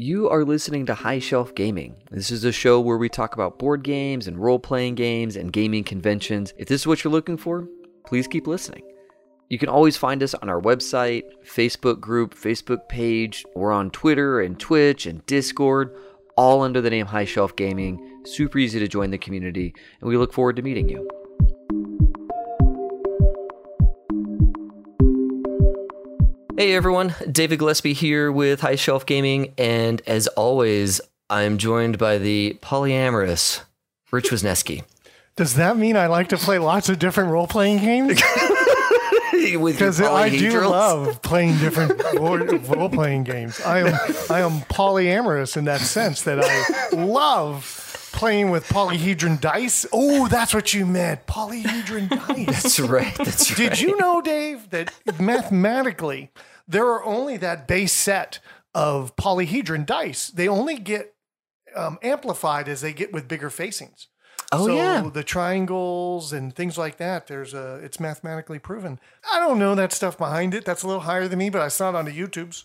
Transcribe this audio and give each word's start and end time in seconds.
You 0.00 0.30
are 0.30 0.44
listening 0.44 0.86
to 0.86 0.94
High 0.94 1.18
Shelf 1.18 1.56
Gaming. 1.56 1.96
This 2.08 2.30
is 2.30 2.44
a 2.44 2.52
show 2.52 2.80
where 2.80 2.98
we 2.98 3.08
talk 3.08 3.34
about 3.34 3.58
board 3.58 3.82
games 3.82 4.28
and 4.28 4.38
role 4.38 4.60
playing 4.60 4.94
games 4.94 5.34
and 5.34 5.52
gaming 5.52 5.82
conventions. 5.82 6.54
If 6.56 6.68
this 6.68 6.82
is 6.82 6.86
what 6.86 7.02
you're 7.02 7.12
looking 7.12 7.36
for, 7.36 7.66
please 8.06 8.28
keep 8.28 8.46
listening. 8.46 8.84
You 9.48 9.58
can 9.58 9.68
always 9.68 9.96
find 9.96 10.22
us 10.22 10.34
on 10.34 10.48
our 10.48 10.60
website, 10.60 11.24
Facebook 11.44 11.98
group, 11.98 12.36
Facebook 12.36 12.88
page. 12.88 13.44
We're 13.56 13.72
on 13.72 13.90
Twitter 13.90 14.40
and 14.40 14.56
Twitch 14.56 15.04
and 15.04 15.26
Discord, 15.26 15.92
all 16.36 16.62
under 16.62 16.80
the 16.80 16.90
name 16.90 17.06
High 17.06 17.24
Shelf 17.24 17.56
Gaming. 17.56 18.22
Super 18.24 18.58
easy 18.58 18.78
to 18.78 18.86
join 18.86 19.10
the 19.10 19.18
community, 19.18 19.74
and 20.00 20.08
we 20.08 20.16
look 20.16 20.32
forward 20.32 20.54
to 20.54 20.62
meeting 20.62 20.88
you. 20.88 21.10
Hey 26.58 26.74
everyone, 26.74 27.14
David 27.30 27.60
Gillespie 27.60 27.92
here 27.92 28.32
with 28.32 28.62
High 28.62 28.74
Shelf 28.74 29.06
Gaming, 29.06 29.54
and 29.56 30.02
as 30.08 30.26
always, 30.26 31.00
I'm 31.30 31.56
joined 31.56 31.98
by 31.98 32.18
the 32.18 32.58
polyamorous 32.60 33.60
Rich 34.10 34.30
Wisneski. 34.30 34.82
Does 35.36 35.54
that 35.54 35.76
mean 35.76 35.96
I 35.96 36.08
like 36.08 36.30
to 36.30 36.36
play 36.36 36.58
lots 36.58 36.88
of 36.88 36.98
different 36.98 37.30
role 37.30 37.46
playing 37.46 37.78
games? 37.78 38.20
Because 39.30 40.00
I 40.00 40.30
do 40.30 40.60
love 40.62 41.22
playing 41.22 41.58
different 41.58 42.02
role 42.14 42.88
playing 42.90 43.22
games. 43.22 43.60
I 43.60 43.78
am 43.78 43.94
I 44.28 44.40
am 44.40 44.60
polyamorous 44.62 45.56
in 45.56 45.64
that 45.66 45.80
sense 45.80 46.22
that 46.22 46.40
I 46.42 46.96
love 46.96 47.77
playing 48.18 48.50
with 48.50 48.66
polyhedron 48.68 49.40
dice. 49.40 49.86
Oh, 49.92 50.26
that's 50.26 50.52
what 50.52 50.74
you 50.74 50.84
meant, 50.84 51.24
polyhedron 51.26 52.08
dice. 52.26 52.46
That's 52.46 52.80
right. 52.80 53.14
That's 53.14 53.50
right. 53.50 53.70
Did 53.70 53.80
you 53.80 53.96
know, 53.96 54.20
Dave, 54.20 54.70
that 54.70 54.92
mathematically 55.20 56.32
there 56.66 56.86
are 56.86 57.04
only 57.04 57.36
that 57.36 57.68
base 57.68 57.92
set 57.92 58.40
of 58.74 59.14
polyhedron 59.14 59.86
dice. 59.86 60.28
They 60.28 60.48
only 60.48 60.78
get 60.78 61.14
um, 61.76 61.98
amplified 62.02 62.68
as 62.68 62.80
they 62.80 62.92
get 62.92 63.12
with 63.12 63.28
bigger 63.28 63.50
facings. 63.50 64.08
Oh 64.50 64.66
so 64.66 64.74
yeah, 64.74 65.08
the 65.12 65.22
triangles 65.22 66.32
and 66.32 66.54
things 66.56 66.76
like 66.76 66.96
that. 66.96 67.28
There's 67.28 67.54
a, 67.54 67.76
it's 67.76 68.00
mathematically 68.00 68.58
proven. 68.58 68.98
I 69.32 69.38
don't 69.38 69.60
know 69.60 69.76
that 69.76 69.92
stuff 69.92 70.18
behind 70.18 70.54
it. 70.54 70.64
That's 70.64 70.82
a 70.82 70.86
little 70.88 71.02
higher 71.02 71.28
than 71.28 71.38
me, 71.38 71.50
but 71.50 71.62
I 71.62 71.68
saw 71.68 71.90
it 71.90 71.94
on 71.94 72.06
the 72.06 72.18
YouTubes. 72.18 72.64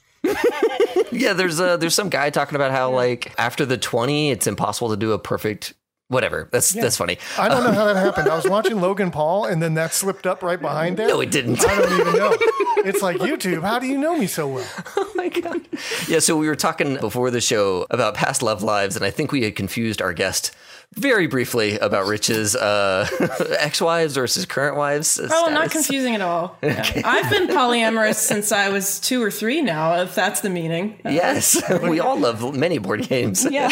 Yeah. 1.11 1.33
There's 1.33 1.59
a 1.59 1.77
there's 1.77 1.95
some 1.95 2.09
guy 2.09 2.29
talking 2.29 2.55
about 2.55 2.71
how 2.71 2.91
like 2.91 3.33
after 3.37 3.65
the 3.65 3.77
twenty, 3.77 4.31
it's 4.31 4.47
impossible 4.47 4.89
to 4.89 4.97
do 4.97 5.11
a 5.11 5.19
perfect 5.19 5.73
whatever. 6.07 6.47
That's 6.51 6.73
yeah. 6.73 6.83
that's 6.83 6.95
funny. 6.95 7.17
I 7.37 7.49
don't 7.49 7.63
know 7.63 7.71
how 7.71 7.85
that 7.85 7.95
happened. 8.05 8.29
I 8.29 8.35
was 8.35 8.47
watching 8.47 8.79
Logan 8.79 9.11
Paul, 9.11 9.45
and 9.45 9.61
then 9.61 9.73
that 9.73 9.93
slipped 9.93 10.25
up 10.25 10.43
right 10.43 10.61
behind 10.61 10.97
there. 10.97 11.07
No, 11.07 11.19
it 11.19 11.31
didn't. 11.31 11.67
I 11.67 11.79
don't 11.79 11.99
even 11.99 12.13
know. 12.15 12.37
It's 12.85 13.01
like 13.01 13.15
YouTube. 13.19 13.61
How 13.61 13.79
do 13.79 13.87
you 13.87 13.97
know 13.97 14.17
me 14.17 14.27
so 14.27 14.45
well? 14.45 14.69
Oh 14.97 15.09
my 15.15 15.29
god. 15.29 15.61
Yeah. 16.09 16.19
So 16.19 16.35
we 16.35 16.47
were 16.47 16.55
talking 16.55 16.97
before 16.97 17.31
the 17.31 17.39
show 17.39 17.87
about 17.89 18.13
past 18.15 18.43
love 18.43 18.61
lives, 18.61 18.97
and 18.97 19.05
I 19.05 19.09
think 19.09 19.31
we 19.31 19.43
had 19.43 19.55
confused 19.55 20.01
our 20.01 20.11
guest 20.11 20.51
very 20.95 21.27
briefly 21.27 21.77
about 21.79 22.05
Rich's 22.05 22.55
uh, 22.55 23.07
ex-wives 23.59 24.15
versus 24.15 24.45
current 24.45 24.77
wives. 24.77 25.19
Oh, 25.19 25.27
status. 25.27 25.53
not 25.53 25.71
confusing 25.71 26.15
at 26.15 26.21
all. 26.21 26.57
Okay. 26.63 27.03
I've 27.03 27.29
been 27.29 27.47
polyamorous 27.47 28.15
since 28.15 28.51
I 28.51 28.69
was 28.69 28.99
two 28.99 29.21
or 29.21 29.29
three 29.31 29.61
now, 29.61 30.01
if 30.01 30.15
that's 30.15 30.41
the 30.41 30.49
meaning. 30.49 30.99
Yes, 31.05 31.61
we 31.83 31.99
all 31.99 32.17
love 32.19 32.55
many 32.55 32.77
board 32.77 33.03
games. 33.07 33.45
Yeah 33.49 33.69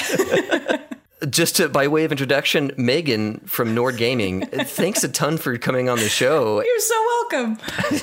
just 1.29 1.57
to, 1.57 1.69
by 1.69 1.87
way 1.87 2.03
of 2.03 2.11
introduction, 2.11 2.71
Megan 2.77 3.41
from 3.41 3.75
Nord 3.75 3.97
Gaming, 3.97 4.41
thanks 4.47 5.03
a 5.03 5.07
ton 5.07 5.37
for 5.37 5.55
coming 5.59 5.87
on 5.87 5.99
the 5.99 6.09
show. 6.09 6.63
You're 6.63 6.79
so 6.79 7.05
welcome. 7.05 7.57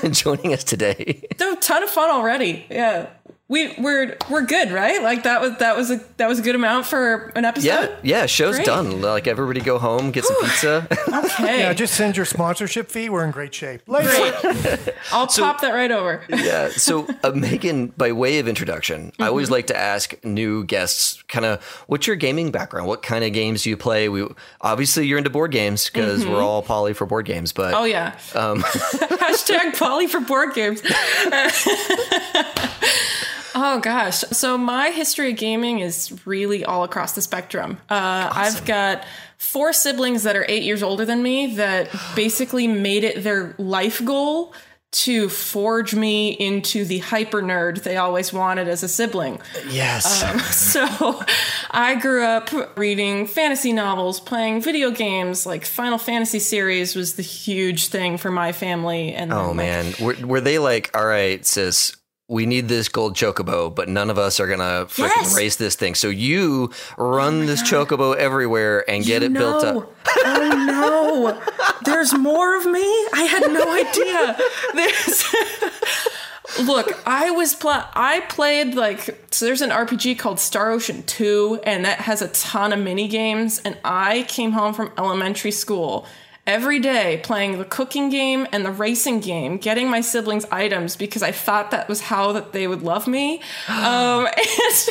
and 0.05 0.14
joining 0.14 0.52
us 0.52 0.62
today. 0.62 1.27
a 1.33 1.56
ton 1.56 1.83
of 1.83 1.91
fun 1.91 2.11
already. 2.11 2.64
Yeah 2.70 3.08
we 3.48 3.74
we're 3.78 4.14
we're 4.30 4.44
good, 4.44 4.70
right? 4.70 5.02
Like 5.02 5.22
that 5.22 5.41
was 5.41 5.56
that 5.56 5.74
was 5.74 5.91
a 5.91 6.00
that 6.18 6.28
was 6.28 6.38
a 6.38 6.42
good 6.42 6.54
amount 6.54 6.84
for 6.84 7.32
an 7.34 7.46
episode. 7.46 7.66
Yeah, 7.66 7.96
yeah. 8.02 8.27
Show's 8.27 8.56
great. 8.56 8.66
done. 8.66 9.00
Like 9.00 9.27
everybody 9.27 9.60
go 9.60 9.78
home, 9.78 10.10
get 10.10 10.27
some 10.27 10.36
pizza. 10.42 10.86
okay. 11.08 11.60
Yeah, 11.60 11.72
just 11.72 11.94
send 11.94 12.16
your 12.16 12.27
sponsorship 12.27 12.90
fee. 12.90 13.08
We're 13.08 13.24
in 13.24 13.30
great 13.30 13.55
shape. 13.55 13.86
Great. 13.86 14.34
I'll 15.12 15.28
so, 15.30 15.42
pop 15.42 15.62
that 15.62 15.73
right 15.73 15.90
over. 15.90 16.23
yeah. 16.28 16.68
So 16.68 17.08
uh, 17.24 17.30
Megan, 17.30 17.86
by 17.89 18.12
way 18.12 18.39
of 18.39 18.48
introduction, 18.48 19.12
mm-hmm. 19.12 19.23
I 19.23 19.28
always 19.28 19.50
like 19.50 19.68
to 19.68 19.77
ask 19.77 20.14
new 20.23 20.64
guests, 20.64 21.23
kind 21.28 21.46
of, 21.46 21.64
what's 21.86 22.06
your 22.06 22.17
gaming 22.17 22.50
background? 22.50 22.86
What 22.86 23.02
kind 23.02 23.24
of 23.24 23.33
games 23.33 23.62
do 23.62 23.70
you 23.70 23.78
play? 23.78 24.11
We 24.11 24.27
obviously 24.61 25.06
you're 25.06 25.18
into 25.18 25.30
board 25.30 25.52
games 25.52 25.86
because 25.89 26.23
mm-hmm. 26.23 26.33
we're 26.33 26.42
all 26.42 26.61
poly 26.62 26.92
for 26.92 27.06
board 27.06 27.24
games. 27.24 27.55
But 27.55 27.73
oh 27.73 27.84
yeah, 27.84 28.18
um, 28.34 28.61
hashtag 28.61 29.78
poly 29.78 30.06
for 30.06 30.20
board 30.20 30.55
games. 30.55 30.83
Oh 33.55 33.81
gosh. 33.81 34.20
So 34.33 34.59
my 34.59 34.91
history 34.91 35.31
of 35.31 35.36
gaming 35.36 35.81
is 35.81 36.27
really 36.27 36.64
all 36.64 36.85
across 36.85 37.13
the 37.13 37.23
spectrum. 37.23 37.79
Uh, 37.91 38.31
awesome. 38.31 38.57
I've 38.57 38.64
got 38.64 39.05
four 39.39 39.73
siblings 39.73 40.25
that 40.25 40.36
are 40.36 40.45
eight 40.48 40.63
years 40.63 40.83
older 40.83 41.05
than 41.05 41.23
me 41.23 41.55
that 41.57 41.91
basically 42.17 42.67
made 42.67 43.05
it 43.05 43.23
their 43.23 43.55
life 43.59 44.05
goal 44.05 44.53
to 44.91 45.29
forge 45.29 45.95
me 45.95 46.31
into 46.31 46.83
the 46.85 46.98
hyper 46.98 47.42
nerd 47.42 47.83
they 47.83 47.98
always 47.98 48.33
wanted 48.33 48.69
as 48.69 48.83
a 48.83 48.89
sibling. 48.89 49.39
Yes. 49.69 50.23
Um, 50.23 50.39
so 50.51 51.23
I 51.70 51.95
grew 51.97 52.25
up 52.25 52.51
reading 52.77 53.27
fantasy 53.27 53.73
novels, 53.73 54.19
playing 54.19 54.63
video 54.63 54.91
games. 54.91 55.45
Like 55.45 55.67
Final 55.67 55.98
Fantasy 55.98 56.39
series 56.39 56.97
was 56.97 57.15
the 57.15 57.23
huge 57.23 57.89
thing 57.89 58.17
for 58.17 58.30
my 58.30 58.53
family. 58.53 59.13
And 59.13 59.33
oh 59.33 59.53
man, 59.53 59.92
were, 60.01 60.17
were 60.25 60.41
they 60.41 60.59
like, 60.59 60.91
all 60.97 61.07
right, 61.07 61.45
sis, 61.45 61.95
we 62.28 62.44
need 62.44 62.68
this 62.68 62.90
gold 62.90 63.14
chocobo, 63.14 63.74
but 63.74 63.89
none 63.89 64.11
of 64.11 64.18
us 64.18 64.39
are 64.39 64.46
gonna 64.46 64.84
freaking 64.86 65.22
yes. 65.22 65.36
race 65.36 65.56
this 65.56 65.74
thing. 65.74 65.94
So 65.94 66.08
you 66.08 66.70
oh 66.98 67.08
run 67.08 67.42
oh 67.42 67.46
this 67.46 67.62
God. 67.62 67.89
chocobo 67.89 68.14
everywhere 68.14 68.89
and 68.89 69.05
get 69.05 69.22
you 69.22 69.27
it 69.27 69.33
know. 69.33 69.40
built 69.40 69.64
up. 69.64 69.94
oh 70.24 70.64
no! 70.67 71.72
There's 71.84 72.12
more 72.12 72.56
of 72.56 72.67
me. 72.67 72.80
I 72.80 73.22
had 73.22 73.50
no 73.50 73.72
idea. 73.72 74.36
There's. 74.74 75.24
Look, 76.67 76.98
I 77.06 77.30
was 77.30 77.55
pl- 77.55 77.84
I 77.94 78.20
played 78.28 78.74
like 78.74 79.28
so. 79.30 79.46
There's 79.46 79.61
an 79.62 79.70
RPG 79.70 80.18
called 80.18 80.40
Star 80.40 80.70
Ocean 80.70 81.02
Two, 81.05 81.61
and 81.62 81.84
that 81.84 82.00
has 82.00 82.20
a 82.22 82.28
ton 82.28 82.72
of 82.72 82.78
mini 82.78 83.06
games. 83.08 83.61
And 83.64 83.77
I 83.84 84.24
came 84.28 84.52
home 84.52 84.74
from 84.74 84.90
elementary 84.98 85.50
school 85.50 86.06
every 86.48 86.81
day 86.81 87.20
playing 87.23 87.59
the 87.59 87.64
cooking 87.64 88.09
game 88.09 88.47
and 88.51 88.64
the 88.64 88.73
racing 88.73 89.20
game, 89.20 89.59
getting 89.59 89.89
my 89.89 90.01
siblings 90.01 90.47
items 90.51 90.97
because 90.97 91.23
I 91.23 91.31
thought 91.31 91.70
that 91.73 91.89
was 91.89 92.01
how 92.01 92.33
that 92.33 92.53
they 92.53 92.67
would 92.67 92.83
love 92.83 93.07
me. 93.07 93.41
um, 93.69 94.27
and 94.27 94.89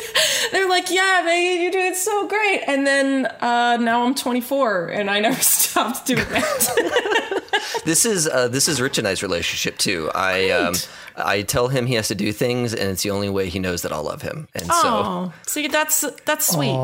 they're 0.52 0.68
like, 0.68 0.90
"Yeah, 0.90 1.22
Megan, 1.24 1.62
you're 1.62 1.72
doing 1.72 1.94
so 1.94 2.28
great." 2.28 2.62
And 2.66 2.86
then 2.86 3.26
uh, 3.40 3.76
now 3.78 4.04
I'm 4.04 4.14
24 4.14 4.86
and 4.86 5.10
I 5.10 5.18
never 5.18 5.42
stopped 5.42 6.06
doing 6.06 6.28
that. 6.30 7.34
this 7.84 8.04
is 8.04 8.28
uh, 8.28 8.48
this 8.48 8.68
is 8.68 8.80
Rich 8.80 8.98
and 8.98 9.06
I's 9.06 9.22
relationship 9.22 9.78
too. 9.78 10.10
I 10.14 10.50
um, 10.50 10.74
I 11.16 11.42
tell 11.42 11.68
him 11.68 11.86
he 11.86 11.94
has 11.94 12.08
to 12.08 12.14
do 12.14 12.32
things, 12.32 12.74
and 12.74 12.90
it's 12.90 13.02
the 13.02 13.10
only 13.10 13.28
way 13.28 13.48
he 13.48 13.58
knows 13.58 13.82
that 13.82 13.92
I'll 13.92 14.04
love 14.04 14.22
him. 14.22 14.48
And 14.54 14.68
oh, 14.70 15.32
so, 15.44 15.50
see, 15.50 15.68
that's 15.68 16.04
that's 16.24 16.46
sweet. 16.46 16.76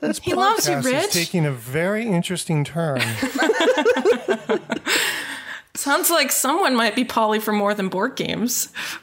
this 0.00 0.18
he 0.20 0.34
loves 0.34 0.68
you, 0.68 0.76
Rich. 0.76 1.06
Is 1.06 1.12
taking 1.12 1.46
a 1.46 1.52
very 1.52 2.06
interesting 2.06 2.64
turn. 2.64 3.00
Sounds 5.74 6.10
like 6.10 6.32
someone 6.32 6.74
might 6.74 6.96
be 6.96 7.04
poly 7.04 7.38
for 7.38 7.52
more 7.52 7.74
than 7.74 7.88
board 7.88 8.16
games. 8.16 8.72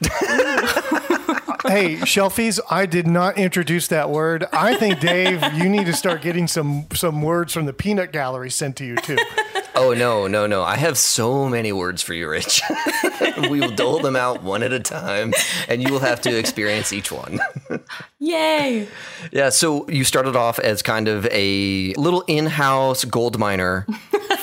hey, 1.66 1.96
shelfies, 1.96 2.60
I 2.70 2.86
did 2.86 3.06
not 3.06 3.38
introduce 3.38 3.88
that 3.88 4.10
word. 4.10 4.46
I 4.52 4.76
think 4.76 5.00
Dave, 5.00 5.42
you 5.54 5.68
need 5.68 5.86
to 5.86 5.92
start 5.92 6.22
getting 6.22 6.46
some 6.46 6.86
some 6.92 7.22
words 7.22 7.52
from 7.52 7.66
the 7.66 7.72
peanut 7.72 8.12
gallery 8.12 8.50
sent 8.50 8.76
to 8.76 8.84
you 8.84 8.96
too. 8.96 9.18
Oh 9.76 9.92
no, 9.92 10.28
no, 10.28 10.46
no! 10.46 10.62
I 10.62 10.76
have 10.76 10.96
so 10.96 11.48
many 11.48 11.72
words 11.72 12.00
for 12.00 12.14
you, 12.14 12.28
Rich. 12.28 12.62
we 13.50 13.58
will 13.58 13.72
dole 13.72 13.98
them 13.98 14.14
out 14.14 14.42
one 14.42 14.62
at 14.62 14.72
a 14.72 14.78
time, 14.78 15.34
and 15.68 15.82
you 15.82 15.92
will 15.92 16.00
have 16.00 16.20
to 16.22 16.38
experience 16.38 16.92
each 16.92 17.10
one. 17.10 17.40
Yay! 18.20 18.86
Yeah. 19.32 19.48
So 19.48 19.88
you 19.88 20.04
started 20.04 20.36
off 20.36 20.60
as 20.60 20.80
kind 20.80 21.08
of 21.08 21.26
a 21.32 21.92
little 21.94 22.22
in-house 22.28 23.04
gold 23.04 23.38
miner 23.38 23.84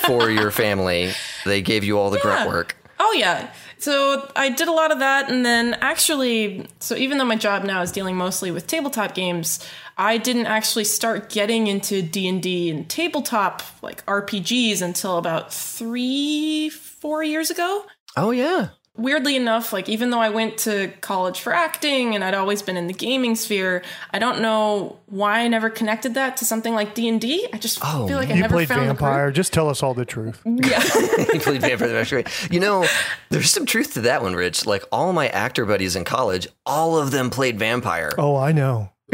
for 0.06 0.30
your 0.30 0.50
family. 0.50 1.12
They 1.46 1.62
gave 1.62 1.82
you 1.82 1.98
all 1.98 2.10
the 2.10 2.18
yeah. 2.18 2.22
grunt 2.22 2.48
work. 2.48 2.76
Oh 3.00 3.12
yeah. 3.16 3.50
So 3.82 4.30
I 4.36 4.48
did 4.48 4.68
a 4.68 4.72
lot 4.72 4.92
of 4.92 5.00
that, 5.00 5.28
and 5.28 5.44
then 5.44 5.74
actually, 5.80 6.68
so 6.78 6.94
even 6.94 7.18
though 7.18 7.24
my 7.24 7.34
job 7.34 7.64
now 7.64 7.82
is 7.82 7.90
dealing 7.90 8.16
mostly 8.16 8.52
with 8.52 8.68
tabletop 8.68 9.12
games, 9.12 9.58
I 9.98 10.18
didn't 10.18 10.46
actually 10.46 10.84
start 10.84 11.30
getting 11.30 11.66
into 11.66 12.00
D 12.00 12.28
and 12.28 12.40
D 12.40 12.70
and 12.70 12.88
tabletop 12.88 13.60
like 13.82 14.06
RPGs 14.06 14.82
until 14.82 15.18
about 15.18 15.52
three, 15.52 16.68
four 16.68 17.24
years 17.24 17.50
ago. 17.50 17.84
Oh 18.16 18.30
yeah. 18.30 18.68
Weirdly 18.96 19.36
enough, 19.36 19.72
like 19.72 19.88
even 19.88 20.10
though 20.10 20.20
I 20.20 20.28
went 20.28 20.58
to 20.58 20.92
college 21.00 21.40
for 21.40 21.52
acting 21.52 22.14
and 22.14 22.22
I'd 22.22 22.34
always 22.34 22.62
been 22.62 22.76
in 22.76 22.86
the 22.86 22.92
gaming 22.92 23.34
sphere, 23.34 23.82
I 24.10 24.18
don't 24.18 24.40
know 24.40 24.98
why 25.06 25.40
I 25.40 25.48
never 25.48 25.70
connected 25.70 26.14
that 26.14 26.36
to 26.38 26.44
something 26.44 26.74
like 26.74 26.94
D 26.94 27.08
and 27.08 27.20
D. 27.20 27.48
I 27.52 27.58
just 27.58 27.78
oh, 27.82 28.06
feel 28.06 28.16
like 28.16 28.30
I 28.30 28.34
you 28.34 28.42
never 28.42 28.54
played 28.54 28.68
found 28.68 28.86
vampire. 28.86 29.30
Just 29.30 29.52
tell 29.52 29.68
us 29.68 29.82
all 29.82 29.94
the 29.94 30.04
truth. 30.04 30.40
Yeah, 30.62 30.82
you 31.32 31.40
played 31.40 31.60
vampire. 31.60 31.88
That's 31.88 32.10
great. 32.10 32.28
You 32.50 32.60
know, 32.60 32.86
there's 33.30 33.50
some 33.50 33.66
truth 33.66 33.94
to 33.94 34.02
that 34.02 34.22
one, 34.22 34.34
Rich. 34.34 34.64
Like 34.64 34.84
all 34.92 35.12
my 35.12 35.28
actor 35.28 35.64
buddies 35.64 35.96
in 35.96 36.04
college, 36.04 36.46
all 36.66 36.98
of 36.98 37.10
them 37.10 37.30
played 37.30 37.58
vampire. 37.58 38.12
Oh, 38.16 38.36
I 38.36 38.52
know. 38.52 38.90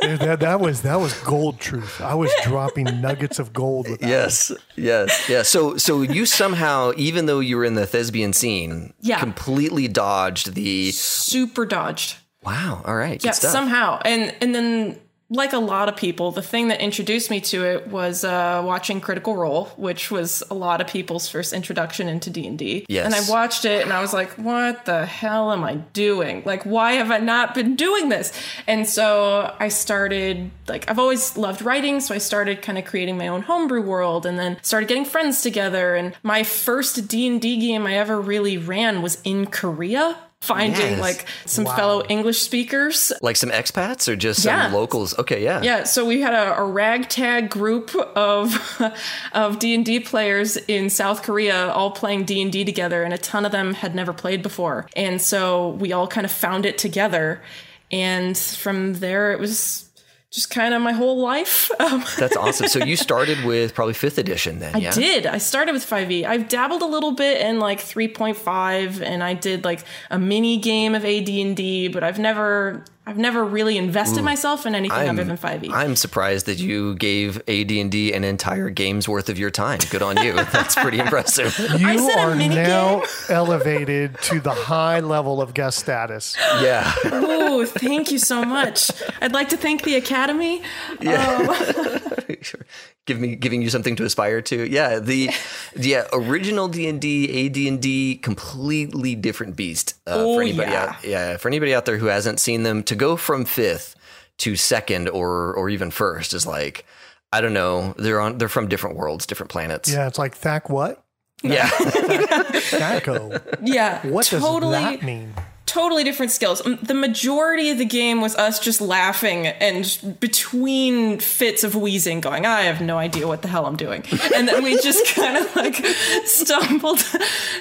that, 0.00 0.40
that 0.40 0.60
was 0.60 0.82
that 0.82 0.96
was 0.96 1.14
gold 1.22 1.60
truth. 1.60 2.00
I 2.00 2.14
was 2.14 2.32
dropping 2.42 2.84
nuggets 3.00 3.38
of 3.38 3.52
gold. 3.52 3.88
With 3.88 4.02
yes, 4.02 4.52
yes, 4.76 5.28
yeah. 5.28 5.42
So 5.42 5.76
so 5.76 6.02
you 6.02 6.26
somehow, 6.26 6.92
even 6.96 7.26
though 7.26 7.40
you 7.40 7.56
were 7.56 7.64
in 7.64 7.74
the 7.74 7.86
thespian 7.86 8.32
scene, 8.32 8.92
yeah. 9.00 9.18
completely 9.18 9.88
dodged 9.88 10.54
the 10.54 10.90
super 10.92 11.66
dodged. 11.66 12.16
Wow. 12.42 12.82
All 12.84 12.96
right. 12.96 13.22
Yeah, 13.22 13.32
somehow, 13.32 14.00
and 14.04 14.34
and 14.40 14.54
then 14.54 14.98
like 15.30 15.52
a 15.52 15.58
lot 15.58 15.88
of 15.88 15.96
people, 15.96 16.32
the 16.32 16.42
thing 16.42 16.68
that 16.68 16.80
introduced 16.80 17.30
me 17.30 17.40
to 17.40 17.64
it 17.64 17.86
was 17.86 18.24
uh, 18.24 18.60
watching 18.64 19.00
Critical 19.00 19.36
Role, 19.36 19.66
which 19.76 20.10
was 20.10 20.42
a 20.50 20.54
lot 20.54 20.80
of 20.80 20.88
people's 20.88 21.28
first 21.28 21.52
introduction 21.52 22.08
into 22.08 22.30
D 22.30 22.46
and 22.48 22.58
D. 22.58 22.84
Yes. 22.88 23.06
And 23.06 23.14
I 23.14 23.30
watched 23.30 23.64
it, 23.64 23.82
and 23.82 23.92
I 23.92 24.00
was 24.00 24.12
like, 24.12 24.30
"What 24.32 24.86
the 24.86 25.06
hell 25.06 25.52
am 25.52 25.62
I 25.62 25.76
doing? 25.76 26.42
Like, 26.44 26.64
why 26.64 26.94
have 26.94 27.12
I 27.12 27.18
not 27.18 27.54
been 27.54 27.76
doing 27.76 28.08
this?" 28.08 28.32
And 28.66 28.88
so 28.88 29.54
I 29.60 29.68
started 29.68 30.50
like 30.68 30.90
I've 30.90 30.98
always 30.98 31.36
loved 31.36 31.62
writing, 31.62 32.00
so 32.00 32.14
I 32.14 32.18
started 32.18 32.60
kind 32.60 32.76
of 32.76 32.84
creating 32.84 33.16
my 33.16 33.28
own 33.28 33.42
homebrew 33.42 33.82
world, 33.82 34.26
and 34.26 34.36
then 34.36 34.58
started 34.62 34.88
getting 34.88 35.04
friends 35.04 35.42
together. 35.42 35.94
And 35.94 36.14
my 36.24 36.42
first 36.42 37.06
D 37.06 37.28
and 37.28 37.40
D 37.40 37.56
game 37.56 37.86
I 37.86 37.94
ever 37.94 38.20
really 38.20 38.58
ran 38.58 39.00
was 39.00 39.20
in 39.22 39.46
Korea 39.46 40.16
finding 40.40 40.80
yes. 40.80 41.00
like 41.00 41.26
some 41.44 41.64
wow. 41.64 41.76
fellow 41.76 42.02
English 42.08 42.40
speakers. 42.40 43.12
Like 43.20 43.36
some 43.36 43.50
expats 43.50 44.08
or 44.08 44.16
just 44.16 44.42
some 44.42 44.54
yeah. 44.54 44.72
locals? 44.72 45.16
Okay, 45.18 45.44
yeah. 45.44 45.60
Yeah, 45.62 45.84
so 45.84 46.06
we 46.06 46.20
had 46.20 46.32
a, 46.32 46.56
a 46.56 46.64
ragtag 46.64 47.50
group 47.50 47.94
of 47.94 48.82
of 49.32 49.58
D&D 49.58 50.00
players 50.00 50.56
in 50.56 50.90
South 50.90 51.22
Korea 51.22 51.70
all 51.70 51.90
playing 51.90 52.24
D&D 52.24 52.64
together 52.64 53.02
and 53.02 53.12
a 53.12 53.18
ton 53.18 53.44
of 53.44 53.52
them 53.52 53.74
had 53.74 53.94
never 53.94 54.12
played 54.12 54.42
before. 54.42 54.86
And 54.96 55.20
so 55.20 55.70
we 55.70 55.92
all 55.92 56.08
kind 56.08 56.24
of 56.24 56.30
found 56.30 56.64
it 56.64 56.78
together 56.78 57.42
and 57.90 58.36
from 58.38 58.94
there 58.94 59.32
it 59.32 59.40
was 59.40 59.89
just 60.30 60.48
kind 60.50 60.74
of 60.74 60.80
my 60.82 60.92
whole 60.92 61.20
life. 61.20 61.70
Um, 61.80 62.04
That's 62.18 62.36
awesome. 62.36 62.68
So 62.68 62.84
you 62.84 62.94
started 62.94 63.42
with 63.44 63.74
probably 63.74 63.94
fifth 63.94 64.18
edition 64.18 64.58
then, 64.58 64.74
I 64.76 64.78
yeah? 64.78 64.90
did. 64.90 65.26
I 65.26 65.38
started 65.38 65.72
with 65.72 65.82
5e. 65.82 66.24
I've 66.24 66.46
dabbled 66.48 66.82
a 66.82 66.86
little 66.86 67.12
bit 67.12 67.40
in 67.40 67.58
like 67.58 67.78
3.5 67.80 69.00
and 69.00 69.24
I 69.24 69.32
did 69.32 69.64
like 69.64 69.82
a 70.10 70.18
mini 70.18 70.58
game 70.58 70.94
of 70.94 71.04
AD&D, 71.06 71.88
but 71.88 72.04
I've 72.04 72.18
never 72.18 72.84
I've 73.10 73.18
never 73.18 73.44
really 73.44 73.76
invested 73.76 74.20
Ooh, 74.20 74.22
myself 74.22 74.66
in 74.66 74.76
anything 74.76 74.96
I'm, 74.96 75.18
other 75.18 75.24
than 75.24 75.36
5e. 75.36 75.72
I'm 75.72 75.96
surprised 75.96 76.46
that 76.46 76.60
you 76.60 76.94
gave 76.94 77.38
AD&D 77.48 78.12
an 78.12 78.22
entire 78.22 78.70
game's 78.70 79.08
worth 79.08 79.28
of 79.28 79.36
your 79.36 79.50
time. 79.50 79.80
Good 79.90 80.00
on 80.00 80.16
you. 80.18 80.32
That's 80.52 80.76
pretty 80.76 81.00
impressive. 81.00 81.58
You 81.76 82.08
are 82.10 82.36
now 82.36 83.02
elevated 83.28 84.16
to 84.22 84.38
the 84.38 84.52
high 84.52 85.00
level 85.00 85.42
of 85.42 85.54
guest 85.54 85.80
status. 85.80 86.36
Yeah. 86.62 86.94
Oh, 87.06 87.66
thank 87.66 88.12
you 88.12 88.20
so 88.20 88.44
much. 88.44 88.92
I'd 89.20 89.32
like 89.32 89.48
to 89.48 89.56
thank 89.56 89.82
the 89.82 89.96
Academy. 89.96 90.62
Yeah. 91.00 91.36
Um, 91.36 92.12
sure. 92.42 92.66
Give 93.06 93.18
me 93.18 93.36
giving 93.36 93.62
you 93.62 93.70
something 93.70 93.96
to 93.96 94.04
aspire 94.04 94.40
to. 94.42 94.70
Yeah, 94.70 94.98
the 94.98 95.30
yeah, 95.76 96.06
original 96.12 96.68
D&D, 96.68 97.46
AD&D 97.46 98.16
completely 98.16 99.14
different 99.14 99.56
beast 99.56 99.94
uh, 100.06 100.14
oh, 100.16 100.36
for 100.36 100.42
anybody 100.42 100.70
yeah. 100.70 100.84
out 100.84 101.04
yeah, 101.04 101.36
for 101.36 101.48
anybody 101.48 101.74
out 101.74 101.86
there 101.86 101.98
who 101.98 102.06
hasn't 102.06 102.40
seen 102.40 102.62
them 102.62 102.82
to 102.84 102.94
go 102.94 103.16
from 103.16 103.44
5th 103.44 103.94
to 104.38 104.56
second 104.56 105.08
or 105.08 105.52
or 105.54 105.68
even 105.68 105.90
first 105.90 106.32
is 106.32 106.46
like 106.46 106.86
I 107.32 107.40
don't 107.40 107.52
know. 107.52 107.94
They're 107.96 108.20
on. 108.20 108.38
They're 108.38 108.48
from 108.48 108.68
different 108.68 108.96
worlds, 108.96 109.26
different 109.26 109.50
planets. 109.50 109.92
Yeah, 109.92 110.08
it's 110.08 110.18
like 110.18 110.34
Thack 110.34 110.68
what? 110.68 111.02
Yeah, 111.42 111.68
THAC0. 111.68 113.58
Yeah, 113.66 114.06
what 114.06 114.26
totally, 114.26 114.72
does 114.72 114.82
that 114.82 115.02
mean? 115.02 115.34
Totally 115.70 116.02
different 116.02 116.32
skills. 116.32 116.64
Um, 116.66 116.78
the 116.82 116.94
majority 116.94 117.70
of 117.70 117.78
the 117.78 117.84
game 117.84 118.20
was 118.20 118.34
us 118.34 118.58
just 118.58 118.80
laughing 118.80 119.46
and 119.46 120.16
between 120.18 121.20
fits 121.20 121.62
of 121.62 121.76
wheezing, 121.76 122.20
going, 122.20 122.44
I 122.44 122.62
have 122.62 122.80
no 122.80 122.98
idea 122.98 123.28
what 123.28 123.42
the 123.42 123.48
hell 123.48 123.66
I'm 123.66 123.76
doing. 123.76 124.04
And 124.34 124.48
then 124.48 124.64
we 124.64 124.80
just 124.80 125.14
kind 125.14 125.36
of 125.36 125.54
like 125.54 125.76
stumbled, 126.24 126.98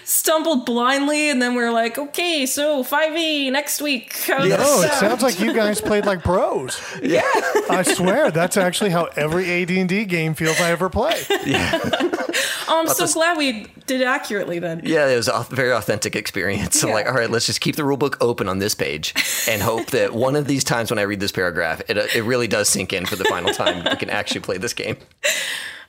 stumbled 0.04 0.66
blindly. 0.66 1.30
And 1.30 1.40
then 1.40 1.54
we 1.54 1.62
are 1.62 1.72
like, 1.72 2.00
okay, 2.00 2.48
so 2.48 2.84
5e 2.84 3.52
next 3.52 3.80
week. 3.80 4.18
How 4.26 4.44
yeah. 4.44 4.58
Oh, 4.60 4.82
it 4.82 4.92
sounds 4.94 5.22
like 5.22 5.40
you 5.40 5.54
guys 5.54 5.80
played 5.90 6.06
like 6.06 6.24
pros. 6.24 6.82
Yeah. 7.04 7.22
I 7.70 7.84
swear 7.84 8.32
that's 8.32 8.58
actually 8.58 8.90
how 8.90 9.06
every 9.16 9.62
AD&D 9.62 10.06
game 10.06 10.34
feels 10.34 10.60
I 10.60 10.72
ever 10.72 10.90
play. 10.90 11.22
Yeah. 11.46 11.80
oh, 11.84 12.82
I'm 12.82 12.88
so 12.88 13.08
glad 13.08 13.38
we 13.38 13.68
did 13.86 14.02
accurately 14.02 14.58
then. 14.58 14.82
Yeah, 14.84 15.08
it 15.08 15.16
was 15.16 15.28
a 15.28 15.46
very 15.50 15.72
authentic 15.72 16.16
experience. 16.16 16.80
So 16.80 16.88
yeah. 16.88 16.94
like, 16.94 17.06
all 17.08 17.14
right, 17.14 17.30
let's 17.30 17.46
just 17.46 17.62
keep 17.62 17.76
the 17.76 17.84
rule 17.84 17.99
book 18.00 18.18
open 18.22 18.50
on 18.50 18.60
this 18.60 18.74
page 18.74 19.14
and 19.48 19.62
hope 19.62 19.88
that 19.88 20.14
one 20.14 20.36
of 20.36 20.48
these 20.48 20.64
times 20.64 20.90
when 20.90 21.00
I 21.00 21.04
read 21.04 21.20
this 21.20 21.32
paragraph, 21.32 21.82
it, 21.88 21.98
it 21.98 22.24
really 22.24 22.48
does 22.48 22.70
sink 22.70 22.94
in 22.94 23.06
for 23.06 23.16
the 23.16 23.26
final 23.26 23.54
time. 23.54 23.86
I 23.88 23.96
can 23.96 24.10
actually 24.10 24.42
play 24.42 24.58
this 24.58 24.74
game. 24.74 24.98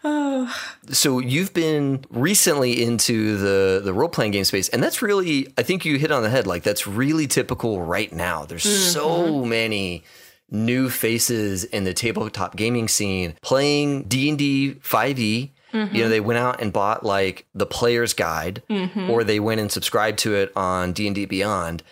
Oh. 0.05 0.55
So 0.93 1.21
you've 1.21 1.55
been 1.55 2.05
recently 2.11 2.83
into 2.83 3.37
the 3.37 3.81
the 3.85 3.93
role 3.93 4.09
playing 4.09 4.33
game 4.33 4.45
space, 4.45 4.69
and 4.71 4.83
that's 4.83 5.03
really 5.03 5.47
I 5.57 5.63
think 5.63 5.85
you 5.85 5.99
hit 5.99 6.11
on 6.11 6.25
the 6.25 6.31
head. 6.31 6.49
Like 6.49 6.65
that's 6.65 6.85
really 6.85 7.29
typical 7.29 7.81
right 7.81 8.13
now. 8.13 8.45
There's 8.45 8.65
mm-hmm. 8.65 8.91
so 8.91 9.45
many 9.45 10.03
new 10.51 10.91
faces 10.91 11.63
in 11.63 11.85
the 11.85 11.95
tabletop 11.95 12.57
gaming 12.57 12.89
scene 12.89 13.37
playing 13.41 14.05
D 14.05 14.31
and 14.31 14.39
D 14.39 14.75
5e 14.83 15.51
Mm-hmm. 15.73 15.95
You 15.95 16.03
know, 16.03 16.09
they 16.09 16.21
went 16.21 16.39
out 16.39 16.61
and 16.61 16.73
bought 16.73 17.05
like 17.05 17.47
the 17.55 17.67
player's 17.67 18.13
guide, 18.13 18.63
mm-hmm. 18.69 19.11
or 19.11 19.25
they 19.25 19.41
went 19.41 19.61
and 19.61 19.71
subscribed 19.71 20.19
to 20.21 20.35
it 20.35 20.53
on 20.57 20.93
D 20.93 21.07
and 21.07 21.15
D 21.15 21.25
Beyond, 21.27 21.83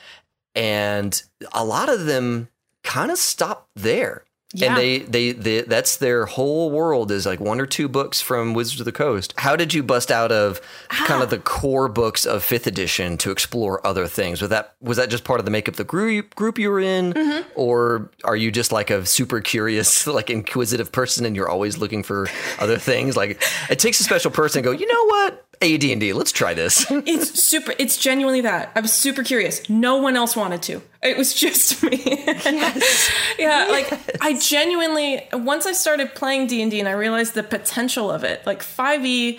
and 0.55 1.23
a 1.53 1.65
lot 1.65 1.89
of 1.89 2.07
them 2.07 2.49
kind 2.85 3.11
of 3.11 3.19
stopped 3.19 3.69
there. 3.75 4.25
Yeah. 4.55 4.69
And 4.69 4.79
they, 4.79 4.99
they, 5.01 5.33
they, 5.33 5.61
that's 5.61 5.99
their 5.99 6.25
whole 6.25 6.71
world 6.71 7.11
is 7.11 7.27
like 7.27 7.39
one 7.39 7.61
or 7.61 7.67
two 7.67 7.87
books 7.87 8.23
from 8.23 8.55
Wizards 8.55 8.81
of 8.81 8.87
the 8.87 8.93
Coast. 8.93 9.35
How 9.37 9.57
did 9.57 9.75
you 9.75 9.83
bust 9.83 10.11
out 10.11 10.33
of 10.33 10.63
ah. 10.91 11.05
kind 11.07 11.23
of 11.23 11.29
the 11.29 11.39
core 11.39 11.89
books 11.89 12.25
of 12.25 12.43
fifth 12.43 12.67
edition 12.67 13.19
to 13.19 13.31
explore 13.31 13.87
other 13.87 14.07
things? 14.07 14.41
Was 14.41 14.49
that, 14.49 14.75
was 14.81 14.97
that 14.97 15.11
just 15.11 15.25
part 15.25 15.39
of 15.39 15.45
the 15.45 15.51
makeup 15.51 15.75
of 15.75 15.77
the 15.77 15.85
group, 15.85 16.35
group 16.35 16.59
you 16.59 16.71
were 16.71 16.81
in? 16.81 17.13
Mm-hmm. 17.13 17.49
Or 17.57 18.11
are 18.25 18.37
you 18.37 18.51
just 18.51 18.73
like 18.73 18.89
a 18.89 19.05
super 19.05 19.43
curious, 19.43 20.07
like 20.07 20.31
inquisitive 20.31 20.93
person 20.93 21.27
and 21.27 21.37
you're 21.37 21.51
always 21.51 21.77
looking 21.77 22.03
for 22.03 22.27
other 22.59 22.79
things? 22.79 23.19
Like 23.19 23.43
it 23.69 23.79
takes 23.79 24.01
a 24.01 24.05
special 24.05 24.31
person 24.31 24.63
to 24.63 24.71
go, 24.71 24.73
you 24.75 24.87
know 24.87 25.05
what? 25.07 25.48
AD&D, 25.63 26.13
let's 26.13 26.33
try 26.33 26.55
this. 26.55 26.87
it's 26.91 27.43
super 27.43 27.75
it's 27.79 27.97
genuinely 27.97 28.41
that. 28.43 28.73
I 28.75 28.81
was 28.81 28.93
super 28.93 29.23
curious. 29.23 29.69
No 29.69 29.97
one 29.97 30.17
else 30.17 30.37
wanted 30.37 30.63
to. 30.65 30.83
It 31.03 31.17
was 31.17 31.35
just 31.47 31.83
me. 31.83 32.01
Yes. 32.05 33.11
yeah, 33.39 33.67
yes. 33.69 33.91
like 33.91 34.23
I 34.23 34.39
genuinely 34.39 35.27
once 35.33 35.67
I 35.67 35.73
started 35.73 36.15
playing 36.15 36.47
D&D 36.49 36.79
and 36.79 36.89
I 36.89 36.93
realized 36.93 37.35
the 37.35 37.43
potential 37.43 38.11
of 38.11 38.25
it. 38.25 38.45
Like 38.47 38.63
5e 38.63 39.39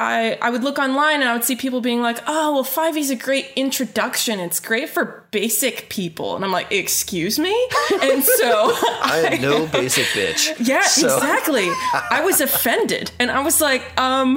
I, 0.00 0.38
I 0.40 0.48
would 0.48 0.64
look 0.64 0.78
online 0.78 1.20
and 1.20 1.28
I 1.28 1.34
would 1.34 1.44
see 1.44 1.56
people 1.56 1.82
being 1.82 2.00
like, 2.00 2.20
oh, 2.26 2.54
well, 2.54 2.64
5e 2.64 2.96
is 2.96 3.10
a 3.10 3.16
great 3.16 3.50
introduction. 3.54 4.40
It's 4.40 4.58
great 4.58 4.88
for 4.88 5.24
basic 5.30 5.90
people. 5.90 6.34
And 6.34 6.42
I'm 6.42 6.50
like, 6.50 6.72
excuse 6.72 7.38
me? 7.38 7.54
And 8.02 8.24
so 8.24 8.72
I 8.74 9.28
am 9.32 9.42
no 9.42 9.66
basic 9.66 10.06
bitch. 10.06 10.56
Yeah, 10.66 10.80
so. 10.82 11.14
exactly. 11.14 11.68
I 12.10 12.22
was 12.24 12.40
offended. 12.40 13.10
And 13.18 13.30
I 13.30 13.42
was 13.42 13.60
like, 13.60 13.82
um, 14.00 14.36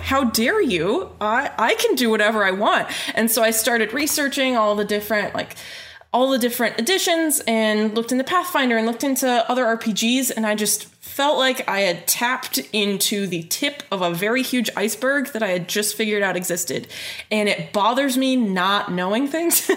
how 0.00 0.24
dare 0.24 0.62
you? 0.62 1.10
I, 1.20 1.50
I 1.58 1.74
can 1.74 1.96
do 1.96 2.08
whatever 2.08 2.42
I 2.42 2.52
want. 2.52 2.88
And 3.14 3.30
so 3.30 3.42
I 3.42 3.50
started 3.50 3.92
researching 3.92 4.56
all 4.56 4.74
the 4.74 4.86
different, 4.86 5.34
like, 5.34 5.54
all 6.14 6.30
the 6.30 6.38
different 6.38 6.78
editions 6.78 7.42
and 7.46 7.94
looked 7.94 8.10
into 8.10 8.24
Pathfinder 8.24 8.78
and 8.78 8.86
looked 8.86 9.04
into 9.04 9.28
other 9.50 9.64
RPGs. 9.64 10.32
And 10.34 10.46
I 10.46 10.54
just 10.54 10.93
felt 11.14 11.38
like 11.38 11.68
I 11.68 11.82
had 11.82 12.08
tapped 12.08 12.58
into 12.72 13.28
the 13.28 13.44
tip 13.44 13.84
of 13.92 14.02
a 14.02 14.12
very 14.12 14.42
huge 14.42 14.68
iceberg 14.76 15.28
that 15.28 15.44
I 15.44 15.50
had 15.50 15.68
just 15.68 15.94
figured 15.94 16.24
out 16.24 16.36
existed. 16.36 16.88
And 17.30 17.48
it 17.48 17.72
bothers 17.72 18.18
me 18.18 18.34
not 18.34 18.90
knowing 18.90 19.28
things. 19.28 19.70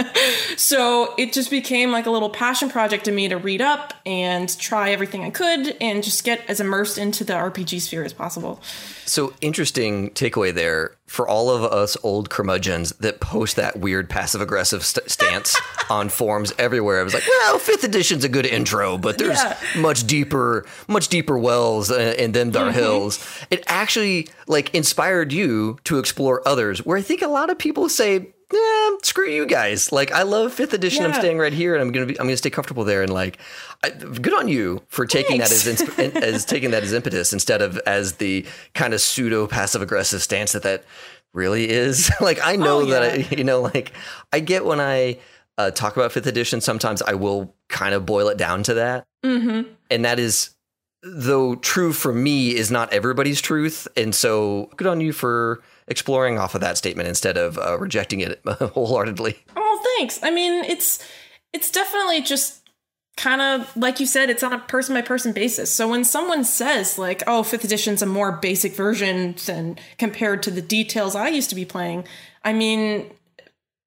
so 0.56 1.12
it 1.18 1.34
just 1.34 1.50
became 1.50 1.92
like 1.92 2.06
a 2.06 2.10
little 2.10 2.30
passion 2.30 2.70
project 2.70 3.04
to 3.04 3.12
me 3.12 3.28
to 3.28 3.36
read 3.36 3.60
up 3.60 3.92
and 4.06 4.58
try 4.58 4.92
everything 4.92 5.22
I 5.22 5.28
could 5.28 5.76
and 5.82 6.02
just 6.02 6.24
get 6.24 6.40
as 6.48 6.60
immersed 6.60 6.96
into 6.96 7.24
the 7.24 7.34
RPG 7.34 7.82
sphere 7.82 8.02
as 8.02 8.14
possible. 8.14 8.62
So 9.04 9.34
interesting 9.42 10.10
takeaway 10.12 10.54
there 10.54 10.96
for 11.10 11.26
all 11.26 11.50
of 11.50 11.64
us 11.64 11.96
old 12.04 12.30
curmudgeons 12.30 12.92
that 13.00 13.18
post 13.18 13.56
that 13.56 13.76
weird 13.80 14.08
passive 14.08 14.40
aggressive 14.40 14.84
st- 14.84 15.10
stance 15.10 15.60
on 15.90 16.08
forums 16.08 16.52
everywhere. 16.56 17.00
I 17.00 17.02
was 17.02 17.12
like, 17.12 17.26
well, 17.26 17.58
fifth 17.58 17.82
edition's 17.82 18.22
a 18.22 18.28
good 18.28 18.46
intro, 18.46 18.96
but 18.96 19.18
there's 19.18 19.42
yeah. 19.42 19.58
much 19.76 20.06
deeper 20.06 20.64
much 20.88 21.08
deeper 21.08 21.38
wells 21.38 21.90
uh, 21.90 22.14
and 22.18 22.34
then 22.34 22.50
there 22.50 22.64
mm-hmm. 22.64 22.78
hills. 22.78 23.24
It 23.50 23.64
actually 23.66 24.28
like 24.46 24.74
inspired 24.74 25.32
you 25.32 25.78
to 25.84 25.98
explore 25.98 26.46
others. 26.46 26.84
Where 26.84 26.98
I 26.98 27.02
think 27.02 27.22
a 27.22 27.28
lot 27.28 27.50
of 27.50 27.58
people 27.58 27.88
say, 27.88 28.28
"Yeah, 28.52 28.90
screw 29.02 29.28
you 29.28 29.46
guys." 29.46 29.92
Like 29.92 30.12
I 30.12 30.22
love 30.22 30.52
fifth 30.52 30.72
edition. 30.72 31.02
Yeah. 31.02 31.08
I'm 31.08 31.14
staying 31.14 31.38
right 31.38 31.52
here, 31.52 31.74
and 31.74 31.82
I'm 31.82 31.92
gonna 31.92 32.06
be 32.06 32.18
I'm 32.18 32.26
gonna 32.26 32.36
stay 32.36 32.50
comfortable 32.50 32.84
there. 32.84 33.02
And 33.02 33.12
like, 33.12 33.38
I, 33.82 33.90
good 33.90 34.34
on 34.34 34.48
you 34.48 34.82
for 34.88 35.06
taking 35.06 35.40
Thanks. 35.40 35.64
that 35.64 35.98
as 35.98 36.14
as 36.16 36.44
taking 36.44 36.70
that 36.72 36.82
as 36.82 36.92
impetus 36.92 37.32
instead 37.32 37.62
of 37.62 37.78
as 37.86 38.14
the 38.14 38.46
kind 38.74 38.94
of 38.94 39.00
pseudo 39.00 39.46
passive 39.46 39.82
aggressive 39.82 40.22
stance 40.22 40.52
that 40.52 40.62
that 40.62 40.84
really 41.32 41.68
is. 41.68 42.10
like 42.20 42.38
I 42.42 42.56
know 42.56 42.78
oh, 42.78 42.82
yeah. 42.82 43.00
that 43.00 43.02
I, 43.02 43.34
you 43.36 43.44
know, 43.44 43.60
like 43.60 43.92
I 44.32 44.40
get 44.40 44.64
when 44.64 44.80
I 44.80 45.18
uh, 45.58 45.70
talk 45.70 45.96
about 45.96 46.12
fifth 46.12 46.26
edition. 46.26 46.60
Sometimes 46.60 47.02
I 47.02 47.14
will 47.14 47.54
kind 47.68 47.94
of 47.94 48.06
boil 48.06 48.28
it 48.28 48.38
down 48.38 48.62
to 48.64 48.74
that, 48.74 49.06
mm-hmm. 49.24 49.70
and 49.90 50.04
that 50.04 50.18
is 50.18 50.54
though 51.02 51.56
true 51.56 51.92
for 51.92 52.12
me 52.12 52.54
is 52.54 52.70
not 52.70 52.92
everybody's 52.92 53.40
truth. 53.40 53.88
And 53.96 54.14
so 54.14 54.70
good 54.76 54.86
on 54.86 55.00
you 55.00 55.12
for 55.12 55.62
exploring 55.88 56.38
off 56.38 56.54
of 56.54 56.60
that 56.60 56.78
statement 56.78 57.08
instead 57.08 57.36
of 57.36 57.58
uh, 57.58 57.78
rejecting 57.78 58.20
it 58.20 58.40
wholeheartedly. 58.46 59.36
Oh, 59.56 59.94
thanks. 59.96 60.22
I 60.22 60.30
mean, 60.30 60.64
it's 60.64 61.04
it's 61.52 61.70
definitely 61.70 62.22
just 62.22 62.60
kind 63.16 63.40
of 63.42 63.76
like 63.76 64.00
you 64.00 64.06
said 64.06 64.30
it's 64.30 64.42
on 64.42 64.52
a 64.52 64.58
person 64.58 64.94
by 64.94 65.02
person 65.02 65.32
basis 65.32 65.70
so 65.70 65.86
when 65.86 66.04
someone 66.04 66.42
says 66.42 66.96
like 66.96 67.22
oh 67.26 67.42
fifth 67.42 67.64
edition's 67.64 68.00
a 68.00 68.06
more 68.06 68.32
basic 68.32 68.72
version 68.72 69.34
than 69.44 69.76
compared 69.98 70.42
to 70.42 70.50
the 70.50 70.62
details 70.62 71.14
i 71.14 71.28
used 71.28 71.50
to 71.50 71.56
be 71.56 71.64
playing 71.64 72.02
i 72.44 72.52
mean 72.52 73.10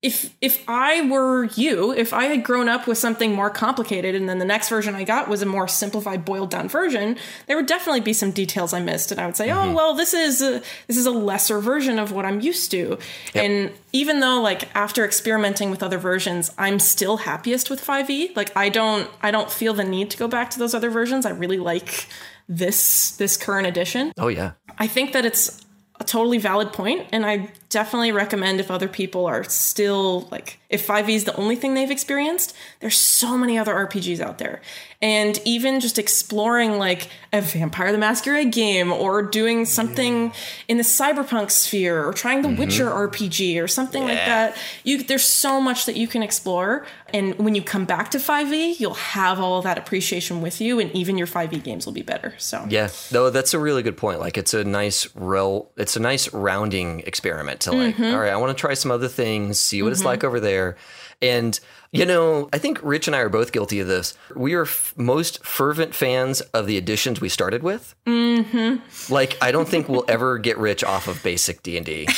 if 0.04 0.36
if 0.42 0.62
I 0.68 1.10
were 1.10 1.46
you, 1.46 1.94
if 1.94 2.14
I 2.14 2.26
had 2.26 2.44
grown 2.44 2.68
up 2.68 2.88
with 2.88 2.98
something 2.98 3.34
more 3.34 3.50
complicated 3.50 4.16
and 4.16 4.28
then 4.28 4.38
the 4.38 4.46
next 4.46 4.68
version 4.68 4.96
I 4.96 5.06
got 5.06 5.30
was 5.30 5.42
a 5.42 5.46
more 5.46 5.66
simplified 5.66 6.26
boiled 6.26 6.50
down 6.50 6.68
version, 6.68 7.16
there 7.48 7.56
would 7.56 7.68
definitely 7.68 8.02
be 8.02 8.12
some 8.12 8.32
details 8.32 8.74
I 8.74 8.82
missed 8.82 9.14
and 9.14 9.22
I 9.22 9.26
would 9.26 9.38
say, 9.38 9.50
oh, 9.50 9.56
mm-hmm. 9.56 9.70
"Oh, 9.70 9.76
well, 9.76 9.94
this 9.94 10.14
is 10.14 10.42
a, 10.42 10.62
this 10.88 10.98
is 10.98 11.06
a 11.06 11.12
lesser 11.12 11.60
version 11.62 12.00
of 12.00 12.12
what 12.12 12.26
I'm 12.26 12.42
used 12.42 12.70
to." 12.72 12.98
Yep. 13.34 13.44
And 13.44 13.72
even 13.94 14.20
though 14.20 14.42
like 14.42 14.76
after 14.76 15.06
experimenting 15.06 15.72
with 15.72 15.82
other 15.82 15.98
versions, 15.98 16.52
I'm 16.58 16.80
still 16.80 17.18
happiest 17.18 17.70
with 17.70 17.82
5e. 17.82 18.36
Like 18.36 18.56
I 18.58 18.68
don't 18.68 19.10
I 19.22 19.32
don't 19.32 19.50
feel 19.50 19.74
the 19.74 19.86
need 19.86 20.10
to 20.12 20.18
go 20.18 20.28
back 20.28 20.50
to 20.50 20.60
those 20.60 20.74
other 20.74 20.90
versions. 20.90 21.26
I 21.26 21.30
really 21.30 21.60
like 21.60 22.08
this 22.50 23.16
this 23.16 23.38
current 23.38 23.68
edition. 23.68 24.12
Oh 24.18 24.28
yeah. 24.28 24.52
I 24.78 24.88
think 24.88 25.14
that 25.14 25.24
it's 25.24 25.63
a 26.04 26.06
totally 26.06 26.38
valid 26.38 26.74
point 26.74 27.08
and 27.12 27.26
I 27.26 27.50
definitely 27.70 28.12
recommend 28.12 28.60
if 28.60 28.70
other 28.70 28.88
people 28.88 29.26
are 29.26 29.44
still 29.46 30.28
like 30.32 30.60
if 30.70 30.86
5e 30.86 31.10
is 31.10 31.24
the 31.24 31.36
only 31.38 31.56
thing 31.56 31.74
they've 31.74 31.90
experienced 31.90 32.54
there's 32.82 32.98
so 32.98 33.38
many 33.38 33.58
other 33.58 33.74
rpgs 33.74 34.20
out 34.20 34.38
there 34.38 34.62
and 35.04 35.40
even 35.46 35.80
just 35.80 36.00
exploring 36.00 36.80
like 36.80 37.10
a 37.32 37.42
vampire 37.42 37.92
the 37.92 37.98
masquerade 37.98 38.52
game 38.52 38.92
or 38.92 39.22
doing 39.22 39.66
something 39.66 40.28
yeah. 40.28 40.34
in 40.68 40.78
the 40.78 40.84
cyberpunk 40.84 41.52
sphere 41.52 42.04
or 42.04 42.14
trying 42.14 42.42
the 42.42 42.48
mm-hmm. 42.48 42.60
witcher 42.60 42.86
rpg 42.86 43.62
or 43.62 43.68
something 43.68 44.04
yeah. 44.04 44.10
like 44.10 44.26
that 44.26 44.58
you 44.84 45.04
there's 45.04 45.26
so 45.26 45.62
much 45.62 45.86
that 45.86 45.96
you 45.96 46.08
can 46.08 46.24
explore 46.24 46.86
and 47.10 47.38
when 47.38 47.54
you 47.54 47.62
come 47.62 47.86
back 47.86 48.10
to 48.10 48.18
5e 48.18 48.80
you'll 48.80 48.94
have 48.94 49.40
all 49.40 49.62
that 49.62 49.78
appreciation 49.78 50.42
with 50.42 50.60
you 50.60 50.80
and 50.80 50.92
even 50.94 51.18
your 51.18 51.28
5e 51.28 51.62
games 51.64 51.86
will 51.86 51.94
be 51.94 52.02
better 52.02 52.34
so 52.38 52.66
yeah 52.70 52.90
no 53.12 53.30
that's 53.30 53.54
a 53.54 53.60
really 53.60 53.84
good 53.84 53.98
point 53.98 54.20
like 54.20 54.38
it's 54.38 54.54
a 54.54 54.64
nice 54.64 55.14
rel 55.16 55.70
it's 55.78 55.96
a 55.96 56.00
nice 56.00 56.32
rounding 56.34 57.02
experiment 57.02 57.60
to 57.62 57.72
like, 57.72 57.96
mm-hmm. 57.96 58.14
all 58.14 58.20
right, 58.20 58.32
I 58.32 58.38
want 58.38 58.56
to 58.56 58.60
try 58.60 58.74
some 58.74 58.92
other 58.92 59.08
things, 59.08 59.60
see 59.60 59.82
what 59.82 59.88
mm-hmm. 59.88 59.94
it's 59.94 60.04
like 60.04 60.24
over 60.24 60.40
there. 60.40 60.78
And, 61.24 61.58
you 61.92 62.06
know, 62.06 62.50
I 62.52 62.58
think 62.58 62.80
Rich 62.84 63.08
and 63.08 63.16
I 63.16 63.20
are 63.20 63.30
both 63.30 63.54
guilty 63.54 63.80
of 63.80 63.88
this. 63.88 64.14
We 64.36 64.56
are 64.56 64.64
f- 64.64 64.94
most 64.98 65.44
fervent 65.46 65.96
fans 65.96 66.42
of 66.42 66.68
the 66.68 66.76
editions 66.76 67.22
we 67.22 67.30
started 67.30 67.64
with. 67.64 67.96
Mm-hmm. 68.06 69.14
Like, 69.14 69.38
I 69.42 69.54
don't 69.54 69.68
think 69.68 69.88
we'll 69.88 70.04
ever 70.10 70.38
get 70.38 70.58
rich 70.58 70.84
off 70.84 71.08
of 71.08 71.24
basic 71.24 71.64
D&D. 71.64 72.10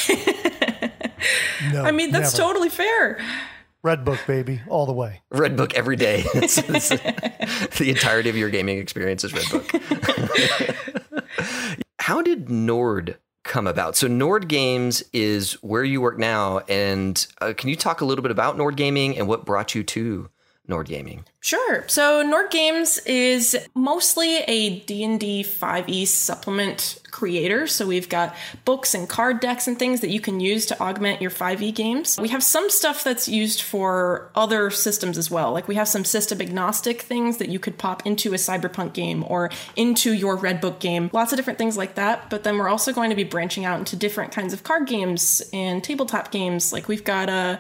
no, 1.72 1.84
I 1.84 1.92
mean, 1.92 2.12
that's 2.12 2.36
never. 2.36 2.48
totally 2.48 2.70
fair. 2.70 3.24
Red 3.84 4.04
book, 4.04 4.20
baby, 4.26 4.62
all 4.68 4.88
the 4.88 4.94
way. 4.94 5.22
Red 5.30 5.56
book 5.56 5.76
every 5.76 5.96
day. 5.96 6.24
it's, 6.34 6.58
it's, 6.58 6.90
the 7.78 7.92
entirety 7.92 8.30
of 8.30 8.36
your 8.36 8.50
gaming 8.50 8.80
experience 8.80 9.24
is 9.24 9.34
Red 9.34 9.46
book. 9.52 9.72
How 12.00 12.24
did 12.24 12.50
Nord 12.50 13.20
come 13.56 13.68
about? 13.68 13.96
So 13.96 14.08
Nord 14.08 14.50
Games 14.50 15.02
is 15.14 15.54
where 15.64 15.86
you 15.86 16.02
work 16.02 16.20
now, 16.20 16.60
and 16.68 17.26
uh, 17.40 17.54
can 17.56 17.70
you 17.70 17.78
talk 17.78 18.02
a 18.02 18.06
little 18.06 18.22
bit 18.22 18.32
about 18.32 18.58
Nord 18.58 18.76
Gaming 18.76 19.18
and 19.18 19.30
what 19.30 19.46
brought 19.46 19.74
you 19.74 19.82
to 19.82 20.30
Nord 20.68 20.88
Gaming? 20.88 21.26
Sure. 21.42 21.88
So 21.88 22.24
Nord 22.24 22.50
Games 22.50 22.98
is 23.06 23.56
mostly 23.76 24.38
a 24.38 24.80
D&D 24.80 25.44
5e 25.44 26.08
supplement 26.08 27.00
creator. 27.12 27.68
So 27.68 27.86
we've 27.86 28.10
got 28.10 28.36
books 28.66 28.94
and 28.94 29.08
card 29.08 29.40
decks 29.40 29.68
and 29.68 29.78
things 29.78 30.02
that 30.02 30.10
you 30.10 30.20
can 30.20 30.40
use 30.40 30.66
to 30.66 30.82
augment 30.82 31.22
your 31.22 31.32
5e 31.32 31.74
games. 31.74 32.20
We 32.20 32.30
have 32.30 32.44
some 32.44 32.70
stuff 32.70 33.04
that's 33.04 33.28
used 33.28 33.62
for 33.62 34.32
other 34.36 34.72
systems 34.72 35.18
as 35.18 35.30
well. 35.30 35.52
Like 35.54 35.68
we 35.68 35.76
have 35.76 35.88
some 35.88 36.04
system 36.04 36.42
agnostic 36.42 37.04
things 37.04 37.38
that 37.38 37.50
you 37.50 37.60
could 37.60 37.78
pop 37.78 38.06
into 38.06 38.34
a 38.34 38.38
cyberpunk 38.38 38.94
game 38.94 39.24
or 39.28 39.52
into 39.76 40.14
your 40.14 40.36
red 40.36 40.60
book 40.60 40.80
game. 40.80 41.10
Lots 41.14 41.32
of 41.32 41.38
different 41.38 41.60
things 41.60 41.78
like 41.78 41.96
that. 41.96 42.30
But 42.30 42.44
then 42.44 42.58
we're 42.58 42.70
also 42.70 42.92
going 42.92 43.12
to 43.12 43.16
be 43.16 43.24
branching 43.24 43.66
out 43.66 43.80
into 43.80 43.96
different 43.96 44.32
kinds 44.32 44.52
of 44.52 44.64
card 44.64 44.88
games 44.88 45.42
and 45.54 45.84
tabletop 45.84 46.32
games. 46.32 46.74
Like 46.74 46.88
we've 46.88 47.04
got 47.04 47.30
a 47.30 47.60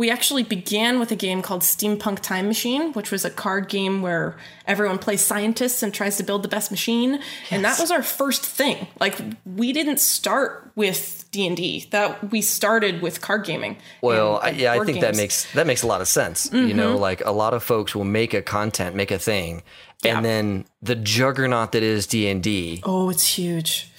we 0.00 0.10
actually 0.10 0.42
began 0.42 0.98
with 0.98 1.12
a 1.12 1.14
game 1.14 1.42
called 1.42 1.60
Steampunk 1.60 2.20
Time 2.20 2.46
Machine, 2.46 2.94
which 2.94 3.10
was 3.10 3.26
a 3.26 3.30
card 3.30 3.68
game 3.68 4.00
where 4.00 4.34
everyone 4.66 4.96
plays 4.96 5.20
scientists 5.20 5.82
and 5.82 5.92
tries 5.92 6.16
to 6.16 6.22
build 6.22 6.42
the 6.42 6.48
best 6.48 6.70
machine. 6.70 7.12
Yes. 7.12 7.22
And 7.50 7.64
that 7.66 7.78
was 7.78 7.90
our 7.90 8.02
first 8.02 8.42
thing. 8.42 8.86
Like 8.98 9.20
we 9.44 9.74
didn't 9.74 10.00
start 10.00 10.72
with 10.74 11.26
D&D. 11.32 11.88
That 11.90 12.30
we 12.30 12.40
started 12.40 13.02
with 13.02 13.20
card 13.20 13.44
gaming. 13.44 13.76
Well, 14.00 14.38
and, 14.38 14.56
yeah, 14.56 14.72
I 14.72 14.76
think 14.78 15.00
games. 15.00 15.02
that 15.02 15.16
makes 15.16 15.52
that 15.52 15.66
makes 15.66 15.82
a 15.82 15.86
lot 15.86 16.00
of 16.00 16.08
sense. 16.08 16.46
Mm-hmm. 16.46 16.68
You 16.68 16.72
know, 16.72 16.92
mm-hmm. 16.94 17.02
like 17.02 17.22
a 17.26 17.32
lot 17.32 17.52
of 17.52 17.62
folks 17.62 17.94
will 17.94 18.04
make 18.04 18.32
a 18.32 18.40
content, 18.40 18.96
make 18.96 19.10
a 19.10 19.18
thing, 19.18 19.62
yeah. 20.02 20.16
and 20.16 20.24
then 20.24 20.64
the 20.80 20.94
juggernaut 20.94 21.72
that 21.72 21.82
is 21.82 22.06
D&D. 22.06 22.80
Oh, 22.84 23.10
it's 23.10 23.26
huge. 23.26 23.92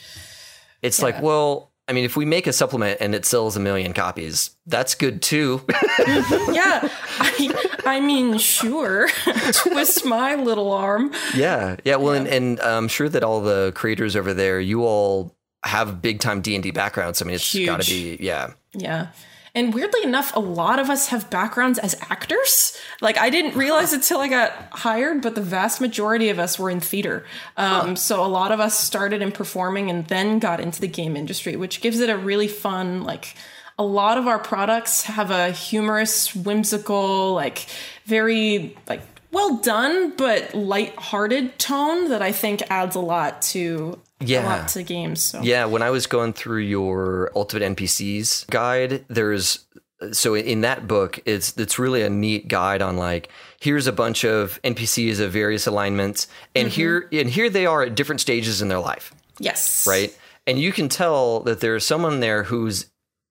It's 0.82 0.98
yeah. 0.98 1.06
like, 1.06 1.22
well, 1.22 1.71
I 1.92 1.94
mean, 1.94 2.06
if 2.06 2.16
we 2.16 2.24
make 2.24 2.48
a 2.48 2.54
supplement 2.54 3.02
and 3.02 3.14
it 3.14 3.26
sells 3.26 3.58
a 3.58 3.60
million 3.60 3.92
copies, 3.92 4.52
that's 4.66 4.96
good 4.96 5.22
too. 5.22 5.62
yeah, 6.00 6.88
I, 7.20 7.82
I 7.86 8.00
mean, 8.00 8.38
sure. 8.38 9.10
Twist 9.52 10.06
my 10.06 10.36
little 10.36 10.72
arm. 10.72 11.12
Yeah, 11.36 11.76
yeah. 11.84 11.98
Well, 11.98 12.14
yeah. 12.14 12.22
And, 12.22 12.30
and 12.30 12.60
I'm 12.62 12.88
sure 12.88 13.10
that 13.10 13.26
all 13.26 13.42
the 13.42 13.74
creators 13.76 14.16
over 14.16 14.34
there, 14.34 14.62
you 14.62 14.86
all 14.86 15.36
have 15.66 16.02
big 16.02 16.22
time 16.22 16.40
D 16.40 16.56
and 16.56 16.64
D 16.64 16.72
backgrounds. 16.72 17.22
I 17.22 17.26
mean, 17.26 17.36
it's 17.36 17.54
got 17.66 17.82
to 17.82 17.92
be, 17.92 18.18
yeah, 18.22 18.54
yeah. 18.72 19.08
And 19.54 19.74
weirdly 19.74 20.04
enough, 20.04 20.36
a 20.36 20.40
lot 20.40 20.80
of 20.80 20.90
us 20.90 21.10
have 21.10 21.30
backgrounds 21.30 21.78
as 21.78 21.96
actors. 22.10 22.78
Like 23.02 23.18
I 23.18 23.30
didn't 23.30 23.58
realize 23.58 23.92
until 23.92 24.20
I 24.20 24.28
got 24.28 24.52
hired, 24.72 25.22
but 25.22 25.36
the 25.36 25.42
vast 25.42 25.82
majority 25.82 26.30
of 26.30 26.40
us 26.40 26.58
were 26.58 26.70
in 26.70 26.80
theater. 26.80 27.26
Um, 27.58 27.90
huh. 27.90 27.96
So 27.96 28.26
a 28.26 28.28
lot 28.28 28.52
of 28.52 28.60
us 28.60 28.80
started 28.80 29.22
in 29.22 29.32
performing 29.32 29.90
and 29.90 30.08
then 30.08 30.40
got 30.40 30.60
into 30.60 30.80
the 30.80 30.88
game 30.88 31.18
industry, 31.18 31.56
which 31.56 31.82
gives 31.82 32.00
it 32.00 32.10
a 32.10 32.18
really 32.18 32.48
fun 32.48 33.04
like. 33.04 33.36
A 33.80 33.82
lot 33.82 34.20
of 34.20 34.28
our 34.28 34.38
products 34.38 35.04
have 35.04 35.32
a 35.32 35.50
humorous, 35.50 36.36
whimsical, 36.36 37.34
like 37.34 37.66
very 38.06 38.78
like 38.88 39.02
well 39.32 39.58
done 39.58 40.14
but 40.18 40.54
light-hearted 40.54 41.58
tone 41.58 42.10
that 42.10 42.22
I 42.22 42.32
think 42.32 42.62
adds 42.70 42.96
a 42.96 43.00
lot 43.00 43.42
to 43.44 44.00
yeah. 44.22 44.66
to 44.68 44.84
games. 44.84 45.24
So. 45.24 45.42
Yeah, 45.42 45.66
when 45.66 45.82
I 45.82 45.90
was 45.90 46.08
going 46.08 46.34
through 46.34 46.60
your 46.60 47.32
Ultimate 47.36 47.76
NPCs 47.76 48.50
guide, 48.50 49.06
there's 49.08 49.66
so 50.12 50.36
in 50.36 50.62
that 50.62 50.88
book, 50.88 51.20
it's 51.26 51.56
it's 51.58 51.78
really 51.78 52.02
a 52.02 52.10
neat 52.10 52.48
guide 52.48 52.82
on 52.82 52.98
like 52.98 53.30
here's 53.60 53.88
a 53.88 53.92
bunch 53.92 54.24
of 54.26 54.60
NPCs 54.64 55.20
of 55.20 55.32
various 55.32 55.68
alignments, 55.68 56.28
and 56.56 56.68
mm-hmm. 56.68 56.76
here 56.76 57.10
and 57.12 57.30
here 57.30 57.50
they 57.50 57.66
are 57.66 57.84
at 57.84 57.96
different 57.96 58.22
stages 58.22 58.62
in 58.62 58.68
their 58.68 58.80
life. 58.80 59.14
Yes. 59.40 59.86
Right. 59.88 60.18
And 60.48 60.60
you 60.60 60.72
can 60.72 60.90
tell 60.90 61.42
that 61.42 61.60
there's 61.60 61.86
someone 61.86 62.20
there 62.20 62.44
who's 62.44 62.88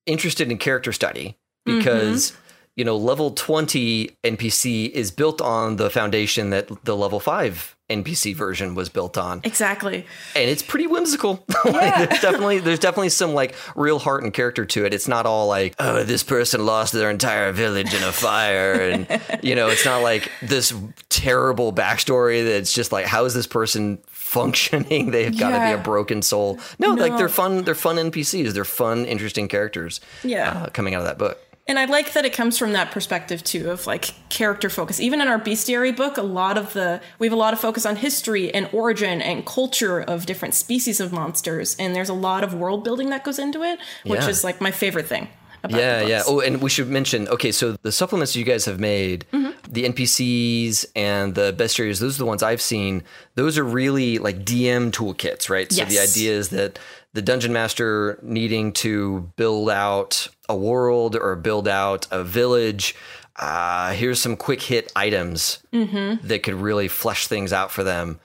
interested 0.07 0.51
in 0.51 0.59
character 0.59 0.93
study 0.93 1.37
because 1.65 2.31
mm-hmm 2.31 2.41
you 2.77 2.85
know, 2.85 2.97
level 2.97 3.33
20 3.33 4.17
NPC 4.25 4.91
is 4.91 5.11
built 5.11 5.41
on 5.41 5.77
the 5.77 5.91
foundation 5.91 6.50
that 6.50 6.85
the 6.85 6.97
level 6.97 7.21
5 7.21 7.77
NPC 7.91 8.35
version 8.35 8.77
was 8.77 8.89
built 8.89 9.19
on. 9.19 9.41
Exactly. 9.43 10.07
And 10.37 10.49
it's 10.49 10.62
pretty 10.62 10.87
whimsical. 10.87 11.45
Yeah. 11.62 11.73
like, 11.73 12.09
there's 12.09 12.23
definitely 12.23 12.59
there's 12.61 12.79
definitely 12.79 13.11
some 13.11 13.35
like 13.35 13.55
real 13.77 13.99
heart 13.99 14.25
and 14.25 14.33
character 14.33 14.65
to 14.65 14.87
it. 14.87 14.95
It's 14.95 15.09
not 15.09 15.27
all 15.27 15.47
like, 15.47 15.75
oh, 15.79 16.05
this 16.05 16.23
person 16.23 16.65
lost 16.65 16.95
their 16.95 17.11
entire 17.11 17.53
village 17.53 17.93
in 17.93 18.03
a 18.03 18.12
fire 18.12 18.73
and 18.91 19.07
you 19.43 19.55
know, 19.55 19.69
it's 19.69 19.85
not 19.85 20.03
like 20.03 20.31
this 20.41 20.73
terrible 21.11 21.73
backstory 21.73 22.45
that's 22.45 22.73
just 22.73 22.93
like 22.93 23.05
how 23.05 23.25
is 23.27 23.35
this 23.35 23.47
person 23.47 23.99
functioning? 24.07 25.11
They've 25.11 25.39
got 25.39 25.50
to 25.50 25.57
yeah. 25.57 25.77
be 25.77 25.81
a 25.81 25.85
broken 25.85 26.23
soul. 26.23 26.59
No, 26.79 26.95
no, 26.95 27.03
like 27.03 27.19
they're 27.19 27.29
fun 27.29 27.65
they're 27.65 27.75
fun 27.75 27.97
NPCs. 27.97 28.53
They're 28.53 28.65
fun 28.65 29.05
interesting 29.05 29.49
characters. 29.49 30.00
Yeah. 30.25 30.62
Uh, 30.62 30.67
coming 30.71 30.95
out 30.95 31.00
of 31.00 31.07
that 31.07 31.19
book 31.19 31.39
And 31.71 31.79
I 31.79 31.85
like 31.85 32.15
that 32.15 32.25
it 32.25 32.33
comes 32.33 32.59
from 32.59 32.73
that 32.73 32.91
perspective 32.91 33.45
too 33.45 33.71
of 33.71 33.87
like 33.87 34.12
character 34.29 34.69
focus. 34.69 34.99
Even 34.99 35.21
in 35.21 35.29
our 35.29 35.39
bestiary 35.39 35.97
book, 35.97 36.17
a 36.17 36.23
lot 36.23 36.59
of 36.59 36.73
the 36.73 37.00
we 37.21 37.29
have 37.29 37.33
a 37.33 37.37
lot 37.37 37.53
of 37.55 37.61
focus 37.61 37.87
on 37.87 37.95
history 37.95 38.53
and 38.53 38.69
origin 38.73 39.23
and 39.23 39.47
culture 39.47 40.00
of 40.00 40.27
different 40.27 40.55
species 40.55 40.99
of 40.99 41.12
monsters, 41.12 41.77
and 41.79 41.95
there's 41.95 42.09
a 42.09 42.15
lot 42.15 42.43
of 42.43 42.55
world 42.55 42.83
building 42.83 43.11
that 43.11 43.23
goes 43.23 43.39
into 43.39 43.62
it, 43.62 43.79
which 44.05 44.21
Yeah. 44.23 44.29
is 44.29 44.43
like 44.43 44.61
my 44.61 44.73
favorite 44.73 45.07
thing. 45.07 45.29
About 45.62 45.79
yeah, 45.79 46.00
yeah. 46.03 46.23
Oh, 46.27 46.41
and 46.41 46.61
we 46.62 46.71
should 46.71 46.89
mention. 46.89 47.29
Okay, 47.29 47.53
so 47.53 47.77
the 47.83 47.93
supplements 47.93 48.35
you 48.35 48.45
guys 48.45 48.65
have 48.65 48.81
made, 48.81 49.27
Mm-hmm. 49.33 49.50
the 49.73 49.85
NPCs 49.85 50.87
and 50.97 51.35
the 51.35 51.53
bestiaries, 51.53 52.00
those 52.00 52.17
are 52.17 52.19
the 52.25 52.27
ones 52.27 52.43
I've 52.43 52.62
seen. 52.62 53.03
Those 53.37 53.59
are 53.59 53.65
really 53.65 54.19
like 54.19 54.45
DM 54.45 54.91
toolkits, 54.91 55.49
right? 55.50 55.71
Yes. 55.71 55.89
So 55.89 55.95
the 55.95 56.00
idea 56.03 56.33
is 56.33 56.49
that 56.49 56.79
the 57.12 57.23
dungeon 57.23 57.52
master 57.52 58.19
needing 58.23 58.73
to 58.73 59.31
build 59.37 59.69
out 59.71 60.29
a 60.49 60.57
world 60.57 61.17
or 61.17 61.37
build 61.37 61.67
out 61.69 62.07
a 62.11 62.23
village. 62.25 62.95
Uh, 63.37 63.93
here's 63.93 64.21
some 64.21 64.37
quick 64.37 64.61
hit 64.62 64.93
items 64.95 65.62
Mm-hmm. 65.73 66.26
that 66.26 66.43
could 66.43 66.55
really 66.55 66.88
flesh 66.88 67.26
things 67.26 67.52
out 67.52 67.71
for 67.71 67.83
them. 67.85 68.21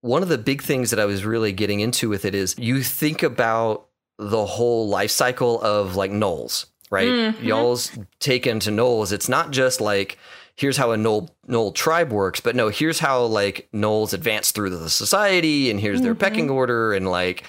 One 0.00 0.22
of 0.22 0.28
the 0.28 0.38
big 0.38 0.62
things 0.62 0.90
that 0.90 1.00
I 1.00 1.04
was 1.04 1.24
really 1.24 1.52
getting 1.52 1.80
into 1.80 2.08
with 2.08 2.24
it 2.24 2.34
is 2.34 2.54
you 2.58 2.82
think 2.82 3.22
about 3.22 3.86
the 4.18 4.44
whole 4.46 4.88
life 4.88 5.10
cycle 5.10 5.60
of 5.62 5.96
like 5.96 6.10
gnolls, 6.10 6.66
right? 6.90 7.08
Mm-hmm. 7.08 7.44
Y'all's 7.44 7.90
taken 8.20 8.60
to 8.60 8.70
gnolls. 8.70 9.12
It's 9.12 9.28
not 9.28 9.50
just 9.50 9.80
like 9.80 10.18
here's 10.56 10.76
how 10.78 10.92
a 10.92 10.96
gnoll 10.96 11.28
gnoll 11.48 11.74
tribe 11.74 12.10
works, 12.12 12.40
but 12.40 12.56
no, 12.56 12.68
here's 12.68 12.98
how 12.98 13.24
like 13.24 13.68
gnolls 13.74 14.12
advance 14.14 14.52
through 14.52 14.70
the 14.70 14.88
society, 14.90 15.70
and 15.70 15.78
here's 15.80 16.00
their 16.02 16.14
Mm-hmm. 16.14 16.20
pecking 16.20 16.50
order, 16.50 16.94
and 16.94 17.08
like 17.10 17.44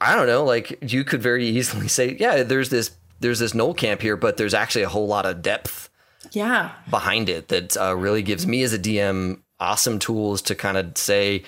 I 0.00 0.14
don't 0.14 0.26
know, 0.26 0.44
like 0.44 0.78
you 0.92 1.04
could 1.04 1.22
very 1.22 1.46
easily 1.46 1.88
say, 1.98 2.16
yeah, 2.18 2.42
there's 2.42 2.70
this 2.70 2.92
there's 3.20 3.38
this 3.38 3.52
gnoll 3.52 3.76
camp 3.76 4.02
here, 4.02 4.16
but 4.16 4.36
there's 4.36 4.54
actually 4.54 4.82
a 4.82 4.88
whole 4.88 5.06
lot 5.06 5.24
of 5.24 5.40
depth 5.40 5.88
yeah. 6.32 6.72
behind 6.90 7.28
it 7.28 7.48
that 7.48 7.76
uh, 7.76 7.96
really 7.96 8.22
gives 8.22 8.46
me 8.46 8.62
as 8.62 8.72
a 8.72 8.78
DM 8.78 9.40
awesome 9.58 9.98
tools 9.98 10.42
to 10.42 10.54
kind 10.54 10.76
of 10.76 10.98
say, 10.98 11.42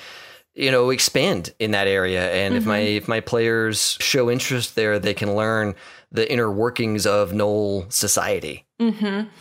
you 0.55 0.71
know, 0.71 0.91
expand 0.91 1.53
in 1.59 1.73
that 1.73 1.87
area. 1.87 2.31
And 2.33 2.55
if 2.55 2.65
my 2.65 2.79
if 2.79 3.07
my 3.07 3.21
players 3.21 3.97
show 4.01 4.31
interest 4.31 4.75
there, 4.75 4.99
they 4.99 5.15
can 5.15 5.35
learn 5.35 5.75
the 6.11 6.31
inner 6.31 6.51
workings 6.51 7.07
of 7.07 7.33
gnoll 7.33 7.91
society. 7.93 8.65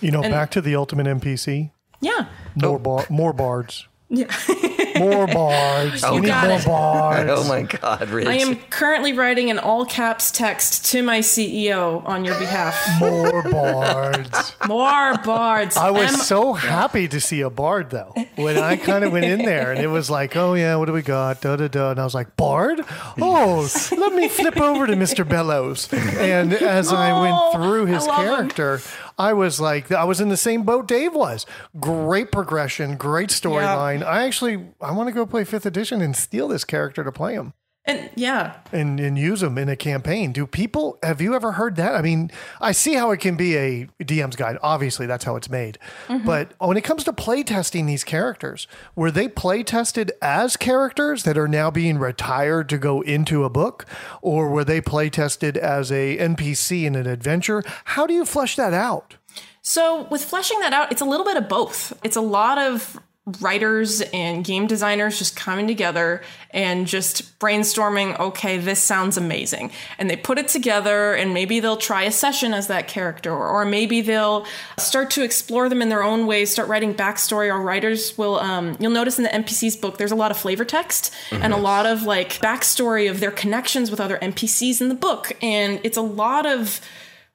You 0.01 0.11
know, 0.11 0.21
back 0.21 0.51
to 0.51 0.61
the 0.61 0.75
ultimate 0.75 1.07
NPC. 1.07 1.71
Yeah. 2.01 2.27
More 2.55 2.79
bar, 2.79 3.05
more 3.09 3.33
bards. 3.33 3.87
Yeah. 4.09 4.27
More 4.99 5.27
bards. 5.27 6.03
Oh 6.03 6.15
we 6.15 6.21
need 6.21 6.31
more 6.31 6.57
it. 6.59 6.65
bards. 6.65 7.29
Oh 7.33 7.47
my 7.47 7.61
God, 7.63 8.09
Rich! 8.09 8.27
I 8.27 8.35
am 8.35 8.55
currently 8.69 9.13
writing 9.13 9.49
an 9.49 9.59
all 9.59 9.85
caps 9.85 10.31
text 10.31 10.85
to 10.91 11.01
my 11.03 11.19
CEO 11.19 12.05
on 12.05 12.25
your 12.25 12.37
behalf. 12.39 12.75
More 12.99 13.43
bards. 13.43 14.53
More 14.67 15.17
bards. 15.19 15.77
I 15.77 15.91
was 15.91 16.13
M- 16.13 16.19
so 16.19 16.53
happy 16.53 17.07
to 17.07 17.19
see 17.21 17.41
a 17.41 17.49
bard 17.49 17.89
though. 17.89 18.13
When 18.35 18.57
I 18.57 18.75
kind 18.77 19.03
of 19.03 19.11
went 19.11 19.25
in 19.25 19.39
there 19.39 19.71
and 19.71 19.79
it 19.81 19.87
was 19.87 20.09
like, 20.09 20.35
oh 20.35 20.53
yeah, 20.53 20.75
what 20.75 20.85
do 20.85 20.93
we 20.93 21.01
got? 21.01 21.41
Da 21.41 21.55
da 21.55 21.67
da. 21.67 21.91
And 21.91 21.99
I 21.99 22.03
was 22.03 22.13
like, 22.15 22.35
bard? 22.37 22.81
Oh, 23.19 23.67
let 23.97 24.13
me 24.13 24.27
flip 24.27 24.57
over 24.59 24.87
to 24.87 24.93
Mr. 24.93 25.27
Bellows. 25.27 25.91
And 25.93 26.53
as 26.53 26.91
I 26.93 27.11
Oh, 27.11 27.21
went 27.21 27.63
through 27.63 27.85
his 27.85 28.05
character. 28.05 28.77
him. 28.77 28.83
I 29.17 29.33
was 29.33 29.59
like, 29.59 29.91
I 29.91 30.03
was 30.03 30.21
in 30.21 30.29
the 30.29 30.37
same 30.37 30.63
boat 30.63 30.87
Dave 30.87 31.13
was. 31.15 31.45
Great 31.79 32.31
progression, 32.31 32.97
great 32.97 33.29
storyline. 33.29 34.03
I 34.05 34.25
actually, 34.25 34.67
I 34.79 34.91
want 34.91 35.09
to 35.09 35.13
go 35.13 35.25
play 35.25 35.43
fifth 35.43 35.65
edition 35.65 36.01
and 36.01 36.15
steal 36.15 36.47
this 36.47 36.63
character 36.63 37.03
to 37.03 37.11
play 37.11 37.33
him 37.33 37.53
and 37.87 38.09
yeah. 38.15 38.57
and, 38.71 38.99
and 38.99 39.17
use 39.17 39.39
them 39.39 39.57
in 39.57 39.69
a 39.69 39.75
campaign. 39.75 40.33
Do 40.33 40.45
people 40.45 40.99
have 41.01 41.21
you 41.21 41.33
ever 41.33 41.53
heard 41.53 41.77
that? 41.77 41.95
I 41.95 42.01
mean, 42.01 42.29
I 42.59 42.73
see 42.73 42.95
how 42.95 43.11
it 43.11 43.19
can 43.19 43.37
be 43.37 43.55
a 43.55 43.87
DM's 44.01 44.35
guide. 44.35 44.57
Obviously, 44.61 45.07
that's 45.07 45.23
how 45.23 45.37
it's 45.37 45.49
made. 45.49 45.79
Mm-hmm. 46.07 46.25
But 46.25 46.51
when 46.59 46.77
it 46.77 46.83
comes 46.83 47.05
to 47.05 47.13
play 47.13 47.43
testing 47.43 47.85
these 47.85 48.03
characters, 48.03 48.67
were 48.95 49.09
they 49.09 49.27
play 49.29 49.63
tested 49.63 50.11
as 50.21 50.57
characters 50.57 51.23
that 51.23 51.37
are 51.37 51.47
now 51.47 51.71
being 51.71 51.97
retired 51.97 52.67
to 52.69 52.77
go 52.77 53.01
into 53.01 53.45
a 53.45 53.49
book, 53.49 53.85
or 54.21 54.49
were 54.49 54.65
they 54.65 54.81
play 54.81 55.09
tested 55.09 55.55
as 55.57 55.91
a 55.91 56.17
NPC 56.17 56.83
in 56.83 56.95
an 56.95 57.07
adventure? 57.07 57.63
How 57.85 58.05
do 58.05 58.13
you 58.13 58.25
flesh 58.25 58.57
that 58.57 58.73
out? 58.73 59.15
So 59.61 60.07
with 60.09 60.23
fleshing 60.23 60.59
that 60.61 60.73
out, 60.73 60.91
it's 60.91 61.01
a 61.01 61.05
little 61.05 61.25
bit 61.25 61.35
of 61.35 61.49
both. 61.49 61.91
It's 62.03 62.15
a 62.15 62.21
lot 62.21 62.57
of 62.57 62.97
writers 63.41 63.99
and 64.13 64.45
game 64.45 64.67
designers 64.67 65.19
just 65.19 65.35
coming 65.35 65.67
together 65.67 66.21
and 66.51 66.87
just 66.87 67.37
brainstorming, 67.39 68.17
okay, 68.17 68.57
this 68.57 68.81
sounds 68.81 69.17
amazing. 69.17 69.69
And 69.97 70.09
they 70.09 70.15
put 70.15 70.37
it 70.37 70.47
together 70.47 71.13
and 71.13 71.33
maybe 71.33 71.59
they'll 71.59 71.75
try 71.75 72.03
a 72.03 72.11
session 72.11 72.53
as 72.53 72.67
that 72.67 72.87
character 72.87 73.35
or 73.35 73.65
maybe 73.65 73.99
they'll 73.99 74.45
start 74.77 75.11
to 75.11 75.23
explore 75.23 75.67
them 75.67 75.81
in 75.81 75.89
their 75.89 76.03
own 76.03 76.25
ways, 76.25 76.51
start 76.51 76.69
writing 76.69 76.93
backstory 76.93 77.53
or 77.53 77.61
writers 77.61 78.17
will 78.17 78.39
um, 78.39 78.77
you'll 78.79 78.91
notice 78.91 79.17
in 79.17 79.23
the 79.23 79.29
NPC's 79.29 79.75
book 79.75 79.97
there's 79.97 80.11
a 80.11 80.15
lot 80.15 80.31
of 80.31 80.37
flavor 80.37 80.63
text 80.63 81.13
and 81.31 81.51
a 81.51 81.57
lot 81.57 81.85
of 81.85 82.03
like 82.03 82.39
backstory 82.39 83.09
of 83.09 83.19
their 83.19 83.31
connections 83.31 83.91
with 83.91 83.99
other 83.99 84.17
NPCs 84.19 84.79
in 84.79 84.87
the 84.87 84.95
book. 84.95 85.33
And 85.41 85.81
it's 85.83 85.97
a 85.97 86.01
lot 86.01 86.45
of 86.45 86.79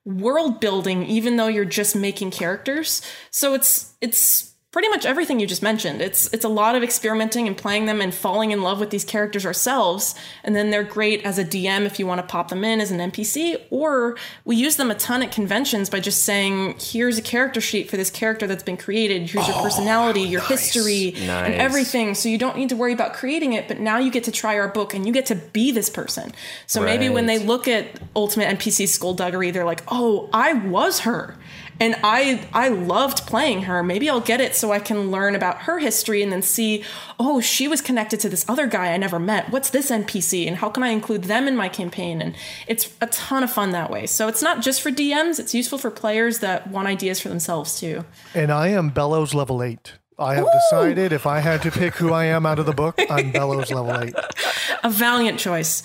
world 0.06 0.58
building 0.58 1.04
even 1.04 1.36
though 1.36 1.48
you're 1.48 1.66
just 1.66 1.94
making 1.94 2.30
characters. 2.30 3.02
So 3.30 3.52
it's 3.52 3.92
it's 4.00 4.51
pretty 4.72 4.88
much 4.88 5.04
everything 5.04 5.38
you 5.38 5.46
just 5.46 5.62
mentioned. 5.62 6.00
It's 6.00 6.32
it's 6.32 6.46
a 6.46 6.48
lot 6.48 6.74
of 6.74 6.82
experimenting 6.82 7.46
and 7.46 7.56
playing 7.56 7.84
them 7.84 8.00
and 8.00 8.12
falling 8.12 8.52
in 8.52 8.62
love 8.62 8.80
with 8.80 8.88
these 8.88 9.04
characters 9.04 9.44
ourselves. 9.44 10.14
And 10.42 10.56
then 10.56 10.70
they're 10.70 10.82
great 10.82 11.24
as 11.24 11.38
a 11.38 11.44
dm 11.44 11.84
if 11.84 11.98
you 11.98 12.06
want 12.06 12.20
to 12.20 12.26
pop 12.26 12.48
them 12.48 12.64
in 12.64 12.80
as 12.80 12.90
an 12.90 12.98
npc 13.10 13.60
or 13.70 14.16
we 14.46 14.56
use 14.56 14.76
them 14.76 14.90
a 14.90 14.94
ton 14.94 15.22
at 15.22 15.30
conventions 15.30 15.90
by 15.90 16.00
just 16.00 16.24
saying 16.24 16.76
here's 16.80 17.18
a 17.18 17.22
character 17.22 17.60
sheet 17.60 17.90
for 17.90 17.98
this 17.98 18.10
character 18.10 18.46
that's 18.46 18.62
been 18.62 18.78
created. 18.78 19.28
Here's 19.28 19.46
your 19.46 19.58
oh, 19.58 19.62
personality 19.62 20.22
your 20.22 20.40
history 20.40 21.14
and 21.16 21.54
everything. 21.54 22.14
So 22.14 22.28
you 22.30 22.38
don't 22.38 22.56
need 22.56 22.70
to 22.70 22.76
worry 22.76 22.94
about 22.94 23.12
creating 23.12 23.52
it 23.52 23.68
but 23.68 23.78
now 23.78 23.98
you 23.98 24.10
get 24.10 24.24
to 24.24 24.32
try 24.32 24.58
our 24.58 24.68
book 24.68 24.94
and 24.94 25.06
you 25.06 25.12
get 25.12 25.26
to 25.26 25.34
be 25.34 25.70
this 25.70 25.90
person. 25.90 26.32
So 26.66 26.80
maybe 26.82 27.10
when 27.10 27.26
they 27.26 27.38
look 27.38 27.68
at 27.68 28.00
ultimate 28.16 28.58
npc 28.58 28.88
skullduggery 28.88 29.50
they're 29.50 29.64
like 29.64 29.82
oh 29.88 30.28
i 30.32 30.52
was 30.52 31.00
her 31.00 31.36
and 31.82 31.96
i 32.02 32.46
i 32.52 32.68
loved 32.68 33.26
playing 33.26 33.62
her 33.62 33.82
maybe 33.82 34.08
i'll 34.08 34.20
get 34.20 34.40
it 34.40 34.54
so 34.54 34.72
i 34.72 34.78
can 34.78 35.10
learn 35.10 35.34
about 35.34 35.62
her 35.62 35.78
history 35.78 36.22
and 36.22 36.32
then 36.32 36.42
see 36.42 36.84
oh 37.18 37.40
she 37.40 37.66
was 37.68 37.80
connected 37.80 38.18
to 38.20 38.28
this 38.28 38.48
other 38.48 38.66
guy 38.66 38.92
i 38.92 38.96
never 38.96 39.18
met 39.18 39.50
what's 39.50 39.70
this 39.70 39.90
npc 39.90 40.46
and 40.46 40.56
how 40.56 40.68
can 40.68 40.82
i 40.82 40.88
include 40.88 41.24
them 41.24 41.48
in 41.48 41.56
my 41.56 41.68
campaign 41.68 42.22
and 42.22 42.34
it's 42.66 42.94
a 43.00 43.06
ton 43.08 43.42
of 43.42 43.50
fun 43.50 43.70
that 43.70 43.90
way 43.90 44.06
so 44.06 44.28
it's 44.28 44.42
not 44.42 44.62
just 44.62 44.80
for 44.80 44.90
dms 44.90 45.38
it's 45.38 45.54
useful 45.54 45.78
for 45.78 45.90
players 45.90 46.38
that 46.38 46.66
want 46.68 46.86
ideas 46.88 47.20
for 47.20 47.28
themselves 47.28 47.78
too 47.78 48.04
And 48.34 48.50
I 48.50 48.68
am 48.68 48.90
Bellows 48.90 49.34
level 49.34 49.62
eight. 49.62 49.94
I 50.18 50.36
have 50.36 50.46
decided 50.52 51.12
if 51.12 51.26
I 51.26 51.40
had 51.40 51.62
to 51.62 51.70
pick 51.70 51.94
who 51.94 52.12
I 52.12 52.26
am 52.26 52.46
out 52.46 52.58
of 52.58 52.66
the 52.66 52.72
book, 52.72 52.98
I'm 53.10 53.32
Bellows 53.32 53.72
level 53.72 54.00
eight. 54.00 54.14
a 54.84 54.90
valiant 54.90 55.38
choice. 55.38 55.82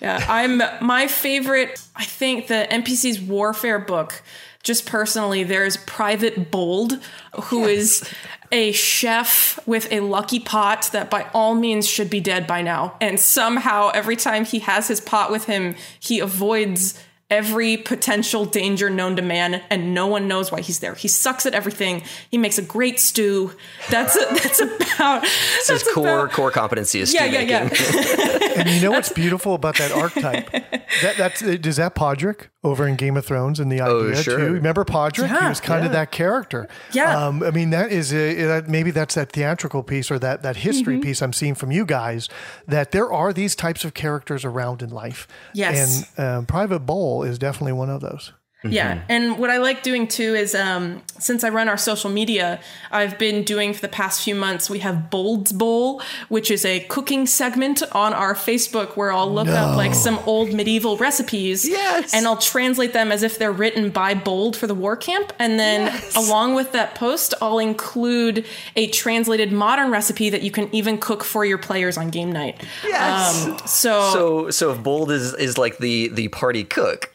Yeah, 0.00 0.24
I'm 0.28 0.62
my 0.84 1.06
favorite. 1.06 1.80
I 1.96 2.04
think 2.04 2.48
the 2.48 2.66
NPC's 2.70 3.20
warfare 3.20 3.78
book. 3.78 4.22
Just 4.68 4.84
personally, 4.84 5.44
there's 5.44 5.78
Private 5.78 6.50
Bold, 6.50 6.98
who 7.44 7.64
is 7.64 8.06
a 8.52 8.70
chef 8.72 9.58
with 9.66 9.90
a 9.90 10.00
lucky 10.00 10.38
pot 10.40 10.90
that 10.92 11.08
by 11.08 11.26
all 11.32 11.54
means 11.54 11.88
should 11.88 12.10
be 12.10 12.20
dead 12.20 12.46
by 12.46 12.60
now. 12.60 12.94
And 13.00 13.18
somehow, 13.18 13.88
every 13.94 14.14
time 14.14 14.44
he 14.44 14.58
has 14.58 14.86
his 14.86 15.00
pot 15.00 15.30
with 15.30 15.44
him, 15.46 15.74
he 15.98 16.20
avoids 16.20 17.02
every 17.30 17.78
potential 17.78 18.44
danger 18.44 18.90
known 18.90 19.16
to 19.16 19.22
man 19.22 19.62
and 19.70 19.94
no 19.94 20.06
one 20.06 20.28
knows 20.28 20.52
why 20.52 20.60
he's 20.60 20.80
there. 20.80 20.94
He 20.94 21.08
sucks 21.08 21.46
at 21.46 21.54
everything. 21.54 22.02
He 22.30 22.36
makes 22.36 22.58
a 22.58 22.62
great 22.62 23.00
stew. 23.00 23.52
That's 23.88 24.14
that's 24.42 24.60
about 24.60 25.22
His 25.26 25.66
that's 25.68 25.94
core 25.94 26.20
about- 26.26 26.32
core 26.32 26.50
competency 26.50 27.00
is 27.00 27.14
Yeah, 27.14 27.22
stew 27.26 27.32
yeah, 27.32 27.64
making. 27.64 27.78
yeah. 27.78 28.38
And 28.58 28.68
you 28.70 28.80
know 28.82 28.90
what's 28.90 29.12
beautiful 29.12 29.54
about 29.54 29.78
that 29.78 29.92
archetype? 29.92 30.50
That 31.02 31.16
that's 31.16 31.42
is 31.42 31.76
that 31.76 31.94
Podrick 31.94 32.48
over 32.64 32.86
in 32.88 32.96
Game 32.96 33.16
of 33.16 33.24
Thrones 33.26 33.60
and 33.60 33.70
the 33.70 33.80
idea 33.80 33.94
Oh, 33.94 34.14
sure. 34.14 34.38
too. 34.38 34.52
Remember 34.54 34.84
Podrick? 34.84 35.28
he 35.40 35.48
was 35.48 35.60
kind 35.60 35.84
of 35.84 35.92
that 35.92 36.10
character. 36.10 36.66
Yeah. 36.92 37.26
Um, 37.26 37.42
I 37.42 37.50
mean, 37.50 37.70
that 37.70 37.92
is 37.92 38.12
a, 38.12 38.34
that 38.44 38.68
maybe 38.68 38.90
that's 38.90 39.14
that 39.14 39.30
theatrical 39.30 39.82
piece 39.82 40.10
or 40.10 40.18
that 40.20 40.42
that 40.42 40.56
history 40.56 40.94
Mm-hmm. 40.94 41.02
piece 41.02 41.20
I'm 41.22 41.32
seeing 41.34 41.54
from 41.54 41.70
you 41.72 41.84
guys. 41.84 42.28
That 42.66 42.92
there 42.92 43.12
are 43.12 43.32
these 43.32 43.54
types 43.54 43.84
of 43.84 43.92
characters 43.94 44.44
around 44.44 44.80
in 44.82 44.88
life. 44.90 45.28
Yes. 45.52 46.10
And 46.16 46.26
um, 46.26 46.46
Private 46.46 46.80
Bold 46.80 47.26
is 47.26 47.38
definitely 47.38 47.72
one 47.74 47.90
of 47.90 48.00
those. 48.00 48.32
Yeah, 48.64 49.02
and 49.08 49.38
what 49.38 49.50
I 49.50 49.58
like 49.58 49.84
doing 49.84 50.08
too 50.08 50.34
is 50.34 50.52
um, 50.52 51.00
since 51.20 51.44
I 51.44 51.48
run 51.50 51.68
our 51.68 51.76
social 51.76 52.10
media, 52.10 52.58
I've 52.90 53.16
been 53.16 53.44
doing 53.44 53.72
for 53.72 53.80
the 53.80 53.88
past 53.88 54.22
few 54.24 54.34
months. 54.34 54.68
We 54.68 54.80
have 54.80 55.10
Bold's 55.10 55.52
Bowl, 55.52 56.02
which 56.28 56.50
is 56.50 56.64
a 56.64 56.80
cooking 56.88 57.26
segment 57.28 57.84
on 57.92 58.12
our 58.12 58.34
Facebook 58.34 58.96
where 58.96 59.12
I'll 59.12 59.32
look 59.32 59.46
up 59.46 59.76
like 59.76 59.94
some 59.94 60.18
old 60.26 60.52
medieval 60.52 60.96
recipes, 60.96 61.68
Yes. 61.68 62.12
and 62.12 62.26
I'll 62.26 62.36
translate 62.36 62.92
them 62.92 63.12
as 63.12 63.22
if 63.22 63.38
they're 63.38 63.52
written 63.52 63.90
by 63.90 64.14
Bold 64.14 64.56
for 64.56 64.66
the 64.66 64.74
war 64.74 64.96
camp, 64.96 65.32
and 65.38 65.58
then 65.60 65.96
along 66.16 66.56
with 66.56 66.72
that 66.72 66.96
post, 66.96 67.34
I'll 67.40 67.60
include 67.60 68.44
a 68.74 68.88
translated 68.88 69.52
modern 69.52 69.92
recipe 69.92 70.30
that 70.30 70.42
you 70.42 70.50
can 70.50 70.68
even 70.74 70.98
cook 70.98 71.22
for 71.22 71.44
your 71.44 71.58
players 71.58 71.96
on 71.96 72.10
game 72.10 72.32
night. 72.32 72.60
Yes. 72.84 73.46
Um, 73.46 73.58
so 73.66 74.12
So 74.12 74.50
so 74.50 74.72
if 74.72 74.82
Bold 74.82 75.12
is 75.12 75.32
is 75.34 75.56
like 75.58 75.78
the 75.78 76.08
the 76.08 76.26
party 76.28 76.64
cook. 76.64 77.14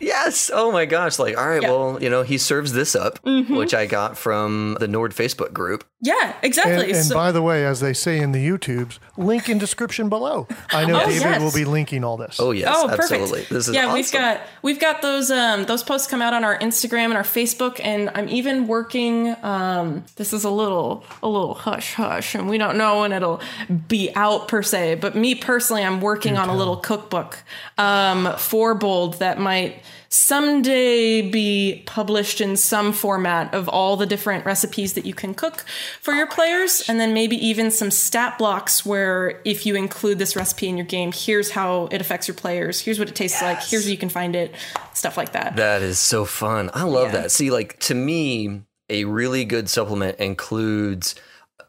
Yes. 0.00 0.50
Oh 0.52 0.72
my 0.72 0.84
gosh. 0.84 1.18
Like, 1.18 1.36
all 1.36 1.48
right, 1.48 1.62
yeah. 1.62 1.70
well, 1.70 2.02
you 2.02 2.10
know, 2.10 2.22
he 2.22 2.38
serves 2.38 2.72
this 2.72 2.94
up, 2.94 3.22
mm-hmm. 3.22 3.56
which 3.56 3.74
I 3.74 3.86
got 3.86 4.16
from 4.16 4.76
the 4.80 4.88
Nord 4.88 5.12
Facebook 5.12 5.52
group. 5.52 5.84
Yeah, 6.00 6.36
exactly. 6.42 6.74
And, 6.74 6.96
and 6.96 7.04
so, 7.04 7.14
by 7.14 7.32
the 7.32 7.42
way, 7.42 7.66
as 7.66 7.80
they 7.80 7.92
say 7.92 8.20
in 8.20 8.30
the 8.30 8.46
YouTubes, 8.46 8.98
link 9.16 9.48
in 9.48 9.58
description 9.58 10.08
below. 10.08 10.46
I 10.70 10.84
know 10.84 11.02
oh, 11.02 11.06
David 11.06 11.22
yes. 11.22 11.40
will 11.40 11.52
be 11.52 11.64
linking 11.64 12.04
all 12.04 12.16
this. 12.16 12.38
Oh 12.38 12.52
yes, 12.52 12.72
oh, 12.72 12.88
absolutely. 12.88 13.40
Perfect. 13.40 13.50
This 13.50 13.68
is 13.68 13.74
yeah. 13.74 13.86
Awesome. 13.86 13.94
We've 13.94 14.12
got 14.12 14.40
we've 14.62 14.80
got 14.80 15.02
those 15.02 15.30
um 15.32 15.64
those 15.64 15.82
posts 15.82 16.06
come 16.06 16.22
out 16.22 16.32
on 16.32 16.44
our 16.44 16.56
Instagram 16.58 17.06
and 17.06 17.14
our 17.14 17.24
Facebook, 17.24 17.80
and 17.82 18.10
I'm 18.14 18.28
even 18.28 18.68
working. 18.68 19.34
Um, 19.42 20.04
this 20.14 20.32
is 20.32 20.44
a 20.44 20.50
little 20.50 21.04
a 21.20 21.28
little 21.28 21.54
hush 21.54 21.94
hush, 21.94 22.36
and 22.36 22.48
we 22.48 22.58
don't 22.58 22.78
know 22.78 23.00
when 23.00 23.12
it'll 23.12 23.40
be 23.88 24.14
out 24.14 24.46
per 24.46 24.62
se. 24.62 24.96
But 24.96 25.16
me 25.16 25.34
personally, 25.34 25.82
I'm 25.82 26.00
working 26.00 26.36
on 26.36 26.48
a 26.48 26.56
little 26.56 26.76
cookbook 26.76 27.42
um 27.76 28.34
for 28.38 28.74
Bold 28.74 29.14
that 29.14 29.40
might 29.40 29.82
someday 30.08 31.20
be 31.22 31.82
published 31.86 32.40
in 32.40 32.56
some 32.56 32.92
format 32.92 33.52
of 33.52 33.68
all 33.68 33.96
the 33.96 34.06
different 34.06 34.44
recipes 34.46 34.94
that 34.94 35.04
you 35.04 35.14
can 35.14 35.34
cook 35.34 35.64
for 36.00 36.14
your 36.14 36.26
oh 36.26 36.34
players. 36.34 36.84
And 36.88 36.98
then 36.98 37.12
maybe 37.12 37.36
even 37.46 37.70
some 37.70 37.90
stat 37.90 38.38
blocks 38.38 38.86
where 38.86 39.40
if 39.44 39.66
you 39.66 39.76
include 39.76 40.18
this 40.18 40.34
recipe 40.34 40.68
in 40.68 40.76
your 40.76 40.86
game, 40.86 41.12
here's 41.14 41.50
how 41.50 41.88
it 41.90 42.00
affects 42.00 42.26
your 42.26 42.34
players. 42.34 42.80
Here's 42.80 42.98
what 42.98 43.08
it 43.08 43.14
tastes 43.14 43.40
yes. 43.40 43.42
like. 43.42 43.68
Here's 43.68 43.84
where 43.84 43.92
you 43.92 43.98
can 43.98 44.08
find 44.08 44.34
it. 44.34 44.54
Stuff 44.94 45.16
like 45.16 45.32
that. 45.32 45.56
That 45.56 45.82
is 45.82 45.98
so 45.98 46.24
fun. 46.24 46.70
I 46.72 46.84
love 46.84 47.08
yeah. 47.08 47.22
that. 47.22 47.30
See, 47.30 47.50
like 47.50 47.78
to 47.80 47.94
me, 47.94 48.62
a 48.88 49.04
really 49.04 49.44
good 49.44 49.68
supplement 49.68 50.18
includes 50.18 51.14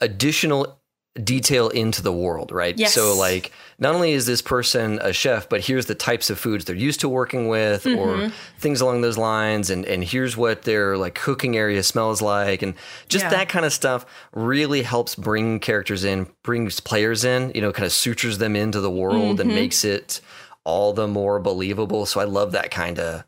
additional 0.02 0.79
detail 1.24 1.70
into 1.70 2.02
the 2.02 2.12
world, 2.12 2.52
right? 2.52 2.78
Yes. 2.78 2.94
So 2.94 3.16
like 3.16 3.52
not 3.78 3.96
only 3.96 4.12
is 4.12 4.26
this 4.26 4.42
person 4.42 5.00
a 5.02 5.14
chef, 5.14 5.50
but 5.50 5.62
here's 5.62 5.86
the 5.86 5.96
types 5.96 6.30
of 6.30 6.40
foods 6.40 6.66
they're 6.66 6.76
used 6.76 7.00
to 7.02 7.10
working 7.10 7.48
with 7.48 7.84
mm-hmm. 7.84 8.00
or 8.28 8.32
things 8.58 8.82
along 8.82 9.02
those 9.02 9.18
lines 9.18 9.70
and 9.70 9.86
and 9.86 10.04
here's 10.04 10.36
what 10.36 10.64
their 10.64 10.98
like 10.98 11.16
cooking 11.16 11.58
area 11.58 11.84
smells 11.84 12.22
like 12.22 12.62
and 12.62 12.74
just 13.08 13.24
yeah. 13.26 13.30
that 13.30 13.50
kind 13.50 13.66
of 13.66 13.74
stuff 13.74 14.06
really 14.34 14.82
helps 14.82 15.16
bring 15.16 15.60
characters 15.60 16.04
in, 16.04 16.28
brings 16.44 16.80
players 16.80 17.24
in, 17.24 17.52
you 17.56 17.62
know, 17.62 17.72
kind 17.72 17.86
of 17.86 17.92
sutures 17.92 18.38
them 18.38 18.56
into 18.56 18.80
the 18.80 18.92
world 18.92 19.40
mm-hmm. 19.40 19.42
and 19.42 19.50
makes 19.50 19.84
it 19.84 20.22
all 20.64 20.94
the 20.94 21.08
more 21.08 21.40
believable. 21.40 22.06
So 22.06 22.20
I 22.20 22.26
love 22.26 22.52
that 22.52 22.72
kind 22.72 23.00
of 23.00 23.24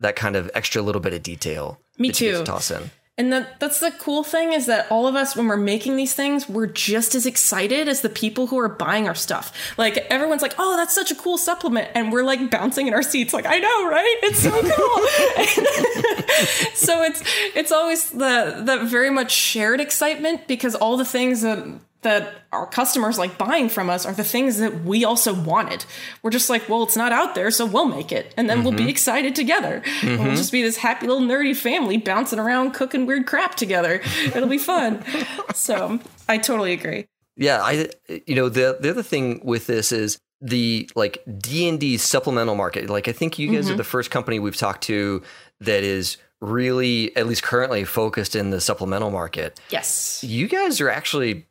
that 0.00 0.16
kind 0.16 0.36
of 0.36 0.50
extra 0.54 0.82
little 0.82 1.00
bit 1.00 1.12
of 1.12 1.22
detail. 1.22 1.80
Me 1.98 2.12
too. 2.12 2.38
To 2.38 2.44
toss 2.44 2.70
in. 2.70 2.90
And 3.18 3.32
that 3.32 3.58
that's 3.60 3.80
the 3.80 3.92
cool 3.92 4.22
thing 4.22 4.52
is 4.52 4.66
that 4.66 4.86
all 4.90 5.06
of 5.06 5.14
us 5.14 5.34
when 5.34 5.46
we're 5.46 5.56
making 5.56 5.96
these 5.96 6.12
things, 6.12 6.50
we're 6.50 6.66
just 6.66 7.14
as 7.14 7.24
excited 7.24 7.88
as 7.88 8.02
the 8.02 8.10
people 8.10 8.48
who 8.48 8.58
are 8.58 8.68
buying 8.68 9.08
our 9.08 9.14
stuff. 9.14 9.54
Like 9.78 9.96
everyone's 10.10 10.42
like, 10.42 10.52
"Oh, 10.58 10.76
that's 10.76 10.94
such 10.94 11.10
a 11.10 11.14
cool 11.14 11.38
supplement." 11.38 11.88
And 11.94 12.12
we're 12.12 12.24
like 12.24 12.50
bouncing 12.50 12.88
in 12.88 12.92
our 12.92 13.02
seats 13.02 13.32
like, 13.32 13.46
"I 13.46 13.58
know, 13.58 13.88
right? 13.88 14.16
It's 14.22 14.40
so 14.40 14.50
cool." 14.50 14.60
so 16.74 17.02
it's 17.04 17.22
it's 17.54 17.72
always 17.72 18.10
the 18.10 18.60
the 18.62 18.84
very 18.84 19.08
much 19.08 19.32
shared 19.32 19.80
excitement 19.80 20.46
because 20.46 20.74
all 20.74 20.98
the 20.98 21.06
things 21.06 21.40
that 21.40 21.66
that 22.06 22.42
our 22.52 22.66
customers 22.66 23.18
like 23.18 23.36
buying 23.36 23.68
from 23.68 23.90
us 23.90 24.06
are 24.06 24.12
the 24.12 24.22
things 24.22 24.58
that 24.58 24.84
we 24.84 25.04
also 25.04 25.34
wanted. 25.34 25.84
We're 26.22 26.30
just 26.30 26.48
like, 26.48 26.68
well, 26.68 26.84
it's 26.84 26.96
not 26.96 27.10
out 27.10 27.34
there, 27.34 27.50
so 27.50 27.66
we'll 27.66 27.86
make 27.86 28.12
it. 28.12 28.32
And 28.36 28.48
then 28.48 28.58
mm-hmm. 28.58 28.64
we'll 28.64 28.76
be 28.76 28.84
mm-hmm. 28.84 28.90
excited 28.90 29.34
together. 29.34 29.82
Mm-hmm. 30.00 30.22
We'll 30.22 30.36
just 30.36 30.52
be 30.52 30.62
this 30.62 30.76
happy 30.76 31.08
little 31.08 31.26
nerdy 31.26 31.54
family 31.54 31.96
bouncing 31.96 32.38
around 32.38 32.74
cooking 32.74 33.06
weird 33.06 33.26
crap 33.26 33.56
together. 33.56 34.00
It'll 34.24 34.48
be 34.48 34.56
fun. 34.56 35.04
so 35.54 35.98
I 36.28 36.38
totally 36.38 36.72
agree. 36.72 37.08
Yeah, 37.36 37.60
I 37.60 37.88
you 38.26 38.36
know, 38.36 38.48
the 38.48 38.78
the 38.80 38.88
other 38.88 39.02
thing 39.02 39.40
with 39.44 39.66
this 39.66 39.90
is 39.90 40.18
the 40.40 40.88
like 40.94 41.24
D&D 41.38 41.96
supplemental 41.98 42.54
market. 42.54 42.88
Like 42.88 43.08
I 43.08 43.12
think 43.12 43.38
you 43.38 43.52
guys 43.52 43.64
mm-hmm. 43.64 43.74
are 43.74 43.76
the 43.76 43.84
first 43.84 44.12
company 44.12 44.38
we've 44.38 44.56
talked 44.56 44.84
to 44.84 45.22
that 45.60 45.82
is 45.82 46.18
really 46.40 47.16
at 47.16 47.26
least 47.26 47.42
currently 47.42 47.84
focused 47.84 48.36
in 48.36 48.50
the 48.50 48.60
supplemental 48.60 49.10
market. 49.10 49.58
Yes. 49.70 50.22
You 50.22 50.46
guys 50.48 50.80
are 50.80 50.88
actually 50.88 51.46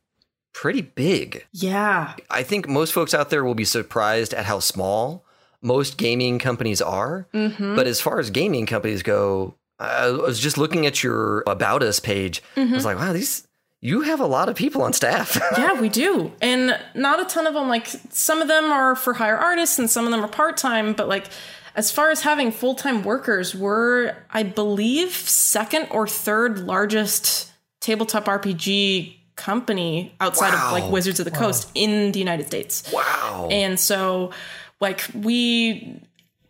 pretty 0.56 0.82
big. 0.82 1.46
Yeah. 1.52 2.16
I 2.30 2.42
think 2.42 2.68
most 2.68 2.94
folks 2.94 3.14
out 3.14 3.30
there 3.30 3.44
will 3.44 3.56
be 3.56 3.66
surprised 3.66 4.34
at 4.34 4.46
how 4.46 4.60
small 4.60 5.26
most 5.62 5.98
gaming 5.98 6.40
companies 6.40 6.82
are. 6.82 7.28
Mm-hmm. 7.34 7.76
But 7.76 7.88
as 7.88 8.00
far 8.00 8.20
as 8.20 8.30
gaming 8.30 8.66
companies 8.66 9.04
go, 9.04 9.56
I 9.78 10.10
was 10.10 10.40
just 10.40 10.58
looking 10.58 10.86
at 10.86 11.04
your 11.04 11.44
About 11.46 11.84
Us 11.84 12.00
page. 12.00 12.42
Mm-hmm. 12.56 12.72
I 12.72 12.76
was 12.76 12.86
like, 12.86 12.98
wow, 12.98 13.12
these. 13.14 13.46
You 13.82 14.02
have 14.02 14.22
a 14.22 14.26
lot 14.26 14.48
of 14.48 14.56
people 14.56 14.82
on 14.82 14.94
staff. 14.94 15.38
yeah, 15.58 15.80
we 15.80 15.90
do. 15.90 16.32
And 16.42 16.80
not 16.96 17.20
a 17.20 17.26
ton 17.26 17.46
of 17.46 17.54
them. 17.54 17.68
Like, 17.68 17.88
some 18.10 18.42
of 18.42 18.48
them 18.48 18.72
are 18.72 18.96
for 18.96 19.14
hire 19.14 19.38
artists 19.38 19.78
and 19.78 19.90
some 19.90 20.06
of 20.06 20.12
them 20.12 20.24
are 20.24 20.30
part 20.30 20.58
time. 20.58 20.94
But, 20.94 21.08
like, 21.10 21.26
as 21.76 21.92
far 21.92 22.10
as 22.10 22.22
having 22.22 22.52
full 22.52 22.74
time 22.76 23.04
workers, 23.04 23.54
we're, 23.54 24.16
I 24.32 24.44
believe, 24.44 25.12
second 25.12 25.90
or 25.92 26.08
third 26.08 26.60
largest 26.60 27.52
tabletop 27.82 28.26
RPG 28.26 29.18
company 29.36 30.14
outside 30.20 30.54
wow. 30.54 30.68
of 30.68 30.72
like 30.72 30.92
Wizards 30.92 31.20
of 31.20 31.26
the 31.26 31.32
Coast 31.32 31.70
in 31.76 32.12
the 32.12 32.20
United 32.20 32.48
States. 32.48 32.90
Wow. 32.92 33.48
And 33.52 33.80
so 33.80 34.32
like 34.80 35.04
we 35.14 36.02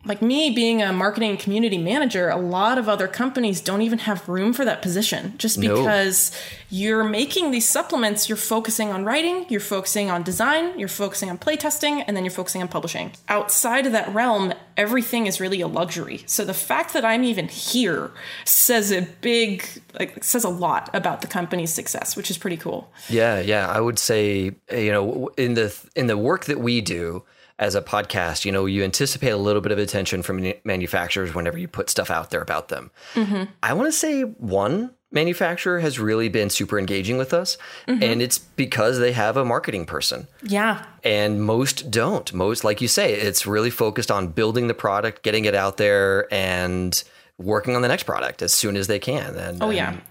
like 0.06 0.22
me 0.22 0.50
being 0.50 0.82
a 0.82 0.92
marketing 0.92 1.36
community 1.36 1.78
manager, 1.78 2.28
a 2.28 2.36
lot 2.36 2.78
of 2.78 2.88
other 2.88 3.08
companies 3.08 3.60
don't 3.60 3.82
even 3.82 3.98
have 4.00 4.28
room 4.28 4.52
for 4.52 4.64
that 4.64 4.80
position 4.80 5.34
just 5.36 5.60
because 5.60 6.30
no. 6.30 6.78
you're 6.78 7.04
making 7.04 7.50
these 7.50 7.68
supplements, 7.68 8.28
you're 8.28 8.36
focusing 8.36 8.90
on 8.90 9.04
writing, 9.04 9.46
you're 9.48 9.60
focusing 9.60 10.10
on 10.10 10.22
design, 10.22 10.78
you're 10.78 10.88
focusing 10.88 11.28
on 11.28 11.38
playtesting, 11.38 12.04
and 12.06 12.16
then 12.16 12.24
you're 12.24 12.30
focusing 12.30 12.62
on 12.62 12.68
publishing. 12.68 13.12
Outside 13.28 13.84
of 13.86 13.92
that 13.92 14.12
realm, 14.14 14.54
everything 14.76 15.26
is 15.26 15.40
really 15.40 15.60
a 15.60 15.66
luxury. 15.66 16.22
So 16.26 16.44
the 16.44 16.54
fact 16.54 16.92
that 16.92 17.04
I'm 17.04 17.24
even 17.24 17.48
here 17.48 18.12
says 18.44 18.92
a 18.92 19.02
big 19.20 19.66
like 19.98 20.22
says 20.22 20.44
a 20.44 20.48
lot 20.48 20.88
about 20.94 21.20
the 21.20 21.26
company's 21.26 21.72
success, 21.72 22.16
which 22.16 22.30
is 22.30 22.38
pretty 22.38 22.56
cool. 22.56 22.92
Yeah, 23.08 23.40
yeah, 23.40 23.68
I 23.68 23.80
would 23.80 23.98
say 23.98 24.52
you 24.70 24.92
know 24.92 25.30
in 25.36 25.54
the 25.54 25.76
in 25.96 26.06
the 26.06 26.16
work 26.16 26.44
that 26.44 26.60
we 26.60 26.80
do, 26.80 27.24
as 27.58 27.74
a 27.74 27.82
podcast, 27.82 28.44
you 28.44 28.52
know, 28.52 28.66
you 28.66 28.84
anticipate 28.84 29.30
a 29.30 29.36
little 29.36 29.62
bit 29.62 29.72
of 29.72 29.78
attention 29.78 30.22
from 30.22 30.52
manufacturers 30.64 31.34
whenever 31.34 31.58
you 31.58 31.68
put 31.68 31.88
stuff 31.88 32.10
out 32.10 32.30
there 32.30 32.42
about 32.42 32.68
them. 32.68 32.90
Mm-hmm. 33.14 33.44
I 33.62 33.72
want 33.72 33.88
to 33.88 33.92
say 33.92 34.22
one 34.22 34.92
manufacturer 35.10 35.80
has 35.80 35.98
really 35.98 36.28
been 36.28 36.50
super 36.50 36.78
engaging 36.78 37.16
with 37.16 37.32
us, 37.32 37.56
mm-hmm. 37.86 38.02
and 38.02 38.20
it's 38.20 38.38
because 38.38 38.98
they 38.98 39.12
have 39.12 39.36
a 39.36 39.44
marketing 39.44 39.86
person. 39.86 40.26
Yeah. 40.42 40.84
And 41.02 41.42
most 41.42 41.90
don't. 41.90 42.30
Most, 42.34 42.64
like 42.64 42.82
you 42.82 42.88
say, 42.88 43.14
it's 43.14 43.46
really 43.46 43.70
focused 43.70 44.10
on 44.10 44.28
building 44.28 44.66
the 44.66 44.74
product, 44.74 45.22
getting 45.22 45.46
it 45.46 45.54
out 45.54 45.78
there, 45.78 46.32
and 46.32 47.02
working 47.38 47.74
on 47.74 47.82
the 47.82 47.88
next 47.88 48.02
product 48.02 48.42
as 48.42 48.52
soon 48.52 48.76
as 48.76 48.86
they 48.86 48.98
can. 48.98 49.34
And, 49.34 49.62
oh, 49.62 49.70
yeah. 49.70 49.92
And, 49.92 50.02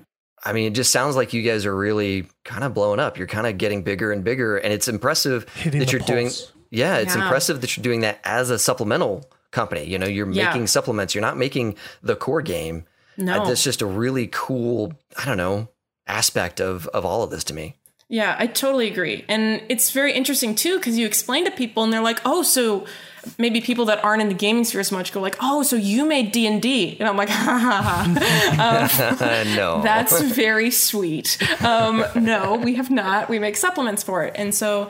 I 0.44 0.54
mean, 0.54 0.72
it 0.72 0.76
just 0.76 0.92
sounds 0.92 1.16
like 1.16 1.34
you 1.34 1.42
guys 1.42 1.66
are 1.66 1.76
really 1.76 2.28
kind 2.44 2.64
of 2.64 2.74
blowing 2.74 3.00
up. 3.00 3.18
You're 3.18 3.28
kind 3.28 3.48
of 3.48 3.58
getting 3.58 3.84
bigger 3.84 4.12
and 4.12 4.24
bigger, 4.24 4.58
and 4.58 4.72
it's 4.74 4.88
impressive 4.88 5.48
Hitting 5.56 5.80
that 5.80 5.92
you're 5.92 6.02
pulse. 6.02 6.10
doing 6.10 6.32
yeah, 6.70 6.98
it's 6.98 7.16
yeah. 7.16 7.24
impressive 7.24 7.62
that 7.62 7.76
you're 7.76 7.84
doing 7.84 8.02
that 8.02 8.20
as 8.24 8.50
a 8.50 8.60
supplemental 8.60 9.30
company. 9.52 9.86
You 9.86 9.98
know, 9.98 10.08
you're 10.08 10.30
yeah. 10.32 10.48
making 10.48 10.68
supplements. 10.68 11.16
You're 11.16 11.22
not 11.22 11.38
making 11.38 11.76
the 12.04 12.16
core 12.16 12.42
game. 12.42 12.86
No, 13.18 13.42
uh, 13.42 13.48
that's 13.48 13.64
just 13.64 13.82
a 13.82 13.86
really 13.86 14.28
cool. 14.28 14.94
I 15.18 15.26
don't 15.26 15.38
know 15.38 15.70
aspect 16.08 16.62
of 16.62 16.88
of 16.88 17.06
all 17.06 17.24
of 17.24 17.32
this 17.32 17.44
to 17.46 17.54
me. 17.54 17.76
Yeah, 18.08 18.36
I 18.38 18.46
totally 18.46 18.88
agree, 18.88 19.26
and 19.28 19.64
it's 19.68 19.92
very 19.92 20.14
interesting 20.14 20.54
too 20.54 20.78
because 20.78 20.98
you 20.98 21.08
explain 21.08 21.46
to 21.46 21.52
people 21.52 21.84
and 21.84 21.92
they're 21.92 22.02
like, 22.02 22.22
"Oh, 22.26 22.44
so." 22.44 22.86
maybe 23.38 23.62
people 23.62 23.86
that 23.86 24.04
aren't 24.04 24.22
in 24.22 24.30
the 24.30 24.36
gaming 24.36 24.64
sphere 24.64 24.82
as 24.82 24.92
much 24.92 25.12
go 25.12 25.20
like, 25.20 25.36
"Oh, 25.42 25.64
so 25.64 25.76
you 25.76 26.06
made 26.06 26.32
D 26.32 26.46
and 26.46 26.62
D?" 26.62 26.96
And 27.00 27.10
I'm 27.10 27.18
like, 27.18 27.30
"Ha 27.32 27.58
ha 27.58 27.82
ha." 27.82 29.42
Um, 29.42 29.56
no, 29.56 29.82
that's 29.84 30.22
very 30.22 30.72
sweet. 30.72 31.38
Um, 31.64 32.06
no, 32.16 32.56
we 32.56 32.76
have 32.76 32.92
not. 32.92 33.30
We 33.30 33.40
make 33.40 33.58
supplements 33.58 34.04
for 34.04 34.24
it, 34.24 34.34
and 34.36 34.54
so 34.54 34.90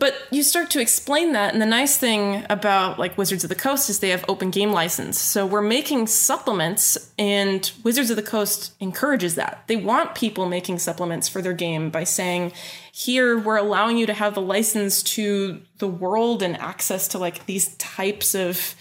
but 0.00 0.14
you 0.32 0.42
start 0.42 0.70
to 0.70 0.80
explain 0.80 1.32
that, 1.32 1.52
and 1.52 1.62
the 1.62 1.66
nice 1.66 1.96
thing 1.96 2.44
about 2.50 2.98
like 2.98 3.16
Wizards 3.16 3.44
of 3.44 3.50
the 3.50 3.54
Coast 3.54 3.88
is 3.88 4.00
they 4.00 4.08
have 4.08 4.24
open 4.28 4.50
game 4.50 4.72
license. 4.72 5.18
So 5.20 5.46
we're 5.46 5.60
making 5.60 6.08
supplements, 6.08 7.12
and 7.18 7.70
Wizards 7.84 8.10
of 8.10 8.16
the 8.16 8.22
Coast 8.22 8.72
encourages 8.80 9.36
that. 9.36 9.64
They 9.68 9.76
want 9.76 10.16
people 10.16 10.46
making 10.46 10.80
supplements 10.80 11.28
for 11.28 11.40
their 11.40 11.52
game 11.52 11.90
by 11.90 12.02
saying, 12.04 12.52
here 12.90 13.38
we're 13.38 13.56
allowing 13.56 13.96
you 13.96 14.06
to 14.06 14.14
have 14.14 14.34
the 14.34 14.40
license 14.40 15.02
to 15.02 15.60
the 15.78 15.86
world 15.86 16.42
and 16.42 16.56
access 16.56 17.06
to 17.08 17.18
like 17.18 17.46
these 17.46 17.76
types 17.76 18.34
of 18.34 18.74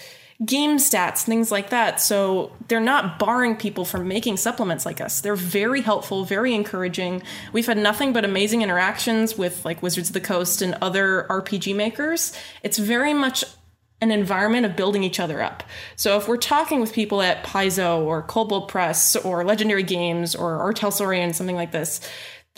game 0.45 0.77
stats, 0.77 1.23
things 1.23 1.51
like 1.51 1.69
that. 1.69 1.99
So 1.99 2.51
they're 2.69 2.79
not 2.79 3.19
barring 3.19 3.57
people 3.57 3.83
from 3.83 4.07
making 4.07 4.37
supplements 4.37 4.85
like 4.85 5.01
us. 5.01 5.19
They're 5.19 5.35
very 5.35 5.81
helpful, 5.81 6.23
very 6.23 6.53
encouraging. 6.53 7.23
We've 7.51 7.67
had 7.67 7.77
nothing 7.77 8.13
but 8.13 8.23
amazing 8.23 8.61
interactions 8.61 9.37
with 9.37 9.65
like 9.65 9.83
Wizards 9.83 10.09
of 10.09 10.13
the 10.13 10.21
Coast 10.21 10.61
and 10.61 10.75
other 10.81 11.25
RPG 11.29 11.75
makers. 11.75 12.33
It's 12.63 12.77
very 12.77 13.13
much 13.13 13.43
an 14.01 14.11
environment 14.11 14.65
of 14.65 14.77
building 14.77 15.03
each 15.03 15.19
other 15.19 15.41
up. 15.41 15.61
So 15.97 16.17
if 16.17 16.27
we're 16.27 16.37
talking 16.37 16.79
with 16.79 16.93
people 16.93 17.21
at 17.21 17.43
Paizo 17.43 18.01
or 18.01 18.23
Kobold 18.23 18.69
Press 18.69 19.17
or 19.17 19.43
Legendary 19.43 19.83
Games 19.83 20.35
or 20.35 20.55
Art 20.55 20.79
House 20.79 20.99
something 20.99 21.55
like 21.55 21.73
this, 21.73 21.99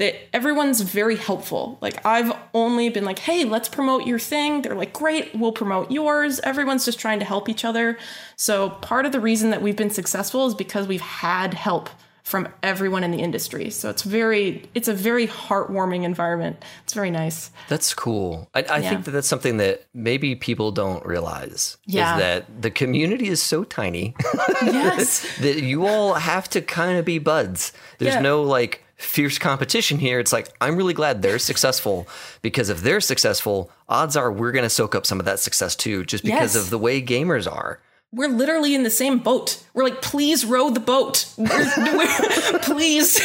that 0.02 0.36
everyone's 0.36 0.82
very 0.82 1.16
helpful. 1.16 1.78
Like 1.80 2.04
I've 2.04 2.34
only 2.56 2.90
been 2.90 3.06
like, 3.06 3.20
"Hey, 3.20 3.46
let's 3.46 3.70
promote 3.70 4.08
your 4.08 4.18
thing." 4.18 4.64
They're 4.64 4.76
like, 4.76 4.94
"Great, 4.94 5.36
we'll 5.36 5.52
promote 5.52 5.92
yours." 5.92 6.40
Everyone's 6.44 6.86
just 6.86 7.00
trying 7.00 7.20
to 7.20 7.26
help 7.26 7.48
each 7.48 7.64
other. 7.64 8.00
So 8.36 8.72
part 8.72 9.06
of 9.06 9.12
the 9.12 9.20
reason 9.20 9.52
that 9.52 9.62
we've 9.62 9.76
been 9.76 9.92
successful 9.92 10.48
is 10.48 10.56
because 10.56 10.88
we've 10.88 11.02
had 11.02 11.54
help 11.54 11.90
from 12.24 12.48
everyone 12.64 13.04
in 13.04 13.12
the 13.12 13.20
industry. 13.20 13.70
So 13.70 13.90
it's 13.90 14.04
very, 14.04 14.64
it's 14.74 14.88
a 14.88 14.94
very 14.94 15.28
heartwarming 15.28 16.04
environment. 16.04 16.64
It's 16.84 16.94
very 16.94 17.12
nice. 17.12 17.52
That's 17.68 17.94
cool. 17.94 18.50
I, 18.56 18.64
I 18.64 18.78
yeah. 18.78 18.90
think 18.90 19.06
that 19.06 19.12
that's 19.12 19.28
something 19.28 19.58
that 19.58 19.86
maybe 19.94 20.36
people 20.36 20.72
don't 20.72 21.06
realize. 21.06 21.78
Yeah. 21.86 22.16
Is 22.16 22.22
that 22.22 22.62
the 22.62 22.72
community 22.72 23.28
is 23.28 23.42
so 23.42 23.64
tiny. 23.64 24.16
Yes. 24.62 25.28
that 25.40 25.64
you 25.64 25.86
all 25.86 26.14
have 26.14 26.48
to 26.52 26.62
kind 26.62 26.98
of 26.98 27.04
be 27.04 27.20
buds. 27.20 27.74
There's 27.98 28.16
yeah. 28.16 28.22
no 28.22 28.44
like 28.44 28.84
fierce 29.02 29.38
competition 29.38 30.00
here. 30.00 30.20
It's 30.20 30.34
like, 30.34 30.50
I'm 30.62 30.76
really 30.76 30.94
glad 30.94 31.22
they're 31.22 31.40
successful 31.40 32.08
because 32.42 32.70
if 32.70 32.82
they're 32.82 33.02
successful, 33.02 33.70
odds 33.90 34.16
are 34.16 34.32
we're 34.32 34.52
going 34.52 34.64
to 34.64 34.70
soak 34.70 34.96
up 34.96 35.06
some 35.06 35.20
of 35.20 35.26
that 35.26 35.40
success 35.40 35.76
too, 35.76 36.06
just 36.06 36.24
because 36.24 36.56
yes. 36.56 36.64
of 36.64 36.70
the 36.70 36.78
way 36.78 37.02
gamers 37.02 37.52
are 37.52 37.80
we're 38.14 38.28
literally 38.28 38.76
in 38.76 38.84
the 38.84 38.90
same 38.90 39.20
boat. 39.20 39.64
We're 39.74 39.86
like, 39.86 40.02
please 40.02 40.46
row 40.46 40.70
the 40.70 40.82
boat. 40.82 41.34
We're, 41.38 41.72
we're, 41.78 42.60
please. 42.62 43.18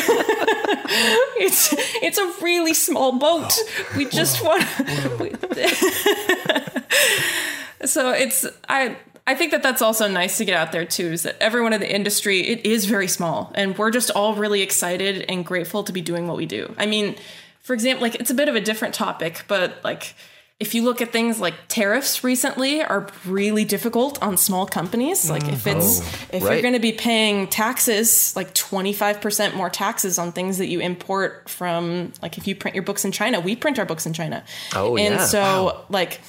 it's 1.39 1.75
it's 2.03 2.19
a 2.19 2.43
really 2.43 2.73
small 2.73 3.19
boat. 3.19 3.53
We 3.97 4.05
just 4.05 4.45
want. 4.45 4.62
so 7.85 8.11
it's 8.11 8.47
I 8.69 8.97
I 9.27 9.35
think 9.35 9.51
that 9.51 9.62
that's 9.62 9.83
also 9.83 10.09
nice 10.09 10.39
to 10.39 10.45
get 10.45 10.57
out 10.57 10.73
there 10.73 10.85
too. 10.85 11.12
Is 11.12 11.25
that 11.25 11.37
everyone 11.41 11.73
in 11.73 11.81
the 11.81 11.93
industry 11.93 12.41
it 12.47 12.65
is 12.65 12.85
very 12.85 13.09
small, 13.09 13.51
and 13.55 13.77
we're 13.77 13.91
just 13.91 14.11
all 14.11 14.35
really 14.35 14.62
excited 14.62 15.25
and 15.29 15.45
grateful 15.45 15.83
to 15.85 15.93
be 15.93 16.01
doing 16.01 16.29
what 16.29 16.37
we 16.37 16.47
do. 16.47 16.75
I 16.79 16.87
mean, 16.87 17.17
for 17.61 17.75
example, 17.75 18.03
like 18.03 18.15
it's 18.15 18.31
a 18.31 18.35
bit 18.35 18.49
of 18.49 18.55
a 18.55 18.61
different 18.61 18.95
topic, 18.95 19.45
but 19.49 19.83
like 19.83 20.15
if 20.59 20.75
you 20.75 20.83
look 20.83 21.03
at 21.03 21.12
things 21.12 21.39
like 21.39 21.55
tariffs 21.69 22.25
recently 22.25 22.83
are 22.83 23.07
really 23.27 23.65
difficult 23.65 24.23
on 24.23 24.37
small 24.39 24.67
companies 24.67 25.29
like 25.29 25.47
if 25.49 25.67
it's 25.67 26.01
mm-hmm. 26.01 26.27
oh, 26.33 26.37
if 26.37 26.43
right. 26.43 26.53
you're 26.53 26.62
going 26.62 26.75
to 26.75 26.81
be 26.81 26.93
paying 26.93 27.47
taxes 27.47 28.35
like 28.35 28.55
25% 28.55 29.55
more 29.55 29.69
taxes 29.69 30.19
on 30.19 30.33
things 30.33 30.59
that 30.59 30.69
you 30.69 30.81
import 30.81 31.49
from 31.49 32.12
like 32.23 32.39
if 32.39 32.47
you 32.47 32.55
print 32.55 32.75
your 32.75 32.85
books 32.85 33.05
in 33.05 33.12
china 33.12 33.39
we 33.39 33.55
print 33.55 33.79
our 33.79 33.85
books 33.85 34.07
in 34.07 34.15
china 34.15 34.43
oh 34.75 34.97
and 34.97 35.17
yeah. 35.17 35.25
so 35.27 35.43
wow. 35.43 35.85
like 35.91 36.21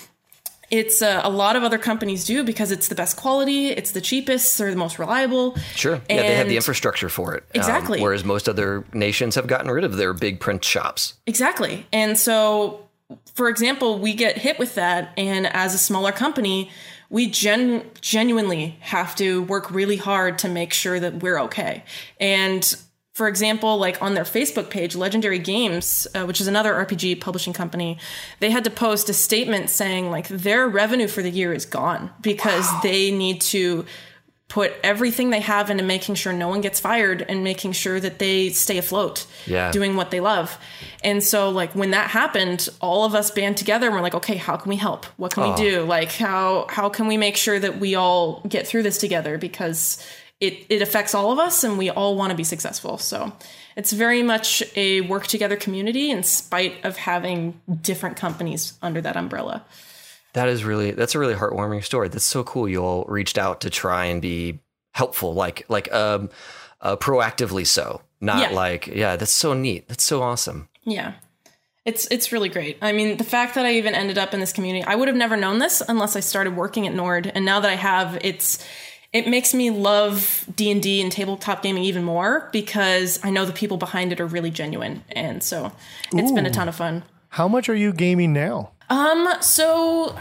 it's 0.69 1.01
uh, 1.01 1.21
a 1.23 1.29
lot 1.29 1.55
of 1.55 1.63
other 1.63 1.77
companies 1.77 2.25
do 2.25 2.43
because 2.43 2.71
it's 2.71 2.87
the 2.87 2.95
best 2.95 3.17
quality, 3.17 3.67
it's 3.67 3.91
the 3.91 4.01
cheapest, 4.01 4.57
they're 4.57 4.71
the 4.71 4.77
most 4.77 4.99
reliable. 4.99 5.55
Sure. 5.75 5.95
And 5.95 6.03
yeah, 6.09 6.21
they 6.21 6.35
have 6.35 6.49
the 6.49 6.57
infrastructure 6.57 7.09
for 7.09 7.35
it. 7.35 7.43
Um, 7.43 7.61
exactly. 7.61 7.99
Um, 7.99 8.03
whereas 8.03 8.23
most 8.23 8.49
other 8.49 8.83
nations 8.93 9.35
have 9.35 9.47
gotten 9.47 9.71
rid 9.71 9.83
of 9.83 9.97
their 9.97 10.13
big 10.13 10.39
print 10.39 10.63
shops. 10.63 11.13
Exactly. 11.25 11.85
And 11.93 12.17
so 12.17 12.87
for 13.33 13.49
example, 13.49 13.99
we 13.99 14.13
get 14.13 14.37
hit 14.37 14.59
with 14.59 14.75
that, 14.75 15.13
and 15.17 15.47
as 15.47 15.73
a 15.73 15.77
smaller 15.77 16.11
company, 16.11 16.69
we 17.09 17.29
gen- 17.29 17.89
genuinely 18.01 18.77
have 18.81 19.15
to 19.15 19.43
work 19.43 19.71
really 19.71 19.95
hard 19.95 20.39
to 20.39 20.49
make 20.49 20.73
sure 20.73 20.99
that 20.99 21.21
we're 21.23 21.39
okay. 21.43 21.83
And 22.19 22.75
for 23.17 23.27
example, 23.27 23.79
like 23.79 23.99
on 23.99 24.13
their 24.13 24.23
Facebook 24.23 24.69
page, 24.69 24.95
Legendary 24.95 25.39
Games, 25.39 26.05
uh, 26.13 26.25
which 26.25 26.39
is 26.39 26.45
another 26.45 26.71
RPG 26.75 27.19
publishing 27.19 27.51
company, 27.51 27.97
they 28.41 28.51
had 28.51 28.63
to 28.65 28.69
post 28.69 29.09
a 29.09 29.13
statement 29.13 29.71
saying 29.71 30.11
like 30.11 30.27
their 30.27 30.67
revenue 30.67 31.07
for 31.07 31.23
the 31.23 31.31
year 31.31 31.51
is 31.51 31.65
gone 31.65 32.11
because 32.21 32.65
wow. 32.65 32.79
they 32.83 33.09
need 33.09 33.41
to 33.41 33.85
put 34.49 34.71
everything 34.83 35.31
they 35.31 35.39
have 35.39 35.71
into 35.71 35.83
making 35.83 36.13
sure 36.13 36.31
no 36.31 36.47
one 36.47 36.61
gets 36.61 36.79
fired 36.79 37.25
and 37.27 37.43
making 37.43 37.71
sure 37.71 37.99
that 37.99 38.19
they 38.19 38.49
stay 38.49 38.77
afloat 38.77 39.25
yeah. 39.47 39.71
doing 39.71 39.97
what 39.97 40.09
they 40.09 40.21
love 40.21 40.57
and 41.03 41.21
so 41.21 41.49
like 41.49 41.73
when 41.73 41.91
that 41.91 42.09
happened 42.09 42.69
all 42.79 43.03
of 43.03 43.13
us 43.13 43.29
band 43.29 43.57
together 43.57 43.87
and 43.87 43.95
we're 43.95 44.01
like 44.01 44.15
okay 44.15 44.37
how 44.37 44.55
can 44.55 44.69
we 44.69 44.77
help 44.77 45.05
what 45.17 45.33
can 45.33 45.43
oh. 45.43 45.49
we 45.49 45.57
do 45.57 45.83
like 45.83 46.13
how 46.13 46.65
how 46.69 46.87
can 46.87 47.07
we 47.07 47.17
make 47.17 47.35
sure 47.35 47.59
that 47.59 47.77
we 47.77 47.93
all 47.93 48.39
get 48.47 48.65
through 48.65 48.83
this 48.83 48.97
together 48.97 49.37
because 49.37 50.01
it 50.39 50.65
it 50.69 50.81
affects 50.81 51.15
all 51.15 51.31
of 51.31 51.39
us 51.39 51.63
and 51.63 51.77
we 51.77 51.89
all 51.89 52.15
want 52.15 52.31
to 52.31 52.37
be 52.37 52.43
successful 52.43 52.97
so 52.97 53.31
it's 53.75 53.91
very 53.91 54.23
much 54.23 54.63
a 54.75 55.01
work 55.01 55.27
together 55.27 55.55
community 55.55 56.11
in 56.11 56.23
spite 56.23 56.83
of 56.83 56.97
having 56.97 57.59
different 57.81 58.17
companies 58.17 58.73
under 58.81 59.01
that 59.01 59.15
umbrella 59.15 59.65
that 60.37 60.49
is 60.49 60.63
really 60.63 60.91
that's 60.91 61.15
a 61.15 61.19
really 61.19 61.33
heartwarming 61.33 61.83
story. 61.83 62.09
That's 62.09 62.23
so 62.23 62.43
cool. 62.43 62.69
You 62.69 62.83
all 62.83 63.05
reached 63.05 63.39
out 63.39 63.61
to 63.61 63.71
try 63.71 64.05
and 64.05 64.21
be 64.21 64.59
helpful, 64.93 65.33
like 65.33 65.65
like 65.67 65.91
um, 65.91 66.29
uh, 66.79 66.95
proactively 66.95 67.65
so, 67.65 68.01
not 68.21 68.51
yeah. 68.51 68.55
like 68.55 68.85
yeah. 68.85 69.15
That's 69.15 69.31
so 69.31 69.53
neat. 69.53 69.87
That's 69.87 70.03
so 70.03 70.21
awesome. 70.21 70.69
Yeah. 70.83 71.13
It's 71.85 72.05
it's 72.11 72.31
really 72.31 72.49
great. 72.49 72.77
I 72.83 72.91
mean, 72.91 73.17
the 73.17 73.23
fact 73.23 73.55
that 73.55 73.65
I 73.65 73.73
even 73.73 73.95
ended 73.95 74.19
up 74.19 74.33
in 74.33 74.39
this 74.39 74.53
community, 74.53 74.85
I 74.85 74.93
would 74.93 75.07
have 75.07 75.17
never 75.17 75.37
known 75.37 75.57
this 75.57 75.81
unless 75.87 76.15
I 76.15 76.19
started 76.19 76.55
working 76.55 76.85
at 76.85 76.93
Nord. 76.93 77.31
And 77.33 77.43
now 77.43 77.59
that 77.61 77.71
I 77.71 77.75
have, 77.75 78.19
it's 78.21 78.63
it 79.13 79.27
makes 79.27 79.53
me 79.53 79.69
love 79.69 80.45
D&D 80.55 81.01
and 81.01 81.11
tabletop 81.11 81.63
gaming 81.63 81.83
even 81.83 82.03
more 82.03 82.49
because 82.51 83.19
I 83.23 83.29
know 83.29 83.45
the 83.45 83.53
people 83.53 83.77
behind 83.77 84.11
it 84.11 84.19
are 84.19 84.25
really 84.25 84.51
genuine. 84.51 85.03
And 85.11 85.41
so 85.41 85.71
it's 86.13 86.31
Ooh. 86.31 86.35
been 86.35 86.45
a 86.45 86.51
ton 86.51 86.67
of 86.67 86.75
fun. 86.75 87.03
How 87.29 87.47
much 87.47 87.69
are 87.69 87.75
you 87.75 87.93
gaming 87.93 88.33
now? 88.33 88.71
Um, 88.89 89.27
so 89.41 90.15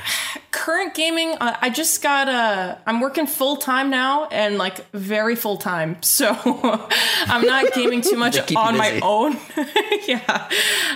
current 0.50 0.94
gaming, 0.94 1.36
uh, 1.40 1.56
I 1.60 1.70
just 1.70 2.02
got 2.02 2.28
a, 2.28 2.78
I'm 2.86 3.00
working 3.00 3.26
full 3.26 3.56
time 3.56 3.90
now 3.90 4.26
and 4.26 4.58
like 4.58 4.90
very 4.90 5.36
full 5.36 5.56
time. 5.56 5.96
So 6.16 6.34
I'm 7.26 7.46
not 7.46 7.72
gaming 7.74 8.00
too 8.00 8.16
much 8.16 8.38
on 8.54 8.78
my 8.78 9.00
own. 9.02 9.36
yeah, 10.08 10.48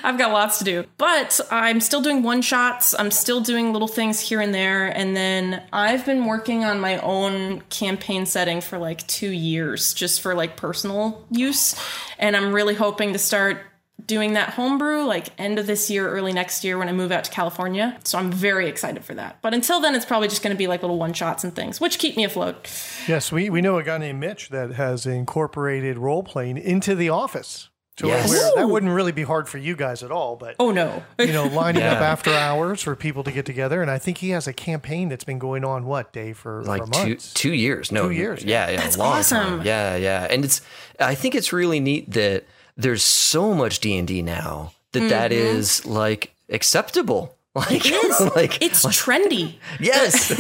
I've 0.03 0.17
got 0.17 0.33
lots 0.33 0.59
to 0.59 0.65
do, 0.65 0.87
but 0.97 1.39
I'm 1.51 1.81
still 1.81 2.01
doing 2.01 2.23
one 2.23 2.41
shots. 2.41 2.95
I'm 2.99 3.11
still 3.11 3.43
doing 3.43 3.75
little 3.75 3.89
things 3.89 4.19
here 4.19 4.41
and 4.41 4.55
there. 4.55 4.87
And 4.87 5.15
then 5.15 5.63
I've 5.75 6.07
been 6.07 6.25
working 6.25 6.65
on 6.65 6.81
my 6.81 6.97
own 7.01 7.61
campaign 7.69 8.25
setting 8.25 8.63
for 8.63 8.79
like 8.79 9.07
two 9.09 9.31
years 9.31 9.93
just 9.93 10.23
for 10.23 10.35
like 10.35 10.57
personal 10.57 11.23
use. 11.31 11.77
And 12.19 12.35
I'm 12.35 12.53
really 12.55 12.75
hoping 12.75 13.13
to 13.13 13.19
start 13.19 13.61
doing 14.07 14.35
that 14.35 14.51
homebrew 14.51 15.05
like 15.05 15.29
end 15.39 15.59
of 15.59 15.67
this 15.67 15.91
year, 15.91 16.09
early 16.09 16.33
next 16.33 16.65
year 16.65 16.79
when 16.79 16.89
I 16.89 16.93
move 16.93 17.13
out 17.13 17.25
to 17.25 17.31
California. 17.31 17.99
So 18.05 18.19
I'm 18.19 18.31
very 18.31 18.69
excited 18.69 19.05
for 19.05 19.15
that. 19.15 19.39
But 19.43 19.55
until 19.55 19.81
then, 19.81 19.95
it's 19.95 20.05
probably 20.05 20.29
just 20.29 20.43
going 20.43 20.55
to 20.55 20.59
be 20.59 20.67
like 20.67 20.83
little 20.83 20.99
one 20.99 21.13
shots 21.13 21.45
and 21.45 21.55
things, 21.55 21.81
which 21.81 21.99
keep 21.99 22.17
me 22.17 22.25
afloat. 22.25 22.71
Yes, 23.07 23.33
we, 23.33 23.51
we 23.51 23.61
know 23.61 23.79
a 23.79 23.83
guy 23.83 23.99
named 23.99 24.21
Mitch 24.21 24.49
that 24.51 24.73
has 24.73 25.07
incorporated 25.07 25.99
role 25.99 26.23
playing 26.23 26.59
into 26.59 26.95
the 26.95 27.09
office. 27.09 27.69
To 27.97 28.07
yes. 28.07 28.31
where 28.31 28.53
that 28.57 28.73
wouldn't 28.73 28.93
really 28.93 29.13
be 29.13 29.25
hard 29.25 29.47
for 29.47 29.59
you 29.59 29.77
guys 29.77 30.03
at 30.03 30.11
all, 30.11 30.35
but 30.35 30.57
oh 30.59 30.71
no, 30.71 31.03
you 31.19 31.35
know, 31.35 31.45
lining 31.45 31.83
yeah. 31.83 31.93
up 31.93 32.01
after 32.01 32.31
hours 32.31 32.81
for 32.81 32.97
people 32.97 33.23
to 33.25 33.33
get 33.33 33.45
together, 33.45 33.83
and 33.83 33.91
I 33.91 33.99
think 33.99 34.19
he 34.19 34.31
has 34.31 34.47
a 34.47 34.55
campaign 34.55 35.11
that's 35.11 35.25
been 35.25 35.39
going 35.39 35.67
on 35.67 35.85
what 35.85 36.11
day 36.11 36.33
for 36.33 36.63
like 36.63 36.87
for 36.87 37.05
two 37.05 37.17
two 37.17 37.53
years, 37.53 37.93
no 37.93 38.09
two 38.09 38.15
years, 38.15 38.43
yeah, 38.43 38.71
yeah, 38.71 38.77
that's 38.79 38.97
long 38.97 39.19
awesome, 39.19 39.59
time. 39.59 39.67
yeah, 39.67 39.97
yeah, 39.97 40.27
and 40.31 40.47
it's 40.47 40.63
I 40.99 41.15
think 41.15 41.35
it's 41.35 41.53
really 41.53 41.79
neat 41.79 42.11
that 42.13 42.47
there's 42.81 43.03
so 43.03 43.55
much 43.55 43.81
D&D 43.81 44.23
now 44.23 44.73
that, 44.93 45.01
mm-hmm. 45.01 45.09
that 45.09 45.33
is 45.33 45.85
like 45.87 46.35
acceptable. 46.49 47.37
Like, 47.53 47.85
it 47.85 47.87
is. 47.87 48.21
like 48.37 48.63
it's 48.63 48.85
like, 48.85 48.95
trendy. 48.95 49.57
Yes. 49.81 50.31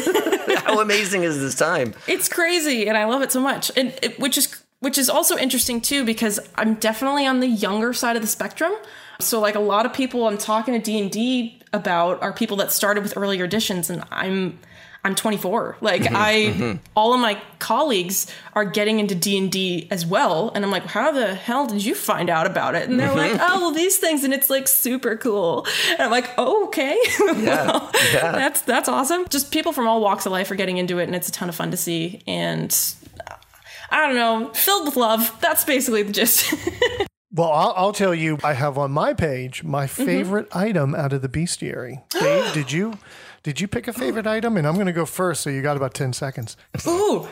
How 0.62 0.80
amazing 0.80 1.24
is 1.24 1.40
this 1.40 1.56
time? 1.56 1.92
It's 2.06 2.28
crazy 2.28 2.86
and 2.86 2.96
I 2.96 3.04
love 3.06 3.20
it 3.20 3.32
so 3.32 3.40
much. 3.40 3.72
And 3.76 3.92
it, 4.00 4.20
which 4.20 4.38
is 4.38 4.62
which 4.78 4.96
is 4.96 5.10
also 5.10 5.36
interesting 5.36 5.80
too 5.80 6.04
because 6.04 6.38
I'm 6.54 6.74
definitely 6.74 7.26
on 7.26 7.40
the 7.40 7.48
younger 7.48 7.92
side 7.92 8.14
of 8.14 8.22
the 8.22 8.28
spectrum. 8.28 8.72
So 9.18 9.40
like 9.40 9.56
a 9.56 9.60
lot 9.60 9.86
of 9.86 9.92
people 9.92 10.28
I'm 10.28 10.38
talking 10.38 10.72
to 10.72 10.78
D&D 10.78 11.60
about 11.72 12.22
are 12.22 12.32
people 12.32 12.56
that 12.58 12.70
started 12.70 13.02
with 13.02 13.16
earlier 13.16 13.44
editions 13.44 13.90
and 13.90 14.04
I'm 14.12 14.60
I'm 15.02 15.14
24. 15.14 15.78
Like 15.80 16.02
mm-hmm, 16.02 16.16
I, 16.16 16.32
mm-hmm. 16.32 16.76
all 16.94 17.14
of 17.14 17.20
my 17.20 17.40
colleagues 17.58 18.26
are 18.52 18.66
getting 18.66 19.00
into 19.00 19.14
D 19.14 19.38
and 19.38 19.50
D 19.50 19.88
as 19.90 20.04
well, 20.04 20.52
and 20.54 20.64
I'm 20.64 20.70
like, 20.70 20.84
how 20.84 21.10
the 21.10 21.34
hell 21.34 21.66
did 21.66 21.84
you 21.84 21.94
find 21.94 22.28
out 22.28 22.46
about 22.46 22.74
it? 22.74 22.88
And 22.88 23.00
they're 23.00 23.14
like, 23.14 23.32
mm-hmm. 23.32 23.40
oh, 23.40 23.60
well, 23.60 23.70
these 23.72 23.96
things, 23.96 24.24
and 24.24 24.34
it's 24.34 24.50
like 24.50 24.68
super 24.68 25.16
cool. 25.16 25.66
And 25.92 26.02
I'm 26.02 26.10
like, 26.10 26.30
oh, 26.36 26.66
okay, 26.66 26.98
yeah, 27.20 27.66
well, 27.66 27.90
yeah. 28.12 28.32
that's 28.32 28.60
that's 28.62 28.88
awesome. 28.88 29.26
Just 29.28 29.50
people 29.50 29.72
from 29.72 29.88
all 29.88 30.02
walks 30.02 30.26
of 30.26 30.32
life 30.32 30.50
are 30.50 30.56
getting 30.56 30.76
into 30.76 30.98
it, 30.98 31.04
and 31.04 31.14
it's 31.14 31.28
a 31.28 31.32
ton 31.32 31.48
of 31.48 31.54
fun 31.54 31.70
to 31.70 31.78
see. 31.78 32.22
And 32.26 32.76
I 33.90 34.06
don't 34.06 34.16
know, 34.16 34.52
filled 34.52 34.84
with 34.84 34.96
love. 34.96 35.34
That's 35.40 35.64
basically 35.64 36.02
the 36.02 36.12
gist. 36.12 36.54
Well, 37.32 37.52
I'll, 37.52 37.72
I'll, 37.76 37.92
tell 37.92 38.12
you, 38.12 38.38
I 38.42 38.54
have 38.54 38.76
on 38.76 38.90
my 38.90 39.14
page 39.14 39.62
my 39.62 39.86
mm-hmm. 39.86 40.04
favorite 40.04 40.50
mm-hmm. 40.50 40.58
item 40.58 40.94
out 40.96 41.12
of 41.12 41.22
the 41.22 41.28
bestiary. 41.28 42.02
Dave, 42.10 42.52
did 42.52 42.72
you 42.72 42.98
did 43.42 43.60
you 43.60 43.68
pick 43.68 43.88
a 43.88 43.92
favorite 43.92 44.26
item? 44.26 44.56
And 44.56 44.66
I'm 44.66 44.74
going 44.74 44.86
to 44.86 44.92
go 44.92 45.06
first, 45.06 45.42
so 45.42 45.50
you 45.50 45.62
got 45.62 45.76
about 45.76 45.94
10 45.94 46.12
seconds. 46.12 46.56
Ooh. 46.86 47.26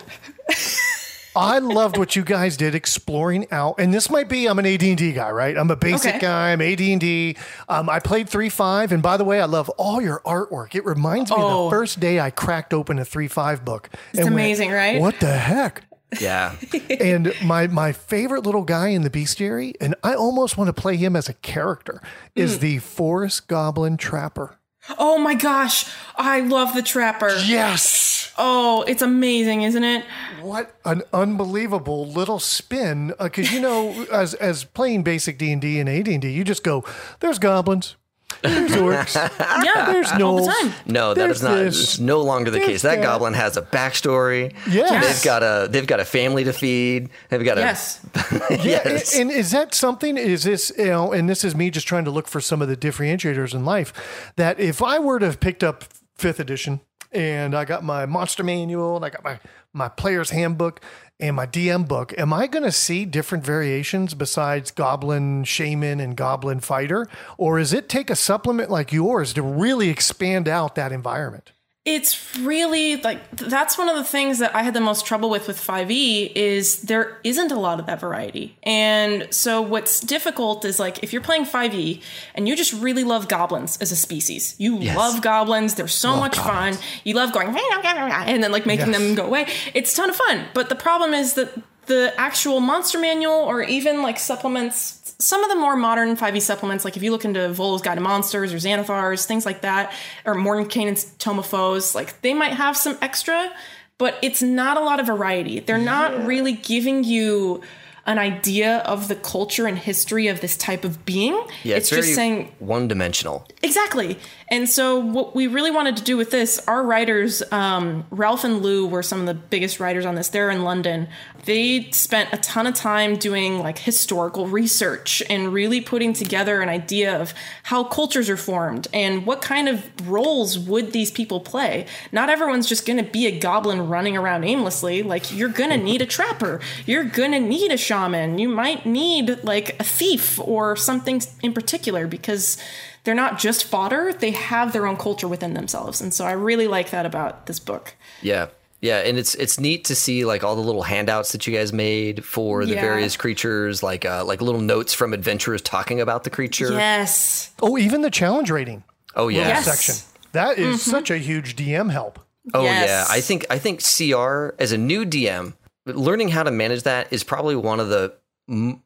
I 1.37 1.59
loved 1.61 1.99
what 1.99 2.17
you 2.17 2.25
guys 2.25 2.57
did 2.57 2.75
exploring 2.75 3.47
out, 3.53 3.77
and 3.79 3.95
this 3.95 4.11
might 4.11 4.29
be 4.29 4.47
I'm 4.47 4.59
an 4.59 4.67
AD&D 4.67 5.13
guy, 5.13 5.31
right? 5.31 5.57
I'm 5.57 5.71
a 5.71 5.77
basic 5.77 6.17
okay. 6.17 6.21
guy. 6.21 6.53
I'm 6.53 6.61
AD&D. 6.61 7.37
Um, 7.69 7.89
I 7.89 8.01
played 8.01 8.29
three 8.29 8.49
five, 8.49 8.91
and 8.91 9.03
by 9.03 9.17
the 9.17 9.25
way, 9.25 9.41
I 9.41 9.45
love 9.45 9.69
all 9.71 10.03
your 10.03 10.21
artwork. 10.27 10.75
It 10.75 10.85
reminds 10.85 11.31
me 11.31 11.37
oh. 11.39 11.45
of 11.45 11.51
the 11.51 11.59
oh. 11.59 11.71
first 11.71 12.01
day 12.01 12.19
I 12.19 12.31
cracked 12.31 12.75
open 12.75 12.99
a 12.99 13.05
three 13.05 13.29
five 13.29 13.65
book. 13.65 13.89
It's 14.13 14.27
amazing, 14.27 14.71
went, 14.71 14.79
right? 14.79 15.01
What 15.01 15.21
the 15.21 15.37
heck? 15.37 15.85
Yeah. 16.21 16.57
and 17.01 17.33
my 17.45 17.69
my 17.69 17.93
favorite 17.93 18.45
little 18.45 18.65
guy 18.65 18.89
in 18.89 19.03
the 19.03 19.11
bestiary, 19.11 19.75
and 19.81 19.95
I 20.03 20.15
almost 20.15 20.57
want 20.57 20.75
to 20.75 20.81
play 20.81 20.97
him 20.97 21.15
as 21.15 21.29
a 21.29 21.35
character, 21.35 22.03
is 22.35 22.57
mm. 22.57 22.61
the 22.61 22.79
forest 22.79 23.47
goblin 23.47 23.97
trapper. 23.97 24.59
Oh 24.99 25.19
my 25.19 25.35
gosh, 25.35 25.85
I 26.17 26.41
love 26.41 26.75
the 26.75 26.83
trapper. 26.83 27.37
Yes. 27.45 28.33
Oh, 28.39 28.83
it's 28.87 29.03
amazing, 29.03 29.63
isn't 29.63 29.83
it? 29.83 30.05
What 30.41 30.75
an 30.85 31.03
unbelievable 31.13 32.07
little 32.07 32.39
spin! 32.39 33.13
Because 33.21 33.51
uh, 33.51 33.55
you 33.55 33.61
know, 33.61 34.07
as 34.13 34.35
as 34.35 34.63
playing 34.65 35.03
basic 35.03 35.39
D 35.39 35.51
and 35.53 35.61
D 35.61 35.81
and 35.81 35.89
AD 35.89 36.07
and 36.07 36.23
D, 36.23 36.31
you 36.31 36.45
just 36.45 36.63
go, 36.63 36.85
"There's 37.19 37.41
goblins, 37.41 37.97
there's 38.43 38.73
orcs. 38.73 39.15
yeah, 39.65 39.91
there's 39.93 40.13
no. 40.15 40.45
The 40.45 40.75
no, 40.87 41.15
that 41.15 41.31
is 41.31 41.43
not. 41.43 41.57
This. 41.57 41.99
no 41.99 42.21
longer 42.23 42.51
the 42.51 42.61
case. 42.61 42.83
That, 42.83 42.97
that, 42.97 43.03
goblin 43.03 43.35
has 43.35 43.57
a 43.57 43.63
backstory. 43.63 44.55
Yes. 44.69 45.07
they've 45.07 45.25
got 45.25 45.43
a 45.43 45.69
they've 45.69 45.87
got 45.87 46.01
a 46.01 46.05
family 46.05 46.45
to 46.45 46.53
feed. 46.53 47.11
They've 47.31 47.45
got 47.45 47.59
a 47.59 47.63
yes. 47.63 48.01
yes. 48.51 49.15
And, 49.15 49.31
and 49.31 49.39
is 49.39 49.51
that 49.51 49.75
something? 49.75 50.17
Is 50.17 50.45
this 50.45 50.73
you 50.79 50.87
know? 50.87 51.13
And 51.13 51.29
this 51.29 51.45
is 51.45 51.55
me 51.55 51.71
just 51.71 51.89
trying 51.89 52.05
to 52.05 52.11
look 52.11 52.29
for 52.29 52.41
some 52.41 52.63
of 52.63 52.69
the 52.69 52.77
differentiators 52.77 53.55
in 53.55 53.65
life. 53.65 54.33
That 54.37 54.61
if 54.61 54.83
I 54.83 54.99
were 54.99 55.19
to 55.19 55.27
have 55.27 55.41
picked 55.41 55.65
up 55.65 55.85
fifth 56.15 56.41
edition 56.41 56.81
and 57.13 57.55
I 57.55 57.65
got 57.65 57.85
my 57.85 58.07
monster 58.07 58.43
manual 58.43 58.97
and 58.97 59.05
I 59.05 59.11
got 59.11 59.25
my 59.25 59.39
my 59.73 59.89
player's 59.89 60.31
handbook 60.31 60.81
and 61.21 61.35
my 61.35 61.47
DM 61.47 61.87
book, 61.87 62.15
am 62.17 62.33
I 62.33 62.47
going 62.47 62.65
to 62.65 62.73
see 62.73 63.05
different 63.05 63.45
variations 63.45 64.15
besides 64.15 64.71
Goblin 64.71 65.45
Shaman 65.45 65.99
and 66.01 66.17
Goblin 66.17 66.61
Fighter? 66.61 67.09
Or 67.37 67.59
is 67.59 67.73
it 67.73 67.89
take 67.89 68.09
a 68.09 68.17
supplement 68.17 68.71
like 68.71 68.93
yours 68.93 69.33
to 69.35 69.43
really 69.43 69.89
expand 69.89 70.49
out 70.49 70.77
that 70.77 70.93
environment? 70.93 71.53
It's 71.89 72.37
really 72.37 72.97
like 72.97 73.31
that's 73.31 73.79
one 73.79 73.89
of 73.89 73.97
the 73.97 74.05
things 74.05 74.41
that 74.41 74.55
I 74.55 74.63
had 74.63 74.75
the 74.75 74.81
most 74.81 75.07
trouble 75.07 75.31
with 75.31 75.49
with 75.49 75.59
5e 75.59 76.33
is 76.35 76.83
there 76.83 77.19
isn't 77.25 77.51
a 77.51 77.59
lot 77.59 77.81
of 77.81 77.87
that 77.87 77.99
variety. 77.99 78.59
And 78.63 79.27
so 79.33 79.63
what's 79.63 80.01
difficult 80.01 80.67
is 80.67 80.79
like 80.79 81.03
if 81.03 81.15
you're 81.15 81.23
playing 81.23 81.47
5e 81.47 82.03
and 82.35 82.47
you 82.47 82.55
just 82.55 82.75
really 82.75 83.05
love 83.05 83.27
goblins 83.27 83.79
as 83.79 83.91
a 83.91 83.97
species. 83.97 84.55
You 84.59 84.79
yes. 84.79 84.99
love 84.99 85.23
goblins, 85.23 85.77
they're 85.77 85.89
so 85.89 86.11
love 86.11 86.21
much 86.21 86.37
goblins. 86.37 86.77
fun. 86.77 86.87
You 87.05 87.15
love 87.15 87.33
going 87.33 87.49
and 87.49 88.43
then 88.45 88.53
like 88.53 88.67
making 88.67 88.89
yes. 88.89 88.99
them 88.99 89.15
go 89.15 89.25
away. 89.25 89.47
It's 89.73 89.95
a 89.95 89.97
ton 89.97 90.11
of 90.11 90.17
fun. 90.17 90.45
But 90.53 90.69
the 90.69 90.75
problem 90.75 91.15
is 91.15 91.35
that 91.35 91.55
the 91.89 92.15
actual 92.17 92.61
monster 92.61 92.99
manual 92.99 93.35
or 93.35 93.63
even 93.63 94.03
like 94.03 94.19
supplements 94.19 94.99
some 95.21 95.43
of 95.43 95.51
the 95.51 95.57
more 95.57 95.75
modern 95.75 96.17
5e 96.17 96.41
supplements, 96.41 96.85
like 96.85 96.97
if 96.97 97.03
you 97.03 97.11
look 97.11 97.25
into 97.25 97.49
Volo's 97.49 97.83
Guide 97.83 97.97
to 97.97 98.01
Monsters 98.01 98.53
or 98.53 98.57
Xanathars, 98.57 99.25
things 99.25 99.45
like 99.45 99.63
that, 99.63 99.93
or 100.25 100.35
Mordenkainen's 100.35 101.13
Tome 101.19 101.41
of 101.41 101.47
Foes, 101.47 101.95
like 101.95 102.21
they 102.23 102.35
might 102.35 102.53
have 102.53 102.77
some 102.77 102.97
extra, 103.03 103.51
but 103.99 104.17
it's 104.23 104.43
not 104.43 104.77
a 104.77 104.81
lot 104.81 105.01
of 105.01 105.07
variety. 105.07 105.59
They're 105.59 105.77
not 105.77 106.25
really 106.25 106.53
giving 106.53 107.03
you 107.03 107.63
an 108.09 108.19
idea 108.19 108.79
of 108.79 109.07
the 109.07 109.15
culture 109.15 109.67
and 109.67 109.79
history 109.79 110.29
of 110.29 110.41
this 110.41 110.57
type 110.57 110.83
of 110.83 111.05
being. 111.05 111.35
Yeah, 111.63 111.77
it's, 111.77 111.93
it's 111.93 112.07
just 112.07 112.15
saying 112.15 112.51
one 112.59 112.89
dimensional. 112.89 113.47
Exactly. 113.63 114.19
And 114.51 114.67
so, 114.69 114.99
what 114.99 115.37
we 115.37 115.47
really 115.47 115.71
wanted 115.71 115.99
to 115.99 116.03
do 116.03 116.17
with 116.17 116.31
this, 116.31 116.59
our 116.67 116.83
writers, 116.83 117.43
um, 117.53 118.07
Ralph 118.11 118.45
and 118.45 118.63
Lou 118.63 118.87
were 118.87 119.03
some 119.03 119.21
of 119.21 119.27
the 119.27 119.35
biggest 119.35 119.79
writers 119.79 120.07
on 120.07 120.15
this. 120.15 120.31
They're 120.31 120.49
in 120.49 120.65
London. 120.65 121.09
They 121.45 121.91
spent 121.91 122.31
a 122.33 122.39
ton 122.39 122.67
of 122.67 122.75
time 122.75 123.17
doing 123.17 123.61
like 123.61 123.79
historical 123.79 124.47
research 124.47 125.23
and 125.29 125.53
really 125.53 125.81
putting 125.81 126.13
together 126.15 126.61
an 126.61 126.69
idea 126.69 127.21
of 127.21 127.35
how 127.65 127.85
cultures 127.85 128.31
are 128.31 128.37
formed 128.37 128.89
and 128.93 129.27
what 129.27 129.43
kind 129.43 129.69
of 129.69 130.09
roles 130.09 130.59
would 130.59 130.93
these 130.93 131.11
people 131.11 131.41
play. 131.41 131.87
Not 132.11 132.31
everyone's 132.31 132.67
just 132.67 132.87
going 132.87 133.03
to 133.03 133.11
be 133.11 133.27
a 133.27 133.39
goblin 133.39 133.89
running 133.89 134.17
around 134.17 134.45
aimlessly. 134.45 135.03
Like, 135.03 135.35
you're 135.35 135.49
going 135.49 135.71
to 135.71 135.77
need 135.77 136.01
a 136.01 136.07
trapper, 136.07 136.61
you're 136.87 137.05
going 137.05 137.33
to 137.33 137.41
need 137.41 137.71
a 137.71 137.77
shaman, 137.77 137.98
you 138.39 138.49
might 138.49 138.87
need 138.87 139.43
like 139.43 139.79
a 139.81 139.85
thief 139.85 140.39
or 140.41 140.77
something 140.77 141.23
in 141.43 141.53
particular 141.53 142.07
because 142.07 142.59
they're 143.05 143.15
not 143.15 143.39
just 143.39 143.65
fodder, 143.65 144.13
they 144.13 144.33
have 144.33 144.73
their 144.73 144.87
own 144.87 144.97
culture 144.97 145.29
within 145.29 145.55
themselves. 145.55 146.01
And 146.01 146.13
so 146.13 146.25
I 146.25 146.33
really 146.33 146.69
like 146.69 146.91
that 146.91 147.07
about 147.07 147.47
this 147.47 147.59
book. 147.59 147.95
Yeah. 148.23 148.49
Yeah, 148.81 148.99
and 148.99 149.19
it's 149.19 149.35
it's 149.35 149.59
neat 149.59 149.87
to 149.87 149.97
see 149.97 150.25
like 150.25 150.45
all 150.45 150.55
the 150.55 150.63
little 150.63 150.85
handouts 150.85 151.33
that 151.33 151.45
you 151.49 151.53
guys 151.53 151.73
made 151.73 152.25
for 152.25 152.65
the 152.65 152.75
yeah. 152.75 152.81
various 152.81 153.17
creatures, 153.17 153.83
like 153.83 154.05
uh, 154.05 154.25
like 154.25 154.41
little 154.41 154.61
notes 154.61 154.95
from 154.95 155.13
adventurers 155.13 155.61
talking 155.63 156.01
about 156.01 156.23
the 156.23 156.31
creature. 156.31 156.71
Yes. 156.71 157.53
Oh, 157.61 157.77
even 157.77 158.03
the 158.03 158.11
challenge 158.11 158.53
rating. 158.53 158.85
Oh 159.17 159.27
yeah. 159.27 159.49
Yes. 159.49 159.65
Section. 159.65 159.95
That 160.31 160.59
is 160.59 160.77
mm-hmm. 160.77 160.91
such 160.91 161.11
a 161.11 161.19
huge 161.19 161.57
DM 161.57 161.91
help. 161.91 162.21
Oh 162.55 162.63
yes. 162.63 162.89
yeah, 162.89 163.05
I 163.13 163.21
think 163.21 163.47
I 163.51 163.59
think 163.59 163.81
CR 163.83 164.55
as 164.61 164.71
a 164.71 164.79
new 164.79 165.05
DM, 165.05 165.55
learning 165.97 166.29
how 166.29 166.43
to 166.43 166.51
manage 166.51 166.83
that 166.85 167.13
is 167.13 167.25
probably 167.25 167.57
one 167.57 167.81
of 167.81 167.89
the 167.89 168.15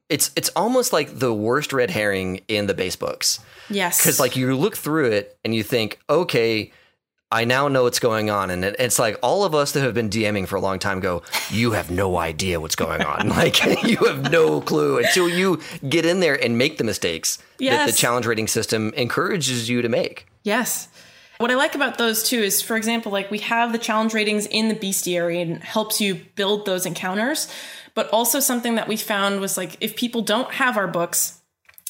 it's 0.08 0.32
it's 0.34 0.48
almost 0.50 0.92
like 0.92 1.18
the 1.18 1.32
worst 1.32 1.72
red 1.72 1.90
herring 1.90 2.40
in 2.48 2.66
the 2.66 2.74
base 2.74 2.96
books. 2.96 3.38
Yes. 3.70 4.00
Because 4.00 4.18
like 4.18 4.36
you 4.36 4.56
look 4.56 4.76
through 4.76 5.12
it 5.12 5.38
and 5.44 5.54
you 5.54 5.62
think, 5.62 6.00
okay, 6.10 6.72
I 7.30 7.44
now 7.44 7.68
know 7.68 7.84
what's 7.84 7.98
going 7.98 8.28
on, 8.28 8.50
and 8.50 8.62
it, 8.62 8.76
it's 8.78 8.98
like 8.98 9.18
all 9.22 9.44
of 9.44 9.54
us 9.54 9.72
that 9.72 9.80
have 9.80 9.94
been 9.94 10.10
DMing 10.10 10.46
for 10.46 10.56
a 10.56 10.60
long 10.60 10.78
time 10.78 11.00
go, 11.00 11.22
you 11.50 11.70
have 11.70 11.90
no 11.90 12.18
idea 12.18 12.60
what's 12.60 12.76
going 12.76 13.00
on. 13.00 13.28
like 13.30 13.64
you 13.84 13.96
have 13.98 14.30
no 14.30 14.60
clue 14.60 14.98
until 14.98 15.28
you 15.28 15.58
get 15.88 16.04
in 16.04 16.20
there 16.20 16.34
and 16.42 16.58
make 16.58 16.76
the 16.76 16.84
mistakes 16.84 17.38
yes. 17.58 17.78
that 17.78 17.90
the 17.90 17.96
challenge 17.96 18.26
rating 18.26 18.48
system 18.48 18.92
encourages 18.96 19.70
you 19.70 19.80
to 19.80 19.88
make. 19.88 20.26
Yes. 20.42 20.88
What 21.42 21.50
I 21.50 21.56
like 21.56 21.74
about 21.74 21.98
those 21.98 22.22
too 22.22 22.38
is, 22.38 22.62
for 22.62 22.76
example, 22.76 23.10
like 23.10 23.28
we 23.28 23.38
have 23.38 23.72
the 23.72 23.78
challenge 23.78 24.14
ratings 24.14 24.46
in 24.46 24.68
the 24.68 24.76
bestiary 24.76 25.42
and 25.42 25.60
helps 25.60 26.00
you 26.00 26.14
build 26.36 26.66
those 26.66 26.86
encounters. 26.86 27.52
But 27.94 28.08
also 28.10 28.38
something 28.38 28.76
that 28.76 28.86
we 28.86 28.96
found 28.96 29.40
was 29.40 29.56
like 29.56 29.76
if 29.80 29.96
people 29.96 30.22
don't 30.22 30.52
have 30.52 30.76
our 30.76 30.86
books 30.86 31.40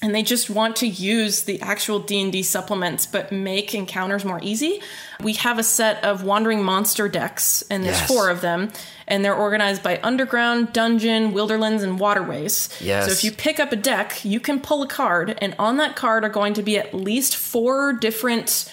and 0.01 0.15
they 0.15 0.23
just 0.23 0.49
want 0.49 0.77
to 0.77 0.87
use 0.87 1.43
the 1.43 1.61
actual 1.61 1.99
D&D 1.99 2.43
supplements 2.45 3.05
but 3.05 3.31
make 3.31 3.75
encounters 3.75 4.25
more 4.25 4.41
easy, 4.43 4.81
we 5.23 5.35
have 5.35 5.59
a 5.59 5.62
set 5.62 6.03
of 6.03 6.25
wandering 6.25 6.65
monster 6.65 7.07
decks 7.07 7.62
and 7.71 7.85
there's 7.85 7.99
yes. 7.99 8.09
four 8.09 8.31
of 8.31 8.41
them 8.41 8.73
and 9.07 9.23
they're 9.23 9.35
organized 9.35 9.83
by 9.83 10.01
underground, 10.03 10.73
dungeon, 10.73 11.33
wilderlands 11.33 11.83
and 11.83 12.01
waterways. 12.01 12.71
Yes. 12.81 13.05
So 13.05 13.12
if 13.12 13.23
you 13.23 13.31
pick 13.31 13.61
up 13.61 13.71
a 13.71 13.77
deck, 13.77 14.25
you 14.25 14.41
can 14.41 14.61
pull 14.61 14.83
a 14.83 14.88
card 14.88 15.37
and 15.43 15.55
on 15.59 15.77
that 15.77 15.95
card 15.95 16.25
are 16.25 16.31
going 16.31 16.55
to 16.55 16.62
be 16.62 16.79
at 16.79 16.95
least 16.95 17.37
four 17.37 17.93
different 17.93 18.73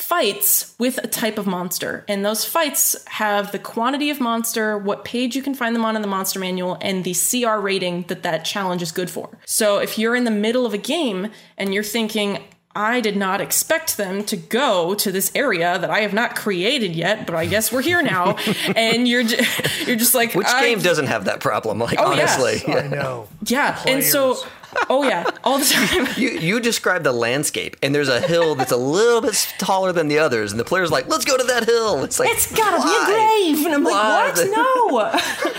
fights 0.00 0.74
with 0.78 0.98
a 0.98 1.06
type 1.06 1.38
of 1.38 1.46
monster. 1.46 2.04
And 2.08 2.24
those 2.24 2.44
fights 2.44 2.96
have 3.06 3.52
the 3.52 3.58
quantity 3.58 4.10
of 4.10 4.20
monster, 4.20 4.78
what 4.78 5.04
page 5.04 5.36
you 5.36 5.42
can 5.42 5.54
find 5.54 5.76
them 5.76 5.84
on 5.84 5.94
in 5.94 6.02
the 6.02 6.08
monster 6.08 6.40
manual, 6.40 6.78
and 6.80 7.04
the 7.04 7.14
CR 7.14 7.60
rating 7.60 8.04
that 8.08 8.22
that 8.22 8.44
challenge 8.44 8.82
is 8.82 8.92
good 8.92 9.10
for. 9.10 9.38
So 9.44 9.78
if 9.78 9.98
you're 9.98 10.16
in 10.16 10.24
the 10.24 10.30
middle 10.30 10.66
of 10.66 10.74
a 10.74 10.78
game 10.78 11.30
and 11.58 11.74
you're 11.74 11.82
thinking, 11.84 12.42
I 12.74 13.00
did 13.00 13.16
not 13.16 13.40
expect 13.40 13.96
them 13.96 14.24
to 14.24 14.36
go 14.36 14.94
to 14.94 15.10
this 15.10 15.32
area 15.34 15.78
that 15.78 15.90
I 15.90 16.00
have 16.00 16.14
not 16.14 16.36
created 16.36 16.94
yet, 16.94 17.26
but 17.26 17.34
I 17.34 17.46
guess 17.46 17.72
we're 17.72 17.82
here 17.82 18.00
now. 18.00 18.36
and 18.76 19.08
you're 19.08 19.22
you're 19.22 19.96
just 19.96 20.14
like, 20.14 20.34
which 20.34 20.46
game 20.60 20.80
doesn't 20.80 21.06
have 21.06 21.24
that 21.24 21.40
problem? 21.40 21.78
Like 21.80 21.98
oh, 21.98 22.12
honestly, 22.12 22.62
yeah. 22.66 22.76
I 22.76 22.86
know. 22.88 23.28
Yeah, 23.44 23.72
Players. 23.72 24.04
and 24.04 24.04
so 24.04 24.46
Oh 24.88 25.02
yeah, 25.02 25.28
all 25.44 25.58
the 25.58 25.64
time. 25.64 26.06
you 26.16 26.30
you 26.30 26.60
describe 26.60 27.02
the 27.02 27.12
landscape, 27.12 27.76
and 27.82 27.94
there's 27.94 28.08
a 28.08 28.20
hill 28.20 28.54
that's 28.54 28.72
a 28.72 28.76
little 28.76 29.20
bit 29.20 29.34
taller 29.58 29.92
than 29.92 30.08
the 30.08 30.18
others, 30.18 30.52
and 30.52 30.60
the 30.60 30.64
player's 30.64 30.90
like, 30.90 31.08
"Let's 31.08 31.24
go 31.24 31.36
to 31.36 31.44
that 31.44 31.64
hill." 31.64 32.02
It's 32.04 32.18
like 32.18 32.30
it's 32.30 32.52
gotta 32.54 32.78
why? 32.78 32.84
be 32.84 33.52
a 33.52 33.56
grave, 33.56 33.66
and 33.66 33.74
I'm 33.74 33.84
why? 33.84 34.32
like, 34.34 34.36
"What? 34.36 35.16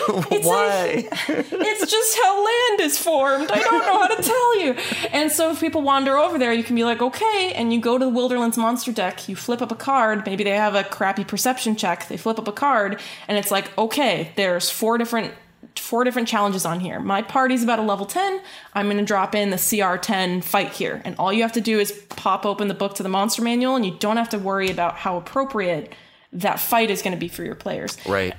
No, 0.08 0.24
it's 0.32 0.48
why? 0.48 1.08
A, 1.28 1.46
it's 1.52 1.92
just 1.92 2.18
how 2.22 2.46
land 2.46 2.82
is 2.82 2.98
formed. 2.98 3.52
I 3.52 3.60
don't 3.60 3.86
know 3.86 4.00
how 4.00 4.08
to 4.08 4.22
tell 4.24 4.60
you." 4.60 4.76
And 5.12 5.32
so 5.32 5.52
if 5.52 5.60
people 5.60 5.82
wander 5.82 6.18
over 6.18 6.38
there, 6.38 6.54
you 6.54 6.64
can 6.64 6.76
be 6.76 6.84
like, 6.84 7.02
"Okay," 7.02 7.54
and 7.56 7.74
you 7.74 7.80
go 7.82 7.98
to 7.98 8.06
the 8.06 8.12
Wilderlands 8.12 8.58
monster 8.58 8.92
deck. 8.92 9.28
You 9.28 9.36
flip 9.36 9.62
up 9.62 9.72
a 9.72 9.76
card. 9.76 10.26
Maybe 10.26 10.44
they 10.44 10.52
have 10.52 10.76
a 10.76 10.84
crappy 10.84 11.24
perception 11.24 11.76
check. 11.76 12.08
They 12.08 12.18
flip 12.18 12.40
up 12.40 12.48
a 12.48 12.52
card, 12.54 13.00
and 13.28 13.38
it's 13.38 13.52
like, 13.52 13.78
"Okay, 13.78 14.32
there's 14.36 14.70
four 14.70 14.98
different 14.98 15.34
four 15.92 16.06
different 16.06 16.26
challenges 16.26 16.66
on 16.66 16.80
here. 16.80 17.02
My 17.02 17.22
party's 17.22 17.64
about 17.64 17.78
a 17.78 17.82
level 17.82 18.06
10. 18.06 18.40
I'm 18.74 18.86
going 18.86 18.98
to 18.98 19.04
drop 19.04 19.36
in 19.36 19.50
the 19.50 19.58
CR10 19.58 20.42
fight 20.42 20.72
here. 20.72 21.02
And 21.04 21.18
all 21.20 21.34
you 21.34 21.42
have 21.42 21.52
to 21.52 21.60
do 21.60 21.82
is 21.82 21.92
pop 22.08 22.46
open 22.46 22.70
the 22.70 22.74
book 22.74 22.96
to 22.96 23.04
the 23.04 23.10
monster 23.10 23.42
manual, 23.42 23.76
and 23.76 23.86
you 23.86 23.98
don't 24.00 24.16
have 24.16 24.30
to 24.30 24.40
worry 24.40 24.72
about 24.72 24.96
how 24.96 25.18
appropriate 25.18 25.94
that 26.32 26.62
fight 26.62 26.90
is 26.90 27.02
going 27.02 27.12
to 27.12 27.20
be 27.20 27.28
for 27.28 27.44
your 27.44 27.56
players. 27.56 27.98
Right. 28.08 28.34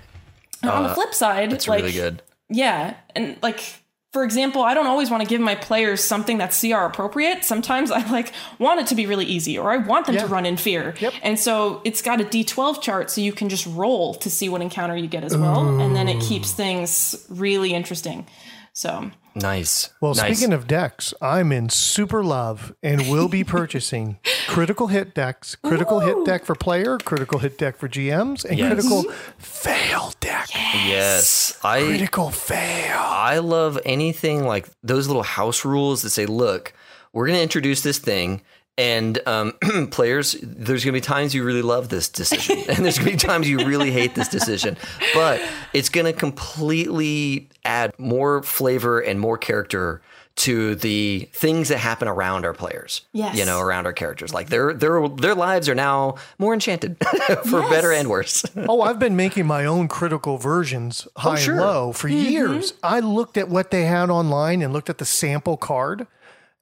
Uh, 0.65 0.71
on 0.71 0.85
the 0.85 0.89
uh, 0.89 0.95
flip 0.95 1.13
side, 1.13 1.51
that's 1.51 1.69
like, 1.69 1.83
really 1.83 1.93
good. 1.93 2.23
Yeah. 2.49 2.97
And 3.15 3.37
like, 3.43 3.82
for 4.13 4.25
example, 4.25 4.63
I 4.63 4.75
don't 4.75 4.87
always 4.87 5.11
want 5.11 5.23
to 5.23 5.29
give 5.29 5.41
my 5.41 5.55
players 5.55 6.05
something 6.05 6.37
that's 6.37 6.61
CR 6.61 6.85
appropriate. 6.85 7.45
Sometimes 7.45 7.91
I 7.91 8.07
like 8.11 8.33
want 8.59 8.81
it 8.81 8.87
to 8.89 8.95
be 8.95 9.07
really 9.07 9.25
easy 9.25 9.59
or 9.59 9.73
I 9.73 9.79
want 9.79 10.07
them 10.07 10.17
yeah. 10.17 10.23
to 10.23 10.27
run 10.27 10.45
in 10.45 10.59
fear. 10.59 10.95
Yep. 11.01 11.15
And 11.23 11.39
so 11.39 11.81
it's 11.85 12.03
got 12.03 12.21
a 12.21 12.25
D12 12.25 12.83
chart 12.83 13.11
so 13.11 13.23
you 13.23 13.33
can 13.33 13.49
just 13.49 13.67
roll 13.67 14.15
to 14.15 14.29
see 14.29 14.51
what 14.51 14.61
encounter 14.61 14.97
you 14.97 15.09
get 15.09 15.25
as 15.25 15.37
well. 15.37 15.67
Ooh. 15.67 15.81
And 15.81 15.97
then 15.97 16.09
it 16.09 16.21
keeps 16.21 16.53
things 16.53 17.27
really 17.31 17.73
interesting. 17.73 18.27
So 18.75 19.11
nice. 19.35 19.91
Well, 20.01 20.15
nice. 20.15 20.39
speaking 20.39 20.53
of 20.53 20.67
decks, 20.67 21.15
I'm 21.21 21.53
in 21.53 21.69
super 21.69 22.23
love 22.25 22.75
and 22.83 23.09
will 23.09 23.29
be 23.29 23.45
purchasing 23.59 24.19
critical 24.49 24.89
hit 24.89 25.15
decks, 25.15 25.57
critical 25.57 26.03
Ooh. 26.03 26.07
hit 26.07 26.25
deck 26.25 26.45
for 26.45 26.55
player, 26.55 26.99
critical 26.99 27.39
hit 27.39 27.59
deck 27.59 27.77
for 27.77 27.89
GMs, 27.89 28.45
and 28.45 28.59
yes. 28.59 28.73
critical 28.73 29.11
fail 29.39 30.13
deck 30.21 30.49
Yes. 30.75 31.59
I 31.63 31.83
Critical 31.85 32.31
fail. 32.31 32.99
I 32.99 33.39
love 33.39 33.79
anything 33.85 34.45
like 34.47 34.69
those 34.83 35.07
little 35.07 35.23
house 35.23 35.65
rules 35.65 36.03
that 36.03 36.11
say, 36.11 36.27
look, 36.27 36.73
we're 37.13 37.27
going 37.27 37.37
to 37.37 37.43
introduce 37.43 37.83
this 37.83 37.99
thing. 37.99 38.43
And 38.79 39.21
um, 39.27 39.53
players, 39.91 40.35
there's 40.43 40.83
going 40.85 40.95
to 40.95 40.97
be 40.97 41.01
times 41.03 41.35
you 41.35 41.45
really 41.45 41.61
love 41.63 41.91
this 41.91 42.09
decision, 42.09 42.59
and 42.69 42.85
there's 42.85 42.99
going 42.99 43.17
to 43.19 43.27
be 43.27 43.29
times 43.29 43.49
you 43.49 43.59
really 43.67 43.91
hate 43.91 44.15
this 44.15 44.29
decision. 44.29 44.77
But 45.13 45.43
it's 45.75 45.91
going 45.91 46.07
to 46.07 46.13
completely 46.19 47.49
add 47.65 47.93
more 47.99 48.43
flavor 48.43 49.01
and 49.01 49.21
more 49.21 49.37
character 49.37 50.01
to 50.35 50.75
the 50.77 51.29
things 51.35 51.69
that 51.69 51.77
happen 51.77 52.09
around 52.09 52.47
our 52.47 52.55
players. 52.55 53.03
Yes. 53.13 53.37
You 53.37 53.45
know, 53.45 53.61
around 53.61 53.85
our 53.85 53.93
characters. 53.93 54.33
Like 54.33 54.49
their 54.49 54.73
their 54.73 55.07
their 55.07 55.35
lives 55.35 55.69
are 55.69 55.75
now 55.75 56.15
more 56.39 56.55
enchanted 56.55 56.97
for 57.45 57.61
Yes. 57.61 57.71
better 57.71 57.93
and 57.93 58.09
worse. 58.09 58.43
Oh, 58.57 58.81
I've 58.81 58.99
been 58.99 59.17
making 59.17 59.47
my 59.47 59.67
own 59.67 59.89
critical 59.89 60.39
versions, 60.39 61.07
high 61.19 61.37
sure. 61.39 61.55
and 61.55 61.61
low, 61.63 61.93
for 61.93 62.09
years. 62.09 62.73
I 62.83 63.01
looked 63.01 63.37
at 63.37 63.49
what 63.51 63.71
they 63.71 63.85
had 63.85 64.09
online 64.09 64.63
and 64.63 64.73
looked 64.73 64.89
at 64.89 64.97
the 64.99 65.05
sample 65.05 65.59
card, 65.59 66.07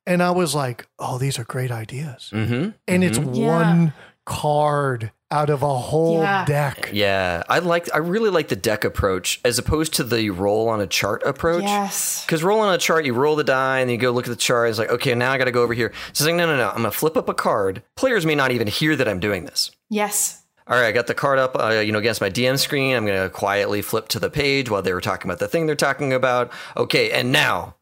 and 0.07 0.23
I 0.23 0.31
was 0.31 0.55
like, 0.55 0.87
"Oh, 0.99 1.19
these 1.19 1.39
are 1.39 1.45
great 1.45 1.71
ideas." 1.71 2.31
mm-hmm. 2.33 2.71
And 2.89 3.05
it's 3.05 3.19
Yeah. 3.19 3.25
one 3.25 3.93
card 4.25 5.13
out 5.33 5.49
of 5.51 5.63
a 5.63 5.75
whole 5.79 6.23
Yeah. 6.23 6.45
deck. 6.45 6.91
Yeah, 6.93 7.43
I 7.49 7.61
like 7.61 7.89
I 7.95 7.99
really 7.99 8.31
like 8.31 8.49
the 8.49 8.57
deck 8.57 8.85
approach 8.85 9.41
as 9.45 9.59
opposed 9.59 9.95
to 9.95 10.05
the 10.05 10.31
roll 10.31 10.69
on 10.69 10.81
a 10.81 10.87
chart 10.87 11.23
approach. 11.25 11.63
Yes. 11.65 12.25
Because 12.27 12.43
roll 12.43 12.61
on 12.61 12.75
a 12.75 12.79
chart, 12.79 13.05
you 13.05 13.15
roll 13.15 13.37
the 13.37 13.45
die 13.45 13.79
and 13.81 13.89
then 13.89 13.95
you 13.95 14.01
go 14.01 14.11
look 14.11 14.27
at 14.27 14.31
the 14.31 14.37
chart. 14.37 14.71
It's 14.71 14.79
like, 14.79 14.91
okay, 14.91 15.15
now 15.15 15.31
I 15.33 15.39
got 15.39 15.45
to 15.45 15.53
go 15.53 15.63
over 15.63 15.75
here. 15.75 15.93
So 16.13 16.23
it's 16.23 16.27
like, 16.27 16.35
no, 16.35 16.47
no, 16.47 16.57
no. 16.57 16.69
I'm 16.71 16.77
gonna 16.77 16.91
flip 16.91 17.17
up 17.17 17.29
a 17.29 17.35
card. 17.35 17.83
Players 17.97 18.27
may 18.27 18.35
not 18.35 18.51
even 18.51 18.67
hear 18.67 18.97
that 18.97 19.09
I'm 19.09 19.21
doing 19.21 19.45
this. 19.45 19.71
Yes. 19.89 20.43
All 20.67 20.77
right, 20.77 20.87
I 20.87 20.93
got 20.93 21.07
the 21.09 21.15
card 21.15 21.39
up, 21.41 21.57
uh, 21.59 21.81
you 21.85 21.91
know, 21.91 21.99
against 21.99 22.21
my 22.21 22.31
DM 22.31 22.57
screen. 22.59 22.95
I'm 22.97 23.05
gonna 23.07 23.29
quietly 23.31 23.83
flip 23.83 24.07
to 24.09 24.19
the 24.21 24.31
page 24.31 24.71
while 24.71 24.83
they 24.83 24.93
were 24.93 25.01
talking 25.01 25.29
about 25.29 25.41
the 25.41 25.49
thing 25.49 25.67
they're 25.67 25.75
talking 25.75 26.13
about. 26.13 26.53
Okay, 26.77 27.11
and 27.11 27.33
now, 27.33 27.75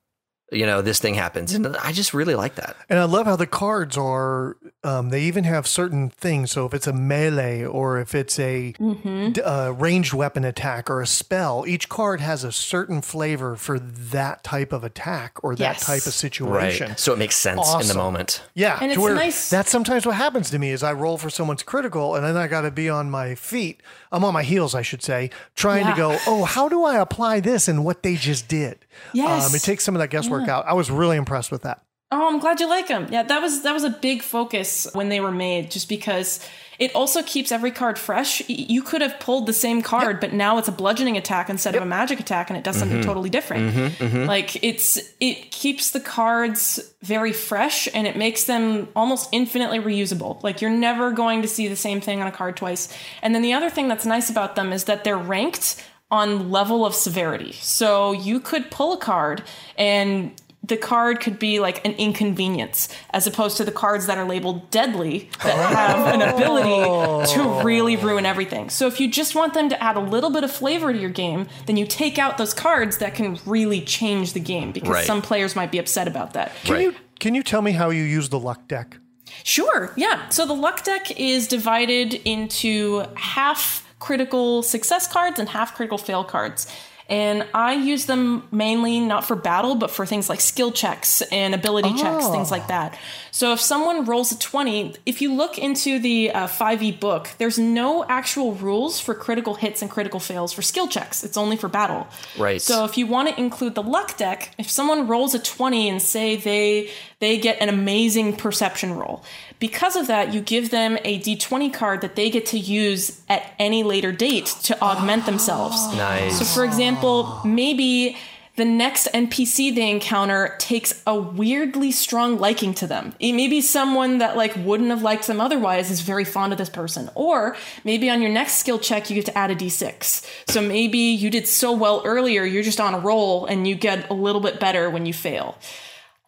you 0.51 0.64
know, 0.64 0.80
this 0.80 0.99
thing 0.99 1.14
happens, 1.14 1.53
and 1.53 1.76
I 1.76 1.92
just 1.92 2.14
really 2.14 2.34
like 2.34 2.55
that. 2.55 2.76
And 2.88 2.99
I 2.99 3.05
love 3.05 3.26
how 3.26 3.36
the 3.36 3.46
cards 3.46 3.96
are, 3.99 4.57
um, 4.82 5.11
they 5.11 5.22
even 5.24 5.44
have 5.44 5.66
certain 5.66 6.09
things. 6.09 6.51
So 6.53 6.64
if 6.64 6.72
it's 6.72 6.86
a 6.86 6.92
melee 6.92 7.64
or 7.64 7.99
if 8.01 8.14
it's 8.14 8.38
a 8.38 8.72
Mm-hmm. 8.78 9.32
uh, 9.44 9.70
ranged 9.72 10.14
weapon 10.14 10.44
attack 10.44 10.88
or 10.88 11.03
a 11.03 11.07
spell, 11.07 11.64
each 11.66 11.88
card 11.88 12.20
has 12.20 12.44
a 12.44 12.53
certain 12.53 13.03
flavor 13.03 13.57
for 13.57 13.78
that 13.78 14.42
type 14.42 14.72
of 14.72 14.84
attack 14.84 15.42
or 15.44 15.55
that 15.55 15.61
Yes. 15.76 15.84
type 15.86 16.07
of 16.07 16.14
situation. 16.14 16.88
Right. 16.88 16.99
So 17.01 17.12
it 17.12 17.18
makes 17.18 17.36
sense 17.36 17.68
in 17.80 17.86
the 17.88 17.94
moment. 17.94 18.42
Yeah, 18.55 18.78
And 18.80 18.90
it's 18.90 18.99
where 18.99 19.14
nice- 19.14 19.51
That's 19.51 19.70
sometimes 19.70 20.07
what 20.07 20.14
happens 20.16 20.49
to 20.51 20.59
me 20.59 20.70
is 20.70 20.82
I 20.82 20.92
roll 20.92 21.18
for 21.18 21.28
someone's 21.30 21.62
critical, 21.62 22.14
and 22.14 22.24
then 22.24 22.36
I 22.36 22.46
got 22.46 22.62
to 22.62 22.70
be 22.70 22.88
on 22.88 23.11
my 23.11 23.34
feet. 23.34 23.82
I'm 24.11 24.24
on 24.24 24.32
my 24.32 24.42
heels, 24.44 24.74
I 24.74 24.82
should 24.82 25.03
say, 25.03 25.30
trying 25.55 25.84
Yeah. 25.84 25.90
to 25.90 25.96
go. 25.96 26.18
Oh, 26.26 26.44
how 26.44 26.68
do 26.70 26.84
I 26.84 26.96
apply 26.96 27.40
this 27.40 27.68
and 27.68 27.84
what 27.84 28.03
they 28.03 28.14
just 28.16 28.49
did? 28.49 28.78
Yes. 29.12 29.49
um, 29.49 29.55
it 29.55 29.62
takes 29.62 29.84
some 29.84 29.94
of 29.94 30.01
that 30.01 30.11
guesswork 30.11 30.49
out. 30.49 30.66
I 30.66 30.74
was 30.74 30.90
really 30.90 31.16
impressed 31.16 31.51
with 31.51 31.62
that. 31.62 31.82
Oh, 32.11 32.26
I'm 32.26 32.38
glad 32.38 32.59
you 32.59 32.68
like 32.68 32.88
them. 32.88 33.07
Yeah, 33.11 33.22
that 33.22 33.42
was 33.42 33.62
that 33.62 33.72
was 33.72 33.84
a 33.84 33.90
big 33.90 34.22
focus 34.22 34.88
when 34.94 35.11
they 35.11 35.20
were 35.20 35.30
made, 35.30 35.70
just 35.70 35.90
because 35.90 36.40
it 36.78 36.94
also 36.94 37.22
keeps 37.22 37.53
every 37.53 37.70
card 37.70 37.99
fresh. 37.99 38.40
You 38.49 38.80
could 38.82 39.03
have 39.03 39.20
pulled 39.20 39.46
the 39.46 39.53
same 39.53 39.82
card, 39.82 40.18
but 40.18 40.32
now 40.32 40.57
it's 40.57 40.68
a 40.68 40.72
bludgeoning 40.72 41.18
attack 41.18 41.51
instead 41.51 41.74
of 41.74 41.82
a 41.82 41.86
magic 41.86 42.18
attack, 42.18 42.49
and 42.49 42.57
it 42.57 42.64
does 42.64 42.76
something 42.76 43.01
mm-hmm. 43.01 43.07
totally 43.07 43.28
different. 43.28 43.74
Mm-hmm, 43.74 44.05
mm-hmm. 44.05 44.24
Like 44.24 44.62
it's 44.64 44.96
it 45.20 45.51
keeps 45.51 45.90
the 45.90 46.01
cards 46.01 46.94
very 47.03 47.34
fresh, 47.34 47.88
and 47.92 48.07
it 48.07 48.16
makes 48.16 48.44
them 48.44 48.88
almost 48.96 49.28
infinitely 49.30 49.78
reusable. 49.78 50.42
Like 50.42 50.62
you're 50.62 50.70
never 50.70 51.11
going 51.11 51.42
to 51.42 51.49
see 51.49 51.68
the 51.68 51.76
same 51.76 52.01
thing 52.01 52.22
on 52.22 52.26
a 52.26 52.32
card 52.32 52.57
twice. 52.57 52.88
And 53.20 53.34
then 53.34 53.42
the 53.42 53.53
other 53.53 53.68
thing 53.68 53.88
that's 53.88 54.07
nice 54.07 54.30
about 54.30 54.57
them 54.57 54.72
is 54.72 54.84
that 54.84 55.05
they're 55.05 55.18
ranked 55.18 55.84
on 56.11 56.50
level 56.50 56.86
of 56.86 56.94
severity. 56.94 57.52
So 57.52 58.12
you 58.12 58.40
could 58.40 58.70
pull 58.70 58.92
a 58.94 58.98
card 58.98 59.42
and 59.76 60.32
the 60.64 60.76
card 60.76 61.20
could 61.20 61.38
be 61.38 61.61
like 61.61 61.84
an 61.86 61.92
inconvenience 61.92 62.88
as 63.11 63.26
opposed 63.26 63.56
to 63.56 63.64
the 63.64 63.72
cards 63.72 64.06
that 64.06 64.18
are 64.18 64.26
labeled 64.26 64.70
deadly 64.70 65.30
that 65.42 65.54
oh. 65.54 65.74
have 65.74 66.14
an 66.14 66.22
ability 66.22 67.32
to 67.32 67.62
really 67.64 67.96
ruin 67.96 68.26
everything. 68.26 68.68
So 68.68 68.86
if 68.86 69.00
you 69.00 69.11
just 69.11 69.34
want 69.34 69.54
them 69.54 69.68
to 69.70 69.82
add 69.82 69.96
a 69.96 70.00
little 70.00 70.30
bit 70.30 70.44
of 70.44 70.50
flavor 70.50 70.92
to 70.92 70.98
your 70.98 71.11
game, 71.11 71.48
then 71.66 71.76
you 71.76 71.86
take 71.86 72.18
out 72.18 72.38
those 72.38 72.52
cards 72.52 72.98
that 72.98 73.14
can 73.14 73.38
really 73.46 73.80
change 73.80 74.32
the 74.32 74.40
game 74.40 74.72
because 74.72 74.88
Right. 74.88 75.06
some 75.06 75.22
players 75.22 75.56
might 75.56 75.70
be 75.70 75.78
upset 75.78 76.06
about 76.09 76.32
that. 76.34 76.52
Can 76.64 76.74
Right. 76.74 76.82
you 76.82 76.94
can 77.18 77.34
you 77.34 77.42
tell 77.42 77.62
me 77.62 77.72
how 77.72 77.90
you 77.90 78.04
use 78.04 78.28
the 78.28 78.38
luck 78.38 78.68
deck? 78.68 78.98
Sure, 79.42 79.92
yeah. 79.96 80.28
So 80.28 80.46
the 80.46 80.54
luck 80.54 80.84
deck 80.84 81.18
is 81.18 81.48
divided 81.48 82.14
into 82.24 83.04
half 83.14 83.88
critical 83.99 84.62
success 84.62 85.07
cards 85.07 85.38
and 85.38 85.49
half 85.49 85.74
critical 85.74 85.99
fail 85.99 86.24
cards. 86.24 86.66
And 87.11 87.46
I 87.55 87.72
use 87.72 88.05
them 88.05 88.46
mainly 88.51 89.01
not 89.01 89.24
for 89.24 89.34
battle, 89.34 89.74
but 89.74 89.90
for 89.90 90.05
things 90.05 90.28
like 90.28 90.42
skill 90.42 90.70
checks 90.70 91.22
and 91.32 91.55
ability 91.55 91.94
checks, 91.94 92.28
things 92.28 92.51
like 92.51 92.68
that. 92.68 92.99
So 93.30 93.55
if 93.55 93.61
someone 93.62 94.05
rolls 94.05 94.30
a 94.30 94.38
20, 94.38 94.94
if 95.07 95.22
you 95.22 95.32
look 95.32 95.57
into 95.57 95.99
the 95.99 96.30
uh, 96.32 96.46
5e 96.49 97.01
book, 97.01 97.30
there's 97.38 97.59
no 97.59 98.05
actual 98.05 98.53
rules 98.53 99.01
for 99.01 99.14
critical 99.14 99.55
hits 99.55 99.80
and 99.80 99.90
critical 99.90 100.20
fails 100.20 100.53
for 100.53 100.61
skill 100.61 100.86
checks. 100.86 101.24
It's 101.24 101.38
only 101.38 101.57
for 101.57 101.68
battle. 101.68 102.09
Right. 102.36 102.61
So 102.61 102.84
if 102.84 102.99
you 102.99 103.07
want 103.07 103.30
to 103.30 103.40
include 103.40 103.74
the 103.74 103.82
luck 103.82 104.18
deck, 104.18 104.55
if 104.59 104.68
someone 104.70 105.07
rolls 105.07 105.34
a 105.34 105.38
20 105.38 105.88
and 105.88 106.03
say 106.03 106.36
they 106.36 106.90
they 107.21 107.39
get 107.39 107.61
an 107.61 107.69
amazing 107.69 108.37
perception 108.37 108.95
roll, 108.95 109.23
because 109.59 109.97
of 109.97 110.07
that, 110.07 110.33
you 110.33 110.41
give 110.41 110.71
them 110.71 110.99
a 111.05 111.19
d20 111.19 111.73
card 111.73 112.01
that 112.01 112.14
they 112.16 112.31
get 112.31 112.47
to 112.47 112.59
use 112.59 113.21
at 113.29 113.55
any 113.59 113.83
later 113.83 114.12
date 114.12 114.47
to 114.62 114.81
augment 114.81 115.27
themselves. 115.27 115.77
Nice. 115.97 116.39
So 116.39 116.45
for 116.45 116.64
example, 116.64 117.41
maybe 117.45 118.16
the 118.55 118.64
next 118.64 119.09
NPC 119.14 119.73
they 119.75 119.89
encounter 119.89 120.57
takes 120.59 121.01
a 121.07 121.19
weirdly 121.19 121.93
strong 121.93 122.39
liking 122.39 122.75
to 122.75 122.89
them. 122.89 123.14
Maybe 123.21 123.61
someone 123.61 124.19
that 124.19 124.37
like 124.37 124.55
wouldn't 124.57 124.91
have 124.91 125.03
liked 125.03 125.29
them 125.29 125.41
otherwise 125.41 125.91
is 125.93 126.01
very 126.01 126.25
fond 126.25 126.53
of 126.53 126.59
this 126.59 126.69
person. 126.69 127.09
Or 127.14 127.57
maybe 127.85 128.11
on 128.11 128.21
your 128.21 128.33
next 128.33 128.55
skill 128.55 128.81
check 128.81 129.11
you 129.11 129.14
get 129.14 129.27
to 129.27 129.39
add 129.39 129.53
a 129.53 129.55
d6. 129.55 130.27
So 130.49 130.61
maybe 130.61 130.99
you 130.99 131.31
did 131.31 131.47
so 131.47 131.73
well 131.73 132.03
earlier, 132.05 132.45
you're 132.45 132.64
just 132.64 132.81
on 132.81 132.95
a 132.95 132.99
roll 132.99 133.47
and 133.47 133.66
you 133.66 133.77
get 133.77 134.11
a 134.11 134.14
little 134.14 134.41
bit 134.41 134.59
better 134.59 134.91
when 134.91 135.07
you 135.07 135.12
fail. 135.12 135.57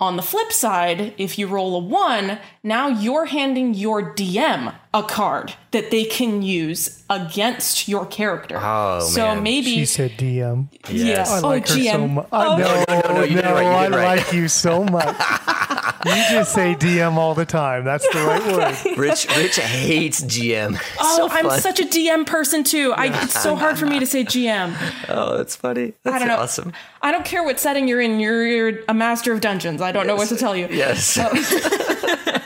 On 0.01 0.17
the 0.17 0.23
flip 0.23 0.51
side, 0.51 1.13
if 1.19 1.39
you 1.39 1.47
roll 1.47 1.77
a 1.77 1.79
one, 1.79 2.39
now 2.63 2.89
you're 2.89 3.25
handing 3.27 3.75
your 3.75 4.15
DM 4.15 4.75
a 4.93 5.03
card 5.03 5.55
that 5.71 5.91
they 5.91 6.05
can 6.05 6.43
use 6.43 7.03
against 7.09 7.87
your 7.89 8.05
character. 8.05 8.59
Oh, 8.61 9.01
so 9.01 9.35
man. 9.35 9.43
maybe 9.43 9.71
She 9.75 9.87
said 9.87 10.11
DM. 10.13 10.67
Yes. 10.91 11.31
I 11.31 11.39
Oh, 11.41 11.49
like 11.49 11.69
her 11.69 11.75
so 11.75 11.81
GM. 11.81 12.13
much. 12.15 12.29
Oh. 12.33 12.57
no, 12.57 12.85
no, 12.89 13.15
no, 13.15 13.23
you 13.23 13.37
did 13.37 13.45
no, 13.45 13.55
right, 13.55 13.63
you 13.63 13.69
I 13.69 13.89
right. 13.89 14.17
like 14.19 14.33
you 14.33 14.49
so 14.49 14.85
much. 14.85 15.07
you 16.07 16.13
just 16.31 16.53
say 16.53 16.75
DM 16.75 17.15
all 17.15 17.35
the 17.35 17.47
time. 17.47 17.85
That's 17.85 18.07
the 18.13 18.19
right 18.21 18.85
word. 18.85 18.99
Rich 18.99 19.29
Rich 19.37 19.57
hates 19.61 20.23
GM. 20.23 20.75
It's 20.75 20.91
Oh, 21.01 21.29
so 21.29 21.35
I'm 21.35 21.61
such 21.61 21.79
a 21.81 21.85
DM 21.85 22.27
person 22.27 22.65
too. 22.65 22.93
I, 22.97 23.07
it's 23.23 23.41
so 23.41 23.55
hard 23.55 23.79
for 23.79 23.87
me 23.87 24.01
to 24.01 24.07
say 24.07 24.25
GM. 24.25 24.75
Oh, 25.09 25.37
that's 25.37 25.55
funny. 25.55 25.93
That's 26.03 26.17
I 26.17 26.19
don't 26.19 26.29
know. 26.29 26.37
awesome. 26.39 26.73
I 27.01 27.13
don't 27.13 27.25
care 27.25 27.45
what 27.45 27.61
setting 27.61 27.87
you're 27.87 28.01
in. 28.01 28.19
You're, 28.19 28.45
you're 28.47 28.81
a 28.89 28.95
master 28.95 29.33
of 29.33 29.41
dungeons. 29.41 29.81
I 29.81 29.93
don't 29.93 30.07
know 30.09 30.17
what 30.17 30.29
to 30.29 30.37
tell 30.37 30.57
you. 30.57 30.67
Yes. 30.71 31.17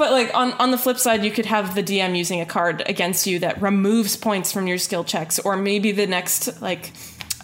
But 0.00 0.12
like 0.12 0.30
on 0.32 0.54
on 0.54 0.70
the 0.70 0.78
flip 0.78 0.96
side, 0.96 1.26
you 1.26 1.30
could 1.30 1.44
have 1.44 1.74
the 1.74 1.82
DM 1.82 2.16
using 2.16 2.40
a 2.40 2.46
card 2.46 2.82
against 2.86 3.26
you 3.26 3.38
that 3.40 3.60
removes 3.60 4.16
points 4.16 4.50
from 4.50 4.66
your 4.66 4.78
skill 4.78 5.04
checks, 5.04 5.38
or 5.38 5.58
maybe 5.58 5.92
the 5.92 6.06
next 6.06 6.62
like 6.62 6.92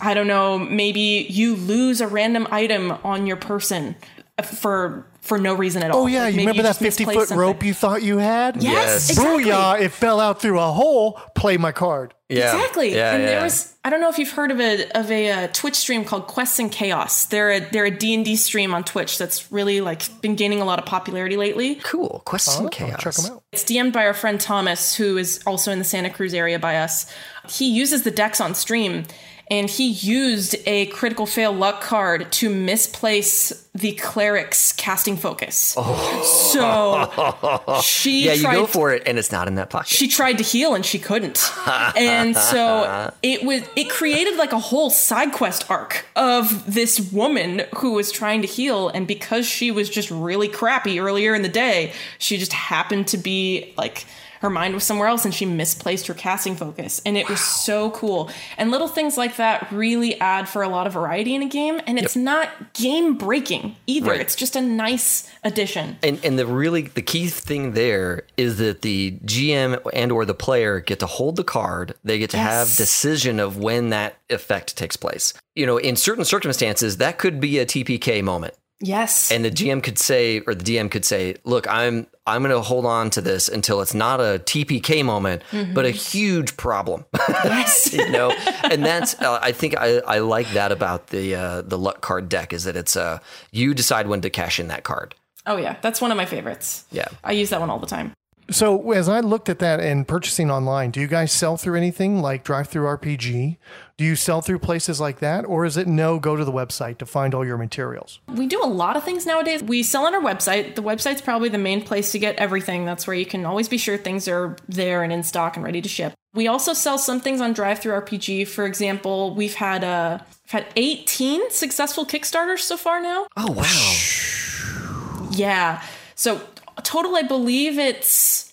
I 0.01 0.15
don't 0.15 0.27
know, 0.27 0.59
maybe 0.59 1.27
you 1.29 1.55
lose 1.55 2.01
a 2.01 2.09
random 2.09 2.49
item 2.51 2.93
on 3.05 3.27
your 3.27 3.37
person 3.37 3.95
uh, 4.39 4.43
for 4.43 5.07
for 5.27 5.39
no 5.39 5.55
reason 5.55 5.83
at 5.83 5.91
all. 5.91 6.05
Oh 6.05 6.07
yeah, 6.07 6.23
Like, 6.25 6.33
you 6.33 6.37
maybe 6.39 6.47
remember 6.59 6.63
that 6.65 6.77
50 6.77 7.05
foot 7.05 7.15
something. 7.15 7.37
rope 7.37 7.63
you 7.65 7.75
thought 7.75 8.03
you 8.03 8.19
had? 8.19 8.63
Yes, 8.63 9.09
Yes. 9.09 9.11
exactly. 9.11 9.45
Booyah! 9.47 9.81
It 9.81 9.91
fell 9.91 10.21
out 10.21 10.41
through 10.41 10.59
a 10.61 10.73
hole. 10.73 11.21
Play 11.35 11.57
my 11.57 11.73
card. 11.73 12.15
Yeah. 12.29 12.55
Exactly. 12.57 12.95
Yeah, 12.95 13.13
and 13.15 13.23
yeah. 13.23 13.29
there 13.31 13.43
was 13.43 13.75
I 13.85 13.91
don't 13.91 14.01
know 14.01 14.09
if 14.09 14.19
you've 14.19 14.33
heard 14.33 14.51
of 14.51 14.61
a 14.61 14.91
of 14.99 15.11
a 15.13 15.31
uh, 15.31 15.49
Twitch 15.53 15.77
stream 15.77 16.05
called 16.05 16.27
Quests 16.27 16.59
and 16.59 16.73
Chaos. 16.73 17.27
They're 17.27 17.53
a 17.53 17.61
they're 17.61 17.85
a 17.85 17.91
D&D 17.91 18.35
stream 18.37 18.75
on 18.75 18.83
Twitch 18.83 19.17
that's 19.17 19.53
really 19.53 19.81
like 19.81 20.03
been 20.23 20.35
gaining 20.35 20.61
a 20.61 20.65
lot 20.65 20.79
of 20.81 20.87
popularity 20.87 21.37
lately. 21.37 21.77
cool. 21.85 22.23
Quests 22.25 22.57
and 22.59 22.67
Oh, 22.67 22.71
chaos. 22.71 23.01
Check 23.03 23.15
them 23.15 23.33
out. 23.37 23.43
It's 23.53 23.63
DM'd 23.65 23.93
by 23.93 24.07
our 24.07 24.15
friend 24.15 24.41
Thomas 24.41 24.97
who 24.97 25.17
is 25.19 25.41
also 25.47 25.71
in 25.71 25.79
the 25.79 25.85
Santa 25.85 26.11
Cruz 26.11 26.35
area 26.35 26.59
by 26.59 26.77
us. 26.79 27.07
He 27.49 27.71
uses 27.71 28.03
the 28.03 28.11
decks 28.11 28.41
on 28.41 28.55
stream 28.57 29.05
and 29.49 29.71
he 29.71 29.91
used 29.91 30.57
a 30.67 30.87
critical 30.87 31.25
fail 31.25 31.53
luck 31.53 31.81
card 31.81 32.33
to 32.33 32.51
misplace 32.51 33.67
the 33.75 33.93
cleric's 33.93 34.73
casting 34.73 35.17
focus. 35.17 35.75
Oh. 35.77 36.23
So 36.53 37.81
she 37.83 38.27
yeah, 38.27 38.33
you 38.33 38.43
go 38.43 38.67
for 38.67 38.93
it, 38.93 39.03
and 39.07 39.19
it's 39.19 39.31
not 39.31 39.47
in 39.47 39.55
that 39.57 39.71
pocket. 39.71 39.89
She 39.89 40.09
tried 40.09 40.39
to 40.39 40.45
heal 40.45 40.75
and 40.75 40.85
she 40.85 40.99
couldn't, 40.99 41.53
and 41.97 42.37
so 42.37 43.13
it 43.23 43.45
was 43.45 43.63
it 43.77 43.89
created 43.91 44.37
like 44.37 44.53
a 44.53 44.59
whole 44.59 44.91
side 44.91 45.33
quest 45.33 45.71
arc 45.71 46.07
of 46.17 46.73
this 46.73 47.13
woman 47.13 47.63
who 47.77 47.93
was 47.93 48.11
trying 48.11 48.43
to 48.43 48.49
heal, 48.49 48.89
and 48.89 49.07
because 49.07 49.47
she 49.47 49.71
was 49.71 49.89
just 49.89 50.11
really 50.11 50.49
crappy 50.49 50.99
earlier 50.99 51.35
in 51.35 51.43
the 51.43 51.49
day, 51.49 51.93
she 52.19 52.37
just 52.39 52.53
happened 52.53 53.07
to 53.09 53.19
be 53.19 53.75
like 53.77 54.07
her 54.41 54.51
mind 54.51 54.75
was 54.75 54.85
somewhere 54.85 55.09
else 55.09 55.25
and 55.25 55.35
she 55.35 55.47
misplaced 55.47 56.07
her 56.07 56.15
casting 56.15 56.57
focus. 56.57 57.01
And 57.05 57.17
it 57.17 57.25
wow. 57.25 57.33
was 57.33 57.41
so 57.41 57.91
cool. 57.91 58.31
And 58.57 58.71
little 58.71 58.89
things 58.89 59.17
like 59.17 59.37
that 59.37 59.71
really 59.73 60.21
add 60.21 60.49
for 60.49 60.63
a 60.63 60.69
lot 60.69 60.87
of 60.87 60.93
variety 60.93 61.35
in 61.35 61.43
a 61.43 61.49
game. 61.49 61.81
And 61.87 61.99
it's 61.99 62.17
yep. 62.17 62.25
not 62.25 62.73
game 62.75 63.17
breaking 63.17 63.77
either. 63.87 64.11
Right. 64.11 64.21
It's 64.21 64.37
just 64.37 64.57
a 64.57 64.61
nice 64.61 65.31
addition. 65.45 65.99
And 66.03 66.19
and 66.25 66.39
the 66.39 66.47
really 66.47 66.83
the 66.83 67.03
key 67.03 67.29
thing 67.29 67.73
there 67.73 68.25
is 68.37 68.59
that 68.59 68.83
the 68.83 69.19
GM 69.25 69.81
and 69.93 70.13
or 70.13 70.25
the 70.25 70.35
player 70.35 70.81
get 70.81 71.01
to 71.01 71.07
hold 71.07 71.37
the 71.37 71.45
card. 71.45 71.95
They 72.05 72.19
get 72.19 72.31
to 72.31 72.37
yes. 72.37 72.69
have 72.69 72.77
decision 72.77 73.41
of 73.41 73.57
when 73.57 73.91
that 73.91 74.17
effect 74.31 74.77
takes 74.77 74.97
place. 74.97 75.35
You 75.55 75.67
know, 75.67 75.79
in 75.79 75.97
certain 75.97 76.25
circumstances, 76.25 76.99
that 76.99 77.19
could 77.19 77.41
be 77.41 77.59
a 77.59 77.67
TPK 77.67 78.23
moment. 78.23 78.55
Yes. 78.81 79.33
And 79.33 79.45
the 79.45 79.51
GM 79.51 79.83
could 79.83 79.99
say, 79.99 80.41
or 80.41 80.55
the 80.55 80.65
DM 80.65 80.91
could 80.91 81.05
say, 81.05 81.37
look, 81.45 81.67
I'm 81.69 82.07
I'm 82.27 82.43
going 82.43 82.55
to 82.55 82.61
hold 82.61 82.85
on 82.85 83.09
to 83.11 83.21
this 83.21 83.49
until 83.49 83.81
it's 83.81 83.95
not 83.95 84.21
a 84.21 84.41
TPK 84.45 85.05
moment, 85.05 85.43
mm-hmm. 85.51 85.73
but 85.73 85.87
a 85.87 85.91
huge 85.91 86.57
problem. 86.57 87.05
Yes. 87.29 87.93
you 87.95 88.11
know, 88.11 88.33
and 88.65 88.85
that's 88.85 89.21
uh, 89.21 89.39
I 89.41 89.53
think 89.53 89.77
I, 89.79 89.99
I 90.01 90.19
like 90.19 90.51
that 90.51 90.73
about 90.73 91.09
the 91.09 91.35
uh, 91.35 91.63
the 91.63 91.79
luck 91.79 92.03
card 92.03 92.29
deck 92.29 92.53
is 92.53 92.65
that 92.65 92.77
it's 92.77 92.97
uh 92.97 93.19
you 93.51 93.73
decide 93.73 94.09
when 94.09 94.21
to 94.21 94.31
cash 94.31 94.61
in 94.61 94.69
that 94.69 94.85
card. 94.85 95.15
Oh 95.47 95.57
yeah, 95.57 95.77
that's 95.81 96.01
one 96.01 96.11
of 96.11 96.17
my 96.17 96.27
favorites. 96.27 96.85
Yeah, 96.91 97.09
I 97.25 97.33
use 97.33 97.51
that 97.51 97.61
one 97.61 97.71
all 97.71 97.79
the 97.79 97.87
time. 97.87 98.13
So 98.51 98.93
as 98.93 99.09
I 99.09 99.21
looked 99.21 99.49
at 99.49 99.59
that 99.59 99.81
and 99.81 100.07
purchasing 100.07 100.51
online, 100.51 100.93
do 100.93 101.01
you 101.01 101.09
guys 101.09 101.33
sell 101.33 101.57
through 101.57 101.77
anything 101.77 102.23
like 102.23 102.45
DriveThruRPG? 102.45 103.57
Do 103.99 104.05
you 104.05 104.15
sell 104.15 104.43
through 104.43 104.59
places 104.59 105.01
like 105.01 105.21
that, 105.21 105.47
or 105.47 105.65
is 105.65 105.79
it 105.79 105.87
no? 105.87 106.19
Go 106.19 106.37
to 106.37 106.45
the 106.45 106.53
website 106.53 106.99
to 106.99 107.07
find 107.07 107.35
all 107.35 107.47
your 107.47 107.57
materials. 107.57 108.21
We 108.29 108.47
do 108.47 108.63
a 108.63 108.69
lot 108.69 108.95
of 108.95 109.05
things 109.05 109.25
nowadays. 109.25 109.63
We 109.63 109.83
sell 109.83 110.05
on 110.05 110.15
our 110.15 110.21
website. 110.21 110.75
The 110.75 110.83
website's 110.83 111.23
probably 111.23 111.49
the 111.49 111.57
main 111.57 111.83
place 111.83 112.13
to 112.13 112.19
get 112.19 112.37
everything. 112.37 112.85
That's 112.85 113.07
where 113.07 113.17
you 113.17 113.25
can 113.25 113.47
always 113.47 113.71
be 113.71 113.79
sure 113.79 113.97
things 113.97 114.29
are 114.29 114.55
there 114.69 115.03
and 115.03 115.15
in 115.15 115.23
stock 115.23 115.57
and 115.57 115.65
ready 115.65 115.81
to 115.81 115.89
ship. 115.89 116.13
We 116.35 116.47
also 116.47 116.75
sell 116.75 116.99
some 116.99 117.21
things 117.21 117.41
on 117.41 117.55
DriveThruRPG. 117.55 118.47
For 118.49 118.67
example, 118.67 119.35
we've 119.35 119.55
had 119.55 119.83
uh, 119.83 120.19
we've 120.45 120.53
had 120.53 120.67
18 120.77 121.51
successful 121.51 122.05
Kickstarters 122.05 122.59
so 122.59 122.77
far 122.77 123.01
now. 123.01 123.27
Oh 123.35 123.51
wow! 123.51 125.31
Yeah. 125.31 125.83
So 126.17 126.43
total, 126.83 127.17
I 127.17 127.23
believe 127.23 127.79
it's 127.79 128.46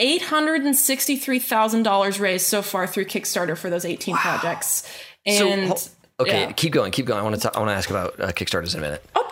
$863,000 0.00 2.20
raised 2.20 2.46
so 2.46 2.62
far 2.62 2.86
through 2.86 3.06
Kickstarter 3.06 3.56
for 3.56 3.70
those 3.70 3.84
18 3.84 4.14
wow. 4.14 4.20
projects. 4.20 4.88
And 5.26 5.76
so, 5.78 5.90
okay, 6.20 6.42
yeah. 6.42 6.52
keep 6.52 6.72
going, 6.72 6.92
keep 6.92 7.06
going. 7.06 7.20
I 7.20 7.22
want 7.22 7.34
to 7.34 7.40
talk, 7.40 7.56
I 7.56 7.60
want 7.60 7.70
to 7.70 7.74
ask 7.74 7.90
about 7.90 8.20
uh, 8.20 8.30
Kickstarters 8.32 8.74
in 8.74 8.80
a 8.80 8.82
minute. 8.82 9.04
Oh. 9.14 9.28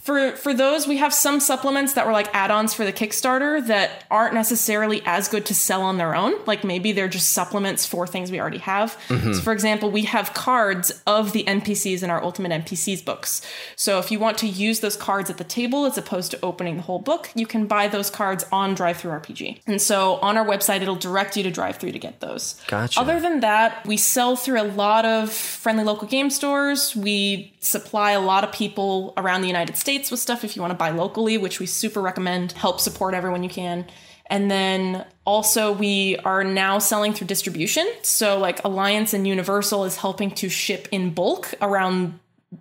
For 0.00 0.32
for 0.32 0.54
those, 0.54 0.86
we 0.86 0.98
have 0.98 1.12
some 1.12 1.40
supplements 1.40 1.94
that 1.94 2.06
were 2.06 2.12
like 2.12 2.32
add-ons 2.34 2.74
for 2.74 2.84
the 2.84 2.92
Kickstarter 2.92 3.66
that 3.66 4.04
aren't 4.10 4.34
necessarily 4.34 5.02
as 5.04 5.28
good 5.28 5.44
to 5.46 5.54
sell 5.54 5.82
on 5.82 5.98
their 5.98 6.14
own. 6.14 6.34
Like 6.46 6.64
maybe 6.64 6.92
they're 6.92 7.08
just 7.08 7.32
supplements 7.32 7.84
for 7.84 8.06
things 8.06 8.30
we 8.30 8.40
already 8.40 8.58
have. 8.58 8.96
Mm-hmm. 9.08 9.32
So 9.34 9.40
for 9.40 9.52
example, 9.52 9.90
we 9.90 10.04
have 10.04 10.34
cards 10.34 11.02
of 11.06 11.32
the 11.32 11.44
NPCs 11.44 12.02
in 12.02 12.10
our 12.10 12.22
Ultimate 12.22 12.52
NPCs 12.64 13.04
books. 13.04 13.42
So 13.74 13.98
if 13.98 14.10
you 14.10 14.18
want 14.18 14.38
to 14.38 14.46
use 14.46 14.80
those 14.80 14.96
cards 14.96 15.28
at 15.28 15.38
the 15.38 15.44
table 15.44 15.86
as 15.86 15.98
opposed 15.98 16.30
to 16.30 16.40
opening 16.42 16.76
the 16.76 16.82
whole 16.82 16.98
book, 16.98 17.30
you 17.34 17.46
can 17.46 17.66
buy 17.66 17.88
those 17.88 18.10
cards 18.10 18.44
on 18.52 18.74
Drive 18.74 18.98
Through 18.98 19.08
DriveThruRPG. 19.08 19.60
And 19.66 19.80
so 19.80 20.14
on 20.16 20.36
our 20.36 20.44
website, 20.44 20.82
it'll 20.82 20.96
direct 20.96 21.36
you 21.36 21.42
to 21.42 21.50
DriveThru 21.50 21.92
to 21.92 21.98
get 21.98 22.20
those. 22.20 22.60
Gotcha. 22.66 23.00
Other 23.00 23.20
than 23.20 23.40
that, 23.40 23.86
we 23.86 23.96
sell 23.96 24.36
through 24.36 24.60
a 24.60 24.64
lot 24.64 25.04
of 25.04 25.32
friendly 25.32 25.84
local 25.84 26.08
game 26.08 26.30
stores. 26.30 26.94
We 26.94 27.52
supply 27.60 28.12
a 28.12 28.20
lot 28.20 28.44
of 28.44 28.52
people 28.52 29.12
around 29.16 29.42
the 29.42 29.46
United 29.46 29.67
States 29.76 30.10
with 30.10 30.20
stuff 30.20 30.44
if 30.44 30.56
you 30.56 30.62
want 30.62 30.72
to 30.72 30.76
buy 30.76 30.90
locally, 30.90 31.38
which 31.38 31.60
we 31.60 31.66
super 31.66 32.00
recommend. 32.00 32.52
Help 32.52 32.80
support 32.80 33.14
everyone 33.14 33.42
you 33.42 33.50
can. 33.50 33.86
And 34.30 34.50
then 34.50 35.06
also, 35.24 35.72
we 35.72 36.16
are 36.18 36.44
now 36.44 36.78
selling 36.78 37.14
through 37.14 37.28
distribution. 37.28 37.88
So, 38.02 38.38
like 38.38 38.62
Alliance 38.64 39.14
and 39.14 39.26
Universal 39.26 39.84
is 39.84 39.96
helping 39.96 40.30
to 40.32 40.48
ship 40.48 40.86
in 40.92 41.14
bulk 41.14 41.54
around 41.62 42.20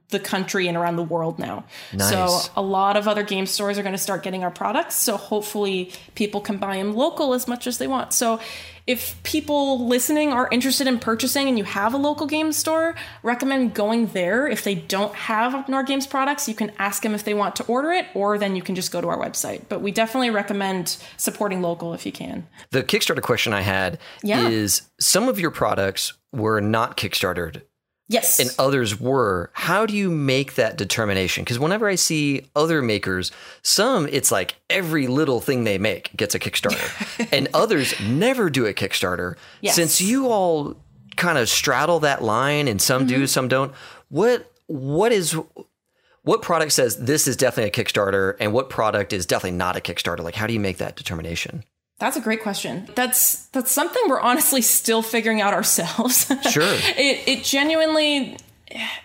the 0.10 0.20
country 0.20 0.68
and 0.68 0.76
around 0.78 0.97
the 0.97 1.03
world 1.03 1.39
now. 1.39 1.66
Nice. 1.93 2.10
So 2.10 2.51
a 2.55 2.62
lot 2.62 2.97
of 2.97 3.08
other 3.08 3.24
game 3.24 3.45
stores 3.45 3.78
are 3.78 3.84
going 3.84 3.93
to 3.93 3.99
start 3.99 4.24
getting 4.24 4.43
our 4.43 4.51
products. 4.51 4.95
So 4.95 5.16
hopefully 5.18 5.91
people 6.16 6.41
can 6.41 6.58
buy 6.58 6.78
them 6.78 6.93
local 6.93 7.34
as 7.34 7.47
much 7.47 7.68
as 7.68 7.78
they 7.78 7.88
want. 7.88 8.14
So 8.14 8.39
if 8.88 9.21
people 9.23 9.85
listening 9.85 10.31
are 10.31 10.47
interested 10.49 10.88
in 10.88 10.97
purchasing 10.97 11.49
and 11.49 11.57
you 11.57 11.65
have 11.65 11.93
a 11.93 11.97
local 11.97 12.25
game 12.25 12.53
store, 12.53 12.95
recommend 13.21 13.73
going 13.73 14.07
there. 14.07 14.47
If 14.47 14.63
they 14.63 14.75
don't 14.75 15.13
have 15.13 15.67
Nord 15.67 15.88
Games 15.88 16.07
products, 16.07 16.47
you 16.47 16.55
can 16.55 16.71
ask 16.79 17.03
them 17.03 17.13
if 17.13 17.25
they 17.25 17.33
want 17.33 17.57
to 17.57 17.65
order 17.65 17.91
it, 17.91 18.07
or 18.13 18.38
then 18.38 18.55
you 18.55 18.61
can 18.61 18.75
just 18.75 18.91
go 18.91 19.01
to 19.01 19.07
our 19.09 19.17
website. 19.17 19.63
But 19.67 19.81
we 19.81 19.91
definitely 19.91 20.29
recommend 20.29 20.97
supporting 21.17 21.61
local 21.61 21.93
if 21.93 22.05
you 22.05 22.13
can. 22.13 22.47
The 22.71 22.81
Kickstarter 22.81 23.21
question 23.21 23.51
I 23.53 23.61
had 23.61 23.99
yeah. 24.23 24.47
is 24.47 24.83
some 24.99 25.27
of 25.27 25.38
your 25.38 25.51
products 25.51 26.13
were 26.31 26.61
not 26.61 26.95
Kickstartered 26.95 27.63
Yes. 28.10 28.39
And 28.39 28.49
others 28.58 28.99
were. 28.99 29.51
How 29.53 29.86
do 29.86 29.93
you 29.93 30.10
make 30.10 30.55
that 30.55 30.78
determination? 30.78 31.43
Because 31.43 31.60
whenever 31.60 31.88
I 31.88 31.95
see 31.95 32.47
other 32.55 32.82
makers, 32.82 33.32
some 33.64 34.08
it's 34.10 34.32
like 34.32 34.55
every 34.70 35.08
little 35.08 35.41
thing 35.41 35.66
they 35.66 35.78
make 35.78 36.16
gets 36.16 36.34
a 36.34 36.39
Kickstarter, 36.39 37.28
and 37.34 37.49
others 37.53 37.99
never 37.99 38.49
do 38.49 38.66
a 38.66 38.74
Kickstarter. 38.74 39.36
Yes. 39.62 39.76
Since 39.76 39.99
you 39.99 40.28
all 40.28 40.78
kind 41.18 41.38
of 41.38 41.49
straddle 41.49 41.99
that 42.01 42.24
line, 42.24 42.68
and 42.70 42.82
some 42.82 43.01
mm-hmm. 43.01 43.20
do, 43.20 43.28
some 43.28 43.49
don't. 43.49 43.74
What 44.08 44.49
what 44.68 45.12
is 45.12 45.38
what 46.22 46.41
product 46.41 46.72
says 46.72 46.97
this 46.97 47.28
is 47.28 47.36
definitely 47.36 47.72
a 47.72 47.86
Kickstarter, 47.86 48.38
and 48.39 48.53
what 48.53 48.70
product 48.70 49.12
is 49.12 49.26
definitely 49.26 49.58
not 49.58 49.76
a 49.76 49.82
Kickstarter? 49.82 50.22
Like, 50.24 50.36
how 50.36 50.47
do 50.47 50.53
you 50.53 50.62
make 50.62 50.78
that 50.78 50.95
determination? 50.95 51.66
That's 51.99 52.15
a 52.15 52.21
great 52.21 52.43
question. 52.43 52.87
That's 52.95 53.47
that's 53.47 53.71
something 53.71 54.03
we're 54.07 54.19
honestly 54.19 54.61
still 54.61 55.01
figuring 55.01 55.41
out 55.41 55.53
ourselves. 55.53 56.31
Sure. 56.49 56.63
it 56.97 57.27
it 57.27 57.43
genuinely 57.43 58.37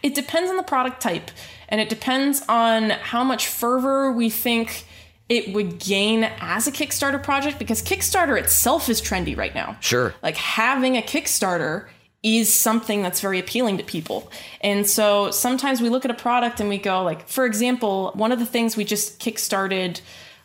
it 0.02 0.14
depends 0.14 0.50
on 0.50 0.56
the 0.56 0.62
product 0.62 1.00
type 1.00 1.30
and 1.68 1.80
it 1.80 1.88
depends 1.88 2.42
on 2.48 2.90
how 2.90 3.24
much 3.24 3.46
fervor 3.46 4.12
we 4.12 4.28
think 4.28 4.84
it 5.28 5.54
would 5.54 5.78
gain 5.78 6.24
as 6.40 6.66
a 6.66 6.72
Kickstarter 6.72 7.22
project 7.22 7.58
because 7.58 7.82
Kickstarter 7.82 8.38
itself 8.38 8.88
is 8.88 9.00
trendy 9.00 9.36
right 9.36 9.54
now. 9.54 9.76
Sure. 9.80 10.14
Like 10.22 10.36
having 10.36 10.96
a 10.96 11.02
Kickstarter 11.02 11.88
is 12.22 12.52
something 12.52 13.02
that's 13.02 13.20
very 13.20 13.38
appealing 13.38 13.78
to 13.78 13.84
people. 13.84 14.30
And 14.60 14.86
so 14.86 15.30
sometimes 15.30 15.80
we 15.80 15.88
look 15.88 16.04
at 16.04 16.10
a 16.10 16.14
product 16.14 16.60
and 16.60 16.68
we 16.68 16.78
go 16.78 17.02
like 17.02 17.26
for 17.28 17.46
example, 17.46 18.12
one 18.14 18.30
of 18.32 18.38
the 18.38 18.46
things 18.46 18.76
we 18.76 18.84
just 18.84 19.18
kickstarted 19.18 20.00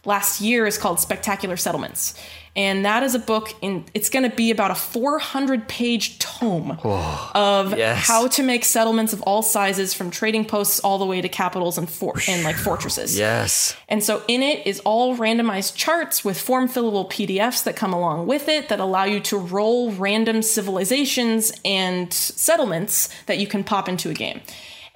last 0.08 0.40
year 0.40 0.66
is 0.66 0.78
called 0.78 1.00
Spectacular 1.00 1.58
Settlements. 1.58 2.16
And 2.56 2.86
that 2.86 3.04
is 3.04 3.14
a 3.14 3.20
book 3.20 3.54
in 3.62 3.86
it's 3.94 4.10
going 4.10 4.28
to 4.28 4.36
be 4.36 4.50
about 4.50 4.72
a 4.72 4.76
400 4.76 5.68
page 5.68 6.18
tome 6.18 6.80
oh, 6.84 7.32
of 7.36 7.78
yes. 7.78 8.08
how 8.08 8.28
to 8.30 8.42
make 8.42 8.66
settlements 8.66 9.14
of 9.14 9.22
all 9.22 9.44
sizes 9.44 9.94
from 9.94 10.10
trading 10.10 10.44
posts 10.44 10.80
all 10.80 10.98
the 10.98 11.06
way 11.06 11.22
to 11.22 11.30
capitals 11.30 11.78
and 11.78 11.88
for, 11.88 12.16
and 12.28 12.44
like 12.44 12.56
fortresses. 12.56 13.16
Yes. 13.16 13.76
And 13.88 14.04
so 14.04 14.24
in 14.28 14.42
it 14.42 14.66
is 14.66 14.80
all 14.80 15.16
randomized 15.18 15.76
charts 15.76 16.26
with 16.26 16.40
form 16.42 16.68
fillable 16.68 17.08
PDFs 17.12 17.64
that 17.66 17.76
come 17.76 17.94
along 17.94 18.26
with 18.26 18.48
it 18.48 18.70
that 18.70 18.80
allow 18.80 19.04
you 19.04 19.20
to 19.20 19.38
roll 19.38 19.92
random 19.92 20.42
civilizations 20.42 21.52
and 21.64 22.12
settlements 22.12 23.10
that 23.28 23.38
you 23.38 23.46
can 23.46 23.64
pop 23.64 23.88
into 23.88 24.10
a 24.10 24.16
game. 24.16 24.42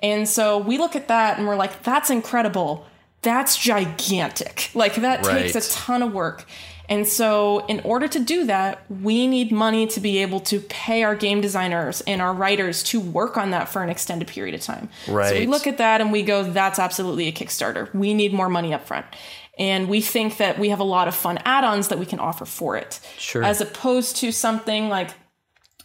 And 0.01 0.27
so 0.27 0.57
we 0.57 0.79
look 0.79 0.95
at 0.95 1.09
that 1.09 1.37
and 1.37 1.47
we're 1.47 1.55
like 1.55 1.83
that's 1.83 2.09
incredible 2.09 2.87
that's 3.21 3.57
gigantic. 3.57 4.71
Like 4.73 4.95
that 4.95 5.25
right. 5.25 5.51
takes 5.51 5.55
a 5.55 5.71
ton 5.71 6.01
of 6.01 6.13
work. 6.13 6.45
And 6.89 7.07
so, 7.07 7.65
in 7.67 7.79
order 7.81 8.09
to 8.09 8.19
do 8.19 8.47
that, 8.47 8.83
we 8.89 9.25
need 9.25 9.49
money 9.49 9.87
to 9.87 10.01
be 10.01 10.17
able 10.17 10.41
to 10.41 10.59
pay 10.59 11.03
our 11.03 11.15
game 11.15 11.39
designers 11.39 12.01
and 12.01 12.21
our 12.21 12.33
writers 12.33 12.83
to 12.83 12.99
work 12.99 13.37
on 13.37 13.51
that 13.51 13.69
for 13.69 13.81
an 13.81 13.89
extended 13.89 14.27
period 14.27 14.55
of 14.55 14.61
time. 14.61 14.89
Right. 15.07 15.29
So 15.29 15.39
we 15.39 15.47
look 15.47 15.67
at 15.67 15.77
that 15.77 16.01
and 16.01 16.11
we 16.11 16.21
go, 16.21 16.43
that's 16.43 16.79
absolutely 16.79 17.29
a 17.29 17.31
Kickstarter. 17.31 17.93
We 17.95 18.13
need 18.13 18.33
more 18.33 18.49
money 18.49 18.73
up 18.73 18.85
front. 18.85 19.05
And 19.57 19.87
we 19.87 20.01
think 20.01 20.35
that 20.37 20.59
we 20.59 20.67
have 20.67 20.81
a 20.81 20.85
lot 20.85 21.07
of 21.07 21.15
fun 21.15 21.39
add 21.45 21.63
ons 21.63 21.87
that 21.87 21.99
we 21.99 22.05
can 22.05 22.19
offer 22.19 22.43
for 22.43 22.75
it. 22.75 22.99
Sure. 23.17 23.41
As 23.41 23.61
opposed 23.61 24.17
to 24.17 24.33
something 24.33 24.89
like 24.89 25.11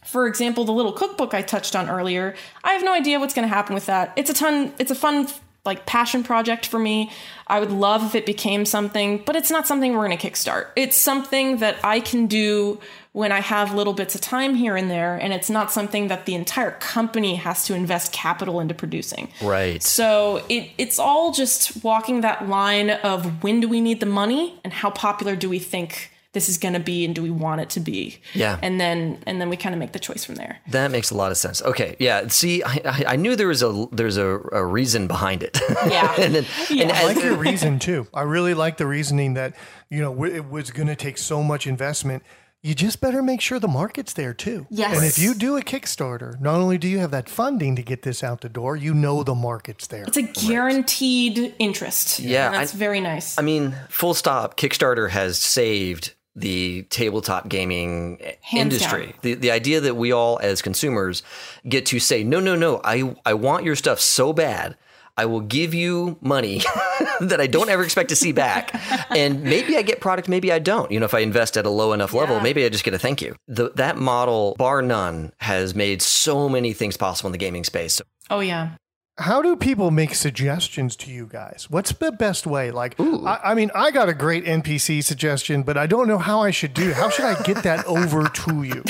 for 0.03 0.25
example, 0.25 0.63
the 0.63 0.71
little 0.71 0.93
cookbook 0.93 1.33
I 1.33 1.41
touched 1.41 1.75
on 1.75 1.89
earlier, 1.89 2.33
I 2.63 2.71
have 2.73 2.83
no 2.83 2.93
idea 2.93 3.19
what's 3.19 3.33
going 3.33 3.47
to 3.47 3.53
happen 3.53 3.73
with 3.73 3.87
that. 3.87 4.13
It's 4.15 4.29
a 4.29 4.33
ton, 4.33 4.73
it's 4.79 4.89
a 4.89 4.95
fun 4.95 5.27
like 5.67 5.85
passion 5.85 6.23
project 6.23 6.65
for 6.65 6.79
me. 6.79 7.11
I 7.45 7.59
would 7.59 7.71
love 7.71 8.03
if 8.03 8.15
it 8.15 8.25
became 8.25 8.65
something, 8.65 9.21
but 9.23 9.35
it's 9.35 9.51
not 9.51 9.67
something 9.67 9.93
we're 9.93 10.07
going 10.07 10.17
to 10.17 10.29
kickstart. 10.29 10.67
It's 10.75 10.97
something 10.97 11.57
that 11.57 11.77
I 11.83 11.99
can 11.99 12.25
do 12.25 12.79
when 13.11 13.31
I 13.31 13.39
have 13.39 13.73
little 13.73 13.93
bits 13.93 14.15
of 14.15 14.21
time 14.21 14.53
here 14.55 14.75
and 14.75 14.91
there, 14.91 15.15
and 15.15 15.33
it's 15.33 15.49
not 15.49 15.71
something 15.71 16.07
that 16.07 16.25
the 16.25 16.35
entire 16.35 16.71
company 16.71 17.35
has 17.35 17.65
to 17.65 17.73
invest 17.73 18.11
capital 18.11 18.59
into 18.59 18.75
producing. 18.75 19.29
Right. 19.41 19.81
So 19.81 20.45
it, 20.49 20.71
it's 20.77 20.99
all 20.99 21.31
just 21.31 21.83
walking 21.83 22.21
that 22.21 22.47
line 22.47 22.91
of 22.91 23.43
when 23.43 23.59
do 23.59 23.67
we 23.67 23.81
need 23.81 23.99
the 23.99 24.05
money 24.05 24.59
and 24.63 24.71
how 24.71 24.91
popular 24.91 25.35
do 25.35 25.49
we 25.49 25.57
think 25.57 26.11
this 26.37 26.47
is 26.47 26.59
going 26.59 26.75
to 26.75 26.79
be 26.79 27.03
and 27.03 27.15
do 27.15 27.23
we 27.23 27.31
want 27.31 27.59
it 27.59 27.67
to 27.67 27.79
be 27.79 28.19
yeah 28.35 28.59
and 28.61 28.79
then 28.79 29.17
and 29.25 29.41
then 29.41 29.49
we 29.49 29.57
kind 29.57 29.73
of 29.73 29.79
make 29.79 29.91
the 29.91 29.97
choice 29.97 30.23
from 30.23 30.35
there 30.35 30.59
that 30.67 30.91
makes 30.91 31.09
a 31.09 31.15
lot 31.15 31.31
of 31.31 31.37
sense 31.37 31.63
okay 31.63 31.95
yeah 31.97 32.27
see 32.27 32.63
i, 32.63 33.03
I 33.07 33.15
knew 33.15 33.35
there 33.35 33.47
was 33.47 33.63
a 33.63 33.87
there's 33.91 34.17
a, 34.17 34.39
a 34.51 34.63
reason 34.63 35.07
behind 35.07 35.41
it 35.41 35.59
yeah 35.87 36.13
and 36.19 36.35
then 36.35 36.45
yeah. 36.69 36.83
And, 36.83 36.91
i 36.91 37.05
like 37.05 37.23
your 37.23 37.35
reason 37.35 37.79
too 37.79 38.05
i 38.13 38.21
really 38.21 38.53
like 38.53 38.77
the 38.77 38.85
reasoning 38.85 39.33
that 39.33 39.55
you 39.89 39.99
know 39.99 40.23
it 40.25 40.47
was 40.47 40.69
going 40.69 40.89
to 40.89 40.95
take 40.95 41.17
so 41.17 41.41
much 41.41 41.65
investment 41.65 42.21
you 42.63 42.73
just 42.73 42.99
better 42.99 43.21
make 43.21 43.39
sure 43.39 43.59
the 43.59 43.67
market's 43.67 44.13
there 44.13 44.33
too. 44.33 44.65
Yes. 44.69 44.97
And 44.97 45.05
if 45.05 45.17
you 45.19 45.33
do 45.33 45.57
a 45.57 45.61
Kickstarter, 45.61 46.39
not 46.41 46.55
only 46.55 46.77
do 46.77 46.87
you 46.87 46.99
have 46.99 47.11
that 47.11 47.29
funding 47.29 47.75
to 47.75 47.83
get 47.83 48.01
this 48.01 48.23
out 48.23 48.41
the 48.41 48.49
door, 48.49 48.75
you 48.75 48.93
know 48.93 49.23
the 49.23 49.35
market's 49.35 49.87
there. 49.87 50.03
It's 50.03 50.17
a 50.17 50.23
guaranteed 50.23 51.37
right. 51.37 51.55
interest. 51.59 52.19
Yeah. 52.19 52.49
that's 52.49 52.73
I, 52.73 52.77
very 52.77 52.99
nice. 52.99 53.37
I 53.37 53.41
mean, 53.41 53.75
full 53.89 54.13
stop, 54.13 54.57
Kickstarter 54.57 55.11
has 55.11 55.39
saved 55.39 56.13
the 56.37 56.83
tabletop 56.83 57.49
gaming 57.49 58.21
Hands 58.41 58.61
industry. 58.61 59.07
Down. 59.07 59.15
The 59.21 59.33
the 59.33 59.51
idea 59.51 59.81
that 59.81 59.95
we 59.95 60.11
all 60.11 60.39
as 60.41 60.61
consumers 60.61 61.23
get 61.67 61.85
to 61.87 61.99
say, 61.99 62.23
no, 62.23 62.39
no, 62.39 62.55
no, 62.55 62.79
I 62.83 63.15
I 63.25 63.33
want 63.33 63.65
your 63.65 63.75
stuff 63.75 63.99
so 63.99 64.31
bad 64.31 64.77
I 65.17 65.25
will 65.25 65.41
give 65.41 65.73
you 65.73 66.17
money 66.21 66.61
that 67.19 67.41
I 67.41 67.47
don't 67.47 67.69
ever 67.69 67.83
expect 67.83 68.09
to 68.09 68.15
see 68.15 68.31
back. 68.31 68.71
And 69.09 69.43
maybe 69.43 69.77
I 69.77 69.81
get 69.81 70.01
product, 70.01 70.27
maybe 70.27 70.51
I 70.51 70.59
don't. 70.59 70.91
You 70.91 70.99
know, 70.99 71.05
if 71.05 71.13
I 71.13 71.19
invest 71.19 71.57
at 71.57 71.65
a 71.65 71.69
low 71.69 71.93
enough 71.93 72.13
level, 72.13 72.35
yeah. 72.37 72.43
maybe 72.43 72.65
I 72.65 72.69
just 72.69 72.83
get 72.83 72.93
a 72.93 72.99
thank 72.99 73.21
you. 73.21 73.35
The, 73.47 73.71
that 73.75 73.97
model, 73.97 74.55
bar 74.57 74.81
none, 74.81 75.31
has 75.39 75.73
made 75.73 76.01
so 76.01 76.47
many 76.49 76.73
things 76.73 76.97
possible 76.97 77.29
in 77.29 77.31
the 77.31 77.37
gaming 77.37 77.63
space. 77.63 78.01
Oh, 78.29 78.41
yeah. 78.41 78.71
How 79.19 79.41
do 79.41 79.55
people 79.55 79.89
make 79.89 80.13
suggestions 80.13 80.95
to 80.97 81.11
you 81.11 81.25
guys? 81.25 81.65
What's 81.71 81.91
the 81.91 82.11
best 82.11 82.45
way? 82.45 82.69
Like, 82.69 82.95
I, 82.99 83.39
I, 83.45 83.53
mean, 83.55 83.71
I 83.73 83.89
got 83.89 84.09
a 84.09 84.13
great 84.13 84.45
NPC 84.45 85.03
suggestion, 85.03 85.63
but 85.63 85.75
I 85.75 85.87
don't 85.87 86.07
know 86.07 86.19
how 86.19 86.43
I 86.43 86.51
should 86.51 86.75
do. 86.75 86.93
How 86.93 87.09
should 87.09 87.25
I 87.25 87.41
get 87.41 87.63
that 87.63 87.83
over 87.87 88.29
to 88.29 88.63
you? 88.63 88.83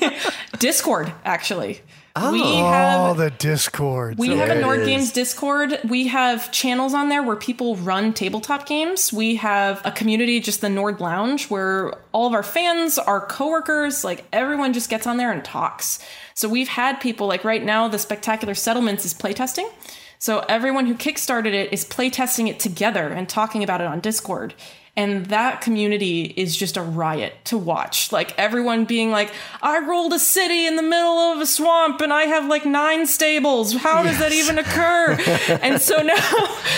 Discord, 0.60 1.12
actually. 1.24 1.80
Oh, 2.16 2.30
we 2.30 2.42
have, 2.42 3.16
the 3.16 3.30
Discord. 3.30 4.18
We 4.18 4.36
have 4.36 4.48
a 4.48 4.60
Nord 4.60 4.84
Games 4.84 5.10
Discord. 5.10 5.80
We 5.88 6.06
have 6.06 6.52
channels 6.52 6.94
on 6.94 7.08
there 7.08 7.24
where 7.24 7.34
people 7.34 7.74
run 7.74 8.12
tabletop 8.12 8.66
games. 8.66 9.12
We 9.12 9.34
have 9.36 9.82
a 9.84 9.90
community, 9.90 10.38
just 10.38 10.60
the 10.60 10.68
Nord 10.68 11.00
Lounge, 11.00 11.50
where 11.50 11.92
all 12.12 12.28
of 12.28 12.32
our 12.32 12.44
fans, 12.44 12.98
our 12.98 13.20
coworkers, 13.20 14.04
like 14.04 14.24
everyone 14.32 14.72
just 14.72 14.88
gets 14.88 15.08
on 15.08 15.16
there 15.16 15.32
and 15.32 15.44
talks. 15.44 15.98
So 16.34 16.48
we've 16.48 16.68
had 16.68 17.00
people 17.00 17.26
like 17.26 17.42
right 17.42 17.64
now, 17.64 17.88
the 17.88 17.98
Spectacular 17.98 18.54
Settlements 18.54 19.04
is 19.04 19.12
playtesting. 19.12 19.68
So 20.20 20.44
everyone 20.48 20.86
who 20.86 20.94
kickstarted 20.94 21.52
it 21.52 21.72
is 21.72 21.84
playtesting 21.84 22.48
it 22.48 22.60
together 22.60 23.08
and 23.08 23.28
talking 23.28 23.64
about 23.64 23.80
it 23.80 23.88
on 23.88 23.98
Discord. 23.98 24.54
And 24.96 25.26
that 25.26 25.60
community 25.60 26.32
is 26.36 26.56
just 26.56 26.76
a 26.76 26.82
riot 26.82 27.34
to 27.46 27.58
watch. 27.58 28.12
Like 28.12 28.38
everyone 28.38 28.84
being 28.84 29.10
like, 29.10 29.32
I 29.60 29.80
rolled 29.80 30.12
a 30.12 30.20
city 30.20 30.66
in 30.66 30.76
the 30.76 30.82
middle 30.82 31.18
of 31.18 31.40
a 31.40 31.46
swamp 31.46 32.00
and 32.00 32.12
I 32.12 32.22
have 32.22 32.46
like 32.46 32.64
nine 32.64 33.08
stables. 33.08 33.74
How 33.74 34.04
does 34.04 34.20
that 34.20 34.30
even 34.30 34.56
occur? 34.56 35.18
and 35.60 35.80
so 35.80 36.00
now 36.00 36.14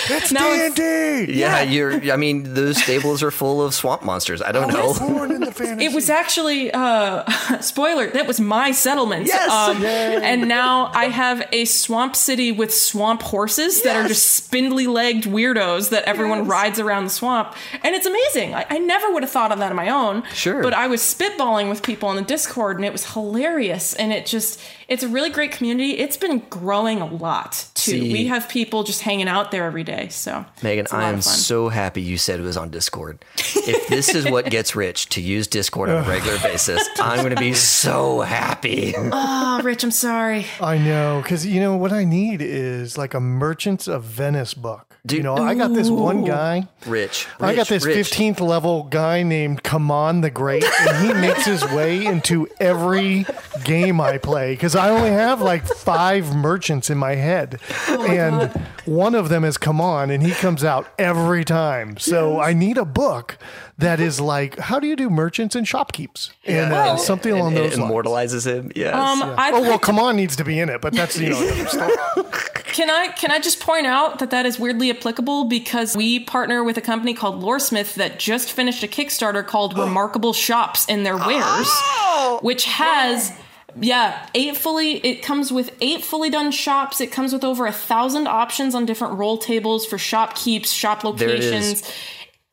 it's 0.09 0.31
now 0.31 0.49
D&D. 0.49 0.81
It's, 0.81 1.31
yeah, 1.31 1.61
yeah, 1.61 1.61
you're 1.61 2.11
I 2.11 2.17
mean, 2.17 2.55
those 2.55 2.81
stables 2.81 3.21
are 3.21 3.29
full 3.29 3.61
of 3.61 3.75
swamp 3.75 4.03
monsters. 4.03 4.41
I 4.41 4.51
don't 4.51 4.73
know. 4.73 4.95
it 5.79 5.93
was 5.93 6.09
actually 6.09 6.71
uh 6.71 7.23
spoiler, 7.61 8.09
that 8.09 8.25
was 8.25 8.39
my 8.39 8.71
settlement. 8.71 9.27
Yes. 9.27 9.51
Um, 9.51 9.85
and 9.85 10.47
now 10.47 10.91
I 10.91 11.09
have 11.09 11.47
a 11.51 11.65
swamp 11.65 12.15
city 12.15 12.51
with 12.51 12.73
swamp 12.73 13.21
horses 13.21 13.75
yes. 13.75 13.83
that 13.83 13.95
are 13.95 14.07
just 14.07 14.31
spindly 14.31 14.87
legged 14.87 15.25
weirdos 15.25 15.91
that 15.91 16.05
everyone 16.05 16.39
yes. 16.39 16.47
rides 16.47 16.79
around 16.79 17.03
the 17.03 17.09
swamp. 17.11 17.53
And 17.83 17.93
it's 17.93 18.06
amazing. 18.07 18.55
I, 18.55 18.65
I 18.69 18.77
never 18.79 19.11
would 19.13 19.23
have 19.23 19.31
thought 19.31 19.51
of 19.51 19.59
that 19.59 19.69
on 19.69 19.75
my 19.75 19.89
own. 19.89 20.23
Sure. 20.33 20.61
But 20.63 20.73
I 20.73 20.87
was 20.87 21.01
spitballing 21.01 21.69
with 21.69 21.83
people 21.83 22.09
on 22.09 22.15
the 22.15 22.21
Discord 22.21 22.77
and 22.77 22.85
it 22.85 22.91
was 22.91 23.13
hilarious. 23.13 23.93
And 23.93 24.11
it 24.11 24.25
just, 24.25 24.59
it's 24.87 25.03
a 25.03 25.07
really 25.07 25.29
great 25.29 25.51
community. 25.51 25.97
It's 25.97 26.17
been 26.17 26.39
growing 26.49 27.01
a 27.01 27.05
lot 27.05 27.67
too. 27.75 27.91
See, 27.91 28.13
we 28.13 28.25
have 28.27 28.49
people 28.49 28.83
just 28.83 29.01
hanging 29.01 29.27
out 29.27 29.51
there 29.51 29.65
every 29.65 29.83
day. 29.83 30.07
So, 30.09 30.45
Megan, 30.63 30.87
I 30.91 31.09
am 31.09 31.21
so 31.21 31.69
happy 31.69 32.01
you 32.01 32.17
said 32.17 32.39
it 32.39 32.43
was 32.43 32.57
on 32.57 32.69
Discord. 32.69 33.23
if 33.37 33.87
this 33.87 34.15
is 34.15 34.29
what 34.29 34.49
gets 34.49 34.75
rich 34.75 35.09
to 35.09 35.21
use 35.21 35.47
Discord 35.47 35.89
on 35.89 36.03
a 36.03 36.07
regular 36.07 36.39
basis, 36.39 36.87
I'm 36.99 37.19
going 37.19 37.35
to 37.35 37.39
be 37.41 37.53
so 37.53 38.21
happy. 38.21 38.93
oh, 38.97 39.61
Rich, 39.63 39.83
I'm 39.83 39.91
sorry. 39.91 40.45
I 40.61 40.77
know. 40.77 41.19
Because, 41.21 41.45
you 41.45 41.59
know, 41.59 41.75
what 41.75 41.91
I 41.91 42.03
need 42.05 42.41
is 42.41 42.97
like 42.97 43.13
a 43.13 43.19
Merchants 43.19 43.87
of 43.87 44.03
Venice 44.03 44.53
book. 44.53 44.87
Dude, 45.05 45.17
you 45.17 45.23
know, 45.23 45.35
I 45.35 45.55
got 45.55 45.73
this 45.73 45.89
one 45.89 46.25
guy. 46.25 46.67
Rich. 46.85 47.27
I 47.39 47.55
got 47.55 47.67
this 47.67 47.85
rich. 47.85 47.95
15th 47.97 48.39
level 48.39 48.83
guy 48.83 49.23
named 49.23 49.63
Kaman 49.63 50.21
the 50.21 50.29
Great, 50.29 50.63
and 50.63 51.07
he 51.07 51.13
makes 51.19 51.45
his 51.45 51.63
way 51.71 52.05
into 52.05 52.47
every 52.59 53.25
game 53.63 53.99
I 53.99 54.19
play 54.19 54.53
because 54.53 54.75
I 54.75 54.91
only 54.91 55.09
have 55.09 55.41
like 55.41 55.65
five 55.65 56.35
merchants 56.35 56.91
in 56.91 56.99
my 56.99 57.15
head. 57.15 57.59
Oh 57.87 58.07
my 58.07 58.13
and 58.13 58.53
God. 58.53 58.67
one 58.85 59.15
of 59.15 59.29
them 59.29 59.43
is 59.43 59.57
Kaman, 59.57 60.11
and 60.11 60.21
he 60.21 60.31
comes 60.33 60.63
out 60.63 60.87
every 60.99 61.43
time. 61.43 61.97
So 61.97 62.33
yes. 62.33 62.47
I 62.47 62.53
need 62.53 62.77
a 62.77 62.85
book 62.85 63.39
that 63.77 63.99
is 63.99 64.19
like, 64.19 64.57
how 64.57 64.79
do 64.79 64.87
you 64.87 64.95
do 64.95 65.09
merchants 65.09 65.55
and 65.55 65.65
shopkeeps? 65.65 66.31
Yeah. 66.43 66.63
And 66.63 66.73
uh, 66.73 66.97
something 66.97 67.31
along 67.31 67.49
and, 67.49 67.57
those 67.57 67.73
it 67.73 67.79
immortalizes 67.79 68.47
him. 68.47 68.71
Yes. 68.75 68.95
Um, 68.95 69.19
yeah. 69.19 69.51
Oh 69.53 69.61
well, 69.61 69.79
Kaman 69.79 70.15
needs 70.15 70.35
to 70.37 70.43
be 70.43 70.59
in 70.59 70.69
it, 70.69 70.81
but 70.81 70.93
that's 70.93 71.19
you 71.19 71.29
know. 71.29 71.39
can 72.65 72.89
I 72.89 73.09
can 73.09 73.31
I 73.31 73.39
just 73.39 73.59
point 73.59 73.85
out 73.85 74.19
that 74.19 74.31
that 74.31 74.45
is 74.47 74.57
weirdly 74.57 74.89
applicable 74.89 75.45
because 75.45 75.95
we 75.95 76.19
partner 76.19 76.63
with 76.63 76.77
a 76.77 76.81
company 76.81 77.13
called 77.13 77.41
Loresmith 77.43 77.93
that 77.95 78.17
just 78.17 78.51
finished 78.51 78.83
a 78.83 78.87
Kickstarter 78.87 79.45
called 79.45 79.77
Remarkable 79.77 80.33
Shops 80.33 80.85
and 80.89 81.05
their 81.05 81.17
wares, 81.17 81.67
oh! 81.69 82.39
which 82.41 82.65
has. 82.65 83.31
Yeah, 83.79 84.27
eight 84.33 84.57
fully. 84.57 84.93
It 85.05 85.21
comes 85.21 85.51
with 85.51 85.69
eight 85.81 86.03
fully 86.03 86.31
done 86.31 86.49
shops. 86.49 86.99
It 86.99 87.11
comes 87.11 87.31
with 87.31 87.43
over 87.43 87.67
a 87.67 87.71
thousand 87.71 88.27
options 88.27 88.73
on 88.73 88.87
different 88.87 89.19
roll 89.19 89.37
tables 89.37 89.85
for 89.85 89.99
shop 89.99 90.35
keeps, 90.35 90.71
shop 90.71 91.03
locations. 91.03 91.83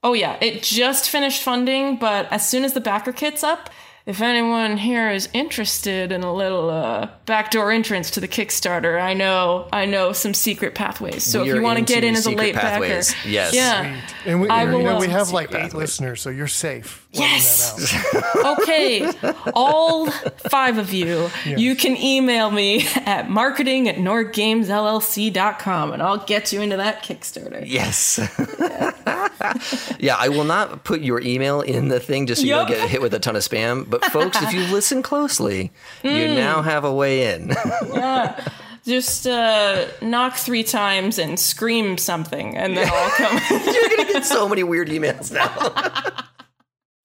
Oh 0.05 0.13
yeah, 0.13 0.37
it 0.43 0.63
just 0.63 1.09
finished 1.09 1.43
funding, 1.43 1.97
but 1.97 2.31
as 2.31 2.47
soon 2.47 2.63
as 2.63 2.75
the 2.75 2.81
backer 2.81 3.11
kit's 3.11 3.43
up, 3.43 3.71
if 4.05 4.21
anyone 4.21 4.77
here 4.77 5.11
is 5.11 5.31
interested 5.33 6.13
in 6.13 6.23
a 6.23 6.33
little 6.33 6.69
uh, 6.69 7.09
backdoor 7.25 7.73
entrance 7.73 8.11
to 8.11 8.21
the 8.21 8.29
Kickstarter, 8.29 9.01
I 9.01 9.15
know 9.15 9.67
I 9.73 9.87
know 9.87 10.13
some 10.13 10.35
secret 10.35 10.75
pathways. 10.75 11.25
So 11.25 11.43
we 11.43 11.49
if 11.49 11.57
you 11.57 11.63
want 11.63 11.79
to 11.79 11.85
get 11.87 12.05
in 12.05 12.15
as 12.15 12.27
a 12.27 12.33
late 12.33 12.55
pathways. 12.55 13.15
backer, 13.15 13.29
yes, 13.29 13.55
yeah, 13.55 13.99
and 14.27 14.43
we, 14.43 14.49
I 14.49 14.67
will, 14.67 14.81
you 14.81 14.85
know, 14.85 14.99
we 14.99 15.09
have 15.09 15.31
like 15.31 15.51
pathways. 15.51 15.73
eight 15.73 15.79
listeners, 15.79 16.21
so 16.21 16.29
you're 16.29 16.49
safe. 16.49 17.04
Yes. 17.15 17.97
okay. 18.45 19.11
All 19.55 20.11
five 20.11 20.79
of 20.79 20.93
you, 20.93 21.31
yes. 21.47 21.59
you 21.59 21.77
can 21.77 21.97
email 21.97 22.51
me 22.51 22.87
at 23.07 23.31
marketing 23.31 23.89
at 23.89 23.97
nordgamesllc.com 23.97 25.93
and 25.93 26.03
I'll 26.03 26.25
get 26.25 26.53
you 26.53 26.61
into 26.61 26.77
that 26.77 27.05
Kickstarter. 27.05 27.65
Yes. 27.67 28.19
Yeah, 28.59 29.59
yeah 29.99 30.17
I 30.19 30.29
will 30.29 30.45
not 30.45 30.85
put 30.85 31.01
your 31.01 31.21
email 31.21 31.61
in 31.61 31.89
the 31.89 32.01
thing 32.01 32.27
just 32.27 32.43
so 32.43 32.47
yep. 32.47 32.69
you 32.69 32.75
don't 32.75 32.81
get 32.81 32.91
hit 32.91 33.03
with 33.03 33.15
a 33.15 33.21
ton 33.21 33.37
of 33.37 33.43
spam. 33.43 33.89
But 33.89 34.05
folks, 34.07 34.41
if 34.43 34.53
you 34.53 34.61
listen 34.73 35.03
closely, 35.03 35.73
mm. 36.03 36.19
you 36.19 36.35
now 36.35 36.63
have 36.63 36.85
a 36.85 36.93
way 36.93 37.35
in. 37.35 37.51
yeah 37.95 38.49
just 38.85 39.27
uh, 39.27 39.87
knock 40.03 40.37
three 40.37 40.63
times 40.63 41.19
and 41.19 41.41
scream 41.41 41.97
something, 41.97 42.57
and 42.57 42.77
then 42.77 42.89
I'll 42.93 43.11
come. 43.11 43.41
You're 43.51 43.89
gonna 43.89 44.13
get 44.13 44.25
so 44.25 44.49
many 44.49 44.63
weird 44.63 44.89
emails 44.89 45.33
now. 45.33 46.25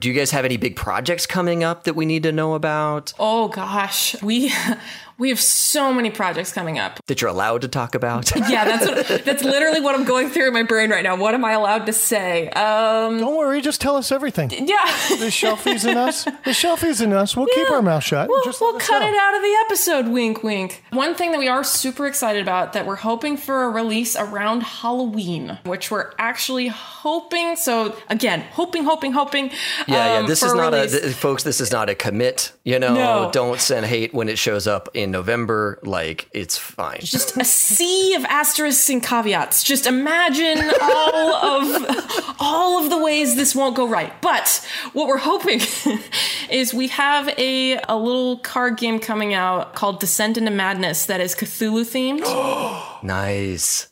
Do 0.01 0.07
you 0.07 0.15
guys 0.15 0.31
have 0.31 0.45
any 0.45 0.55
big 0.55 0.77
projects 0.77 1.25
coming 1.25 1.61
up 1.61 1.83
that 1.83 1.93
we 1.93 2.05
need 2.05 2.23
to 2.23 2.31
know 2.31 2.53
about? 2.53 3.11
Oh 3.19 3.49
gosh, 3.49 4.15
we 4.23 4.49
we 5.19 5.29
have 5.29 5.39
so 5.39 5.93
many 5.93 6.09
projects 6.09 6.53
coming 6.53 6.79
up 6.79 7.05
that 7.07 7.21
you're 7.21 7.29
allowed 7.29 7.61
to 7.61 7.67
talk 7.67 7.93
about. 7.93 8.33
yeah, 8.49 8.63
that's 8.63 8.87
what, 8.87 9.25
that's 9.25 9.43
literally 9.43 9.81
what 9.81 9.93
I'm 9.93 10.05
going 10.05 10.29
through 10.29 10.47
in 10.47 10.53
my 10.53 10.63
brain 10.63 10.89
right 10.89 11.03
now. 11.03 11.17
What 11.17 11.33
am 11.33 11.43
I 11.43 11.51
allowed 11.51 11.85
to 11.87 11.93
say? 11.93 12.49
Um, 12.49 13.19
Don't 13.19 13.37
worry, 13.37 13.61
just 13.61 13.81
tell 13.81 13.97
us 13.97 14.11
everything. 14.11 14.49
Yeah, 14.49 14.85
the 15.09 15.29
shelfies 15.29 15.89
in 15.89 15.97
us. 15.97 16.23
The 16.23 16.51
shelfies 16.51 17.01
in 17.01 17.11
us. 17.11 17.35
We'll 17.35 17.47
yeah. 17.49 17.63
keep 17.63 17.71
our 17.71 17.81
mouth 17.81 18.03
shut. 18.03 18.29
We'll, 18.29 18.41
we'll 18.45 18.79
cut 18.79 18.99
know. 18.99 19.09
it 19.09 19.15
out 19.15 19.35
of 19.35 19.41
the 19.41 19.57
episode. 19.65 20.07
Wink, 20.07 20.41
wink. 20.41 20.83
One 20.91 21.13
thing 21.15 21.31
that 21.31 21.39
we 21.39 21.49
are 21.49 21.63
super 21.65 22.07
excited 22.07 22.41
about 22.41 22.73
that 22.73 22.85
we're 22.85 22.95
hoping 22.95 23.35
for 23.35 23.63
a 23.63 23.69
release 23.69 24.15
around 24.15 24.63
Halloween, 24.63 25.59
which 25.65 25.91
we're 25.91 26.13
actually 26.17 26.67
hoping. 26.67 27.57
So 27.57 27.95
again, 28.07 28.45
hoping, 28.51 28.85
hoping, 28.85 29.11
hoping. 29.11 29.51
Yeah, 29.87 30.17
um, 30.17 30.21
yeah. 30.21 30.27
This 30.27 30.43
is 30.43 30.53
not 30.53 30.71
release. 30.71 30.93
a, 30.93 31.01
th- 31.01 31.13
folks. 31.15 31.43
This 31.43 31.59
is 31.59 31.71
not 31.71 31.89
a 31.89 31.95
commit. 31.95 32.53
You 32.63 32.79
know, 32.79 32.93
no. 32.93 33.29
don't 33.33 33.59
send 33.59 33.85
hate 33.85 34.13
when 34.13 34.29
it 34.29 34.37
shows 34.37 34.65
up 34.65 34.87
in 34.93 35.08
in 35.09 35.11
November, 35.11 35.79
like 35.83 36.29
it's 36.33 36.57
fine. 36.57 36.99
Just 37.01 37.35
a 37.35 37.43
sea 37.43 38.13
of 38.13 38.23
asterisks 38.25 38.89
and 38.89 39.03
caveats. 39.03 39.63
Just 39.63 39.87
imagine 39.87 40.71
all 40.81 41.35
of 41.35 42.35
all 42.39 42.83
of 42.83 42.89
the 42.89 42.97
ways 42.97 43.35
this 43.35 43.55
won't 43.55 43.75
go 43.75 43.87
right. 43.87 44.13
But 44.21 44.65
what 44.93 45.07
we're 45.07 45.17
hoping 45.17 45.61
is 46.49 46.73
we 46.73 46.87
have 46.89 47.27
a 47.39 47.79
a 47.89 47.97
little 47.97 48.37
card 48.37 48.77
game 48.77 48.99
coming 48.99 49.33
out 49.33 49.73
called 49.73 49.99
Descent 49.99 50.37
into 50.37 50.51
Madness 50.51 51.07
that 51.07 51.19
is 51.19 51.35
Cthulhu 51.35 51.83
themed. 51.83 53.03
nice. 53.03 53.87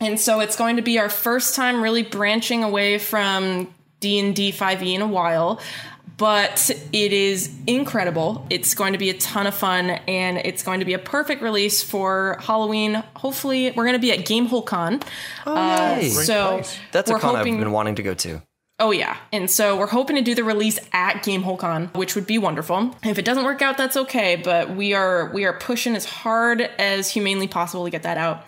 And 0.00 0.20
so 0.20 0.40
it's 0.40 0.54
going 0.54 0.76
to 0.76 0.82
be 0.82 0.98
our 0.98 1.08
first 1.08 1.56
time 1.56 1.82
really 1.82 2.04
branching 2.04 2.62
away 2.62 2.98
from 2.98 3.74
D&D 3.98 4.52
5e 4.52 4.94
in 4.94 5.02
a 5.02 5.08
while 5.08 5.60
but 6.18 6.70
it 6.92 7.12
is 7.12 7.54
incredible. 7.66 8.44
It's 8.50 8.74
going 8.74 8.92
to 8.92 8.98
be 8.98 9.08
a 9.08 9.14
ton 9.14 9.46
of 9.46 9.54
fun, 9.54 9.90
and 9.90 10.38
it's 10.38 10.62
going 10.62 10.80
to 10.80 10.84
be 10.84 10.92
a 10.92 10.98
perfect 10.98 11.40
release 11.40 11.82
for 11.82 12.36
Halloween. 12.40 13.02
Hopefully, 13.16 13.70
we're 13.70 13.84
going 13.84 13.94
to 13.94 14.00
be 14.00 14.12
at 14.12 14.26
Gamehole 14.26 14.66
Con. 14.66 15.00
Oh, 15.46 15.56
uh, 15.56 16.02
so 16.02 16.62
that's 16.92 17.08
a 17.08 17.18
con 17.18 17.36
hoping, 17.36 17.54
I've 17.54 17.60
been 17.60 17.72
wanting 17.72 17.94
to 17.94 18.02
go 18.02 18.14
to. 18.14 18.42
Oh 18.80 18.90
yeah, 18.90 19.16
and 19.32 19.50
so 19.50 19.76
we're 19.76 19.86
hoping 19.86 20.16
to 20.16 20.22
do 20.22 20.34
the 20.34 20.44
release 20.44 20.78
at 20.92 21.24
Gamehole 21.24 21.58
Con, 21.58 21.86
which 21.94 22.14
would 22.16 22.26
be 22.26 22.38
wonderful. 22.38 22.94
If 23.04 23.18
it 23.18 23.24
doesn't 23.24 23.44
work 23.44 23.62
out, 23.62 23.76
that's 23.76 23.96
okay. 23.96 24.36
But 24.36 24.74
we 24.74 24.94
are 24.94 25.30
we 25.32 25.44
are 25.44 25.52
pushing 25.52 25.94
as 25.94 26.04
hard 26.04 26.60
as 26.60 27.10
humanely 27.10 27.48
possible 27.48 27.84
to 27.84 27.90
get 27.90 28.02
that 28.02 28.18
out. 28.18 28.44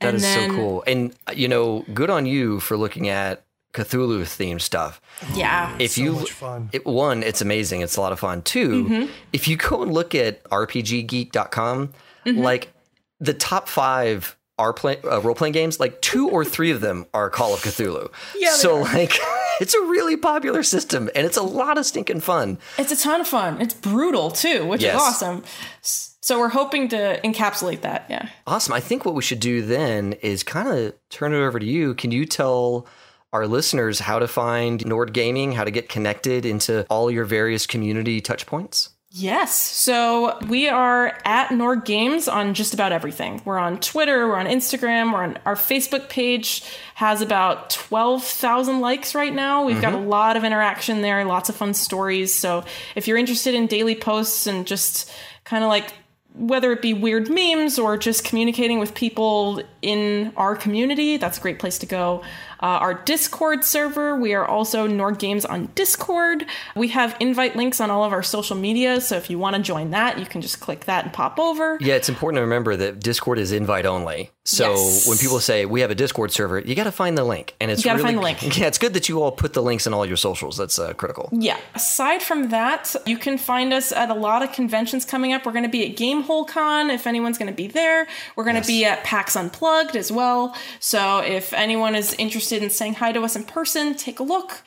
That 0.00 0.08
and 0.08 0.16
is 0.16 0.22
then, 0.22 0.50
so 0.50 0.56
cool, 0.56 0.84
and 0.86 1.14
you 1.34 1.48
know, 1.48 1.84
good 1.92 2.08
on 2.10 2.26
you 2.26 2.60
for 2.60 2.76
looking 2.76 3.08
at 3.08 3.44
Cthulhu 3.72 4.22
themed 4.22 4.60
stuff. 4.60 5.00
Yeah. 5.34 5.76
If 5.78 5.92
so 5.92 6.02
you 6.02 6.26
it, 6.72 6.84
one, 6.84 7.22
it's 7.22 7.40
amazing. 7.40 7.82
It's 7.82 7.96
a 7.96 8.00
lot 8.00 8.12
of 8.12 8.20
fun. 8.20 8.42
2 8.42 8.84
mm-hmm. 8.84 9.12
if 9.32 9.46
you 9.46 9.56
go 9.56 9.82
and 9.82 9.92
look 9.92 10.14
at 10.14 10.42
rpggeek.com, 10.44 11.92
mm-hmm. 12.26 12.40
like 12.40 12.72
the 13.20 13.34
top 13.34 13.68
five 13.68 14.36
are 14.58 14.72
play, 14.72 14.98
uh, 15.04 15.20
role 15.20 15.34
playing 15.34 15.52
games, 15.52 15.80
like 15.80 16.00
two 16.02 16.28
or 16.28 16.44
three 16.44 16.70
of 16.70 16.80
them 16.80 17.06
are 17.14 17.30
Call 17.30 17.54
of 17.54 17.60
Cthulhu. 17.60 18.12
Yeah. 18.36 18.52
So 18.52 18.80
like 18.80 19.18
it's 19.60 19.74
a 19.74 19.80
really 19.86 20.16
popular 20.16 20.62
system 20.62 21.08
and 21.14 21.26
it's 21.26 21.38
a 21.38 21.42
lot 21.42 21.78
of 21.78 21.86
stinking 21.86 22.20
fun. 22.20 22.58
It's 22.76 22.92
a 22.92 22.96
ton 22.96 23.20
of 23.20 23.26
fun. 23.26 23.60
It's 23.60 23.74
brutal 23.74 24.30
too, 24.30 24.66
which 24.66 24.82
yes. 24.82 24.96
is 24.96 25.00
awesome. 25.00 25.44
So 25.82 26.38
we're 26.38 26.50
hoping 26.50 26.88
to 26.88 27.20
encapsulate 27.24 27.80
that. 27.80 28.04
Yeah. 28.10 28.28
Awesome. 28.46 28.74
I 28.74 28.80
think 28.80 29.06
what 29.06 29.14
we 29.14 29.22
should 29.22 29.40
do 29.40 29.62
then 29.62 30.12
is 30.14 30.42
kind 30.42 30.68
of 30.68 30.94
turn 31.08 31.32
it 31.32 31.38
over 31.38 31.58
to 31.58 31.66
you. 31.66 31.94
Can 31.94 32.10
you 32.10 32.26
tell 32.26 32.86
our 33.32 33.46
listeners 33.46 34.00
how 34.00 34.18
to 34.18 34.28
find 34.28 34.84
Nord 34.86 35.12
Gaming, 35.12 35.52
how 35.52 35.64
to 35.64 35.70
get 35.70 35.88
connected 35.88 36.44
into 36.44 36.86
all 36.90 37.10
your 37.10 37.24
various 37.24 37.66
community 37.66 38.20
touchpoints? 38.20 38.90
Yes. 39.12 39.52
So 39.52 40.38
we 40.48 40.68
are 40.68 41.18
at 41.24 41.50
Nord 41.50 41.84
Games 41.84 42.28
on 42.28 42.54
just 42.54 42.74
about 42.74 42.92
everything. 42.92 43.42
We're 43.44 43.58
on 43.58 43.80
Twitter, 43.80 44.28
we're 44.28 44.36
on 44.36 44.46
Instagram, 44.46 45.12
we're 45.12 45.24
on 45.24 45.38
our 45.44 45.56
Facebook 45.56 46.08
page 46.08 46.62
has 46.94 47.20
about 47.20 47.70
12,000 47.70 48.80
likes 48.80 49.16
right 49.16 49.34
now. 49.34 49.64
We've 49.64 49.76
mm-hmm. 49.76 49.82
got 49.82 49.94
a 49.94 49.98
lot 49.98 50.36
of 50.36 50.44
interaction 50.44 51.02
there, 51.02 51.24
lots 51.24 51.48
of 51.48 51.56
fun 51.56 51.74
stories. 51.74 52.32
So 52.32 52.64
if 52.94 53.08
you're 53.08 53.18
interested 53.18 53.52
in 53.54 53.66
daily 53.66 53.96
posts 53.96 54.46
and 54.46 54.64
just 54.64 55.10
kind 55.42 55.64
of 55.64 55.68
like 55.68 55.92
whether 56.34 56.70
it 56.70 56.80
be 56.80 56.94
weird 56.94 57.28
memes 57.28 57.78
or 57.80 57.96
just 57.96 58.22
communicating 58.24 58.78
with 58.78 58.94
people 58.94 59.60
in 59.82 60.32
our 60.36 60.54
community, 60.54 61.16
that's 61.16 61.38
a 61.38 61.40
great 61.40 61.58
place 61.58 61.78
to 61.78 61.86
go. 61.86 62.22
Uh, 62.60 62.66
our 62.66 62.94
Discord 62.94 63.64
server, 63.64 64.14
we 64.16 64.34
are 64.34 64.44
also 64.44 64.86
Nord 64.86 65.18
Games 65.18 65.46
on 65.46 65.66
Discord. 65.74 66.44
We 66.76 66.88
have 66.88 67.16
invite 67.18 67.56
links 67.56 67.80
on 67.80 67.90
all 67.90 68.04
of 68.04 68.12
our 68.12 68.22
social 68.22 68.56
media, 68.56 69.00
so 69.00 69.16
if 69.16 69.30
you 69.30 69.38
want 69.38 69.56
to 69.56 69.62
join 69.62 69.90
that, 69.90 70.18
you 70.18 70.26
can 70.26 70.42
just 70.42 70.60
click 70.60 70.84
that 70.84 71.04
and 71.04 71.12
pop 71.12 71.38
over. 71.38 71.78
Yeah, 71.80 71.94
it's 71.94 72.10
important 72.10 72.38
to 72.38 72.42
remember 72.42 72.76
that 72.76 73.00
Discord 73.00 73.38
is 73.38 73.50
invite 73.50 73.86
only. 73.86 74.30
So 74.44 74.74
yes. 74.74 75.08
when 75.08 75.16
people 75.16 75.38
say 75.40 75.64
we 75.64 75.80
have 75.80 75.90
a 75.90 75.94
Discord 75.94 76.32
server, 76.32 76.58
you 76.58 76.74
got 76.74 76.84
to 76.84 76.92
find 76.92 77.16
the 77.16 77.24
link, 77.24 77.54
and 77.60 77.70
it's 77.70 77.82
you 77.82 77.90
got 77.90 77.92
to 77.92 78.02
really, 78.02 78.14
find 78.14 78.18
the 78.18 78.22
link. 78.22 78.56
Yeah, 78.60 78.66
it's 78.66 78.78
good 78.78 78.92
that 78.94 79.08
you 79.08 79.22
all 79.22 79.32
put 79.32 79.54
the 79.54 79.62
links 79.62 79.86
in 79.86 79.94
all 79.94 80.04
your 80.04 80.16
socials. 80.16 80.56
That's 80.56 80.78
uh, 80.78 80.92
critical. 80.94 81.30
Yeah. 81.32 81.58
Aside 81.74 82.22
from 82.22 82.50
that, 82.50 82.94
you 83.06 83.16
can 83.16 83.38
find 83.38 83.72
us 83.72 83.92
at 83.92 84.10
a 84.10 84.14
lot 84.14 84.42
of 84.42 84.52
conventions 84.52 85.04
coming 85.04 85.32
up. 85.32 85.46
We're 85.46 85.52
going 85.52 85.64
to 85.64 85.70
be 85.70 85.88
at 85.88 85.96
Gamehole 85.96 86.48
Con 86.48 86.90
if 86.90 87.06
anyone's 87.06 87.38
going 87.38 87.50
to 87.50 87.56
be 87.56 87.68
there. 87.68 88.06
We're 88.36 88.44
going 88.44 88.56
to 88.56 88.60
yes. 88.60 88.66
be 88.66 88.84
at 88.84 89.04
PAX 89.04 89.36
Unplugged 89.36 89.96
as 89.96 90.10
well. 90.12 90.54
So 90.78 91.20
if 91.20 91.52
anyone 91.52 91.94
is 91.94 92.14
interested 92.14 92.49
in 92.52 92.70
saying 92.70 92.94
hi 92.94 93.12
to 93.12 93.22
us 93.22 93.36
in 93.36 93.44
person, 93.44 93.94
take 93.94 94.20
a 94.20 94.22
look. 94.22 94.62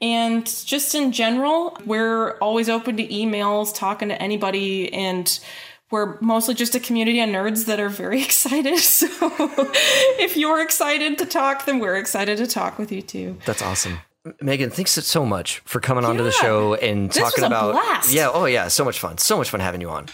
And 0.00 0.44
just 0.66 0.94
in 0.94 1.12
general, 1.12 1.76
we're 1.86 2.32
always 2.38 2.68
open 2.68 2.96
to 2.98 3.06
emails, 3.06 3.74
talking 3.74 4.08
to 4.08 4.20
anybody, 4.20 4.92
and 4.92 5.38
we're 5.90 6.20
mostly 6.20 6.54
just 6.54 6.74
a 6.74 6.80
community 6.80 7.20
of 7.20 7.28
nerds 7.28 7.66
that 7.66 7.80
are 7.80 7.88
very 7.88 8.22
excited. 8.24 8.78
So 8.86 9.08
if 10.18 10.36
you're 10.36 10.60
excited 10.60 11.18
to 11.18 11.26
talk, 11.26 11.64
then 11.64 11.78
we're 11.78 11.96
excited 11.96 12.38
to 12.38 12.46
talk 12.46 12.78
with 12.78 12.90
you 12.92 13.02
too. 13.02 13.38
That's 13.46 13.62
awesome. 13.62 13.98
Megan, 14.40 14.70
thanks 14.70 14.92
so 14.92 15.24
much 15.24 15.60
for 15.60 15.80
coming 15.80 16.02
yeah. 16.02 16.10
onto 16.10 16.24
the 16.24 16.32
show 16.32 16.74
and 16.74 17.10
this 17.10 17.16
talking 17.16 17.44
about 17.44 17.72
blast. 17.72 18.12
Yeah, 18.12 18.30
oh 18.32 18.46
yeah, 18.46 18.68
so 18.68 18.84
much 18.84 18.98
fun. 18.98 19.18
So 19.18 19.36
much 19.36 19.50
fun 19.50 19.60
having 19.60 19.80
you 19.80 19.90
on. 19.90 20.06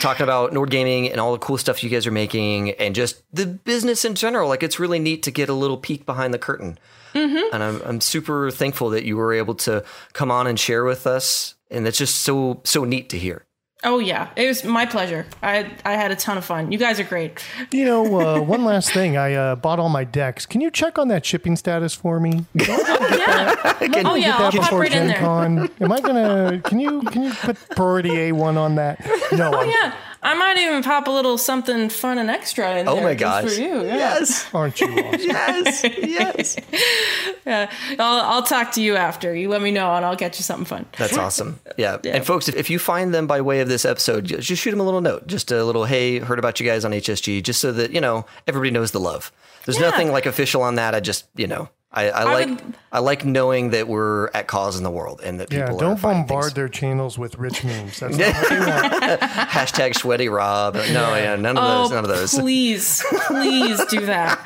Talking 0.00 0.24
about 0.24 0.52
Nord 0.52 0.70
Gaming 0.70 1.10
and 1.10 1.20
all 1.20 1.32
the 1.32 1.38
cool 1.38 1.58
stuff 1.58 1.82
you 1.82 1.90
guys 1.90 2.06
are 2.06 2.12
making 2.12 2.70
and 2.72 2.94
just 2.94 3.22
the 3.32 3.46
business 3.46 4.04
in 4.04 4.14
general. 4.14 4.48
Like 4.48 4.62
it's 4.62 4.78
really 4.78 4.98
neat 4.98 5.22
to 5.24 5.30
get 5.30 5.48
a 5.48 5.54
little 5.54 5.76
peek 5.76 6.06
behind 6.06 6.34
the 6.34 6.38
curtain. 6.38 6.78
Mm-hmm. 7.14 7.54
And 7.54 7.62
I'm, 7.62 7.82
I'm 7.82 8.00
super 8.00 8.50
thankful 8.50 8.90
that 8.90 9.04
you 9.04 9.16
were 9.16 9.32
able 9.32 9.54
to 9.56 9.84
come 10.12 10.30
on 10.30 10.46
and 10.46 10.58
share 10.58 10.84
with 10.84 11.06
us. 11.06 11.54
And 11.70 11.86
that's 11.86 11.98
just 11.98 12.16
so, 12.16 12.60
so 12.64 12.84
neat 12.84 13.08
to 13.10 13.18
hear. 13.18 13.43
Oh 13.84 13.98
yeah, 13.98 14.30
it 14.34 14.46
was 14.46 14.64
my 14.64 14.86
pleasure. 14.86 15.26
I 15.42 15.70
I 15.84 15.92
had 15.92 16.10
a 16.10 16.16
ton 16.16 16.38
of 16.38 16.44
fun. 16.44 16.72
You 16.72 16.78
guys 16.78 16.98
are 16.98 17.04
great. 17.04 17.44
You 17.70 17.84
know, 17.84 18.20
uh, 18.20 18.40
one 18.40 18.64
last 18.64 18.92
thing. 18.92 19.16
I 19.16 19.34
uh, 19.34 19.56
bought 19.56 19.78
all 19.78 19.90
my 19.90 20.04
decks. 20.04 20.46
Can 20.46 20.60
you 20.62 20.70
check 20.70 20.98
on 20.98 21.08
that 21.08 21.26
shipping 21.26 21.54
status 21.56 21.94
for 21.94 22.18
me? 22.18 22.46
oh 22.60 23.16
yeah. 23.18 23.54
Can, 23.74 24.06
oh 24.06 24.14
yeah. 24.14 24.36
I'll 24.38 24.52
pop 24.52 24.72
right 24.72 24.90
Gen 24.90 25.02
in 25.02 25.08
there. 25.08 25.18
Con? 25.18 25.70
Am 25.80 25.92
I 25.92 26.00
gonna? 26.00 26.60
Can 26.64 26.80
you 26.80 27.02
can 27.02 27.24
you 27.24 27.32
put 27.32 27.56
priority 27.70 28.18
A 28.20 28.32
one 28.32 28.56
on 28.56 28.76
that? 28.76 29.00
No. 29.34 29.52
Oh 29.52 29.58
I'm, 29.58 29.68
yeah. 29.68 29.94
I 30.24 30.32
might 30.32 30.56
even 30.56 30.82
pop 30.82 31.06
a 31.06 31.10
little 31.10 31.36
something 31.36 31.90
fun 31.90 32.16
and 32.16 32.30
extra 32.30 32.78
in 32.78 32.88
oh 32.88 32.94
there. 32.94 33.04
my 33.04 33.14
gosh! 33.14 33.44
For 33.44 33.60
you, 33.60 33.84
yeah. 33.84 33.96
yes. 33.96 34.48
Aren't 34.54 34.80
you 34.80 34.86
awesome? 35.04 35.20
yes, 35.20 35.84
yes. 35.84 36.56
yeah, 37.46 37.70
I'll 37.98 38.20
I'll 38.22 38.42
talk 38.42 38.72
to 38.72 38.82
you 38.82 38.96
after. 38.96 39.34
You 39.34 39.50
let 39.50 39.60
me 39.60 39.70
know, 39.70 39.94
and 39.94 40.04
I'll 40.04 40.16
get 40.16 40.38
you 40.38 40.42
something 40.42 40.64
fun. 40.64 40.86
That's 40.96 41.18
awesome. 41.18 41.60
Yeah. 41.76 41.98
yeah. 42.02 42.16
And 42.16 42.26
folks, 42.26 42.48
if, 42.48 42.56
if 42.56 42.70
you 42.70 42.78
find 42.78 43.12
them 43.12 43.26
by 43.26 43.42
way 43.42 43.60
of 43.60 43.68
this 43.68 43.84
episode, 43.84 44.24
just 44.24 44.62
shoot 44.62 44.70
them 44.70 44.80
a 44.80 44.84
little 44.84 45.02
note, 45.02 45.26
just 45.26 45.52
a 45.52 45.62
little 45.62 45.84
hey, 45.84 46.20
heard 46.20 46.38
about 46.38 46.58
you 46.58 46.64
guys 46.64 46.86
on 46.86 46.92
HSG, 46.92 47.42
just 47.42 47.60
so 47.60 47.70
that 47.72 47.90
you 47.90 48.00
know 48.00 48.24
everybody 48.48 48.70
knows 48.70 48.92
the 48.92 49.00
love. 49.00 49.30
There's 49.66 49.78
yeah. 49.78 49.90
nothing 49.90 50.10
like 50.10 50.24
official 50.24 50.62
on 50.62 50.76
that. 50.76 50.94
I 50.94 51.00
just 51.00 51.26
you 51.36 51.46
know 51.46 51.68
I, 51.94 52.10
I, 52.10 52.22
I 52.22 52.24
like 52.24 52.48
would, 52.48 52.74
I 52.90 52.98
like 52.98 53.24
knowing 53.24 53.70
that 53.70 53.86
we're 53.86 54.28
at 54.34 54.48
cause 54.48 54.76
in 54.76 54.82
the 54.82 54.90
world 54.90 55.20
and 55.22 55.38
that 55.38 55.48
people 55.48 55.74
yeah, 55.74 55.80
don't 55.80 56.02
bombard 56.02 56.42
things. 56.42 56.54
their 56.54 56.68
channels 56.68 57.16
with 57.16 57.38
rich 57.38 57.62
memes. 57.62 58.00
That's 58.00 58.18
not 58.18 58.34
what 58.34 58.48
they 58.50 58.58
want. 59.08 59.20
Hashtag 59.20 59.94
sweaty 59.94 60.28
Rob. 60.28 60.74
No, 60.74 61.14
yeah, 61.14 61.36
none 61.36 61.56
of 61.56 61.62
oh, 61.62 61.82
those. 61.82 61.90
None 61.92 62.04
of 62.04 62.10
those. 62.10 62.34
Please, 62.34 63.04
please 63.26 63.84
do 63.86 64.06
that. 64.06 64.40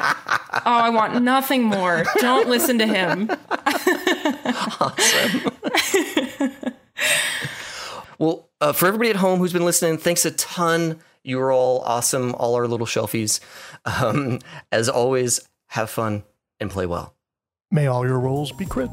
Oh, 0.53 0.61
I 0.70 0.90
want 0.90 1.22
nothing 1.22 1.62
more. 1.64 2.05
Don't 2.18 2.51
listen 2.51 2.78
to 2.78 2.86
him. 2.86 3.30
awesome. 4.80 5.53
well, 8.18 8.51
uh, 8.61 8.74
for 8.74 8.86
everybody 8.86 9.09
at 9.09 9.16
home 9.16 9.38
who's 9.38 9.55
been 9.55 9.64
listening, 9.64 9.96
thanks 9.96 10.26
a 10.26 10.32
ton. 10.32 11.01
You 11.22 11.40
are 11.40 11.51
all 11.51 11.80
awesome, 11.80 12.34
all 12.34 12.57
our 12.57 12.68
little 12.68 12.86
shelfies. 12.86 13.40
Um, 13.84 14.40
as 14.70 14.90
always, 14.90 15.49
have 15.68 15.88
fun 15.88 16.24
and 16.61 16.70
play 16.70 16.84
well. 16.84 17.14
May 17.71 17.87
all 17.87 18.07
your 18.07 18.19
rolls 18.19 18.51
be 18.51 18.64
crit. 18.64 18.89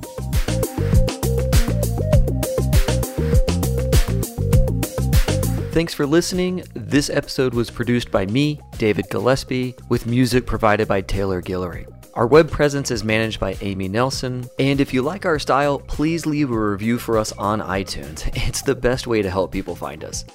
Thanks 5.71 5.93
for 5.93 6.05
listening. 6.05 6.63
This 6.73 7.09
episode 7.09 7.53
was 7.53 7.69
produced 7.69 8.11
by 8.11 8.25
me, 8.25 8.59
David 8.77 9.09
Gillespie, 9.09 9.75
with 9.87 10.05
music 10.05 10.45
provided 10.45 10.89
by 10.89 10.99
Taylor 11.01 11.41
Guillory. 11.41 11.87
Our 12.15 12.27
web 12.27 12.51
presence 12.51 12.91
is 12.91 13.03
managed 13.03 13.39
by 13.39 13.57
Amy 13.61 13.87
Nelson. 13.87 14.49
And 14.59 14.81
if 14.81 14.93
you 14.93 15.01
like 15.01 15.25
our 15.25 15.39
style, 15.39 15.79
please 15.79 16.25
leave 16.25 16.51
a 16.51 16.69
review 16.71 16.97
for 16.97 17.17
us 17.17 17.31
on 17.33 17.61
iTunes. 17.61 18.29
It's 18.47 18.61
the 18.61 18.75
best 18.75 19.07
way 19.07 19.21
to 19.21 19.29
help 19.29 19.53
people 19.53 19.75
find 19.75 20.03
us. 20.03 20.25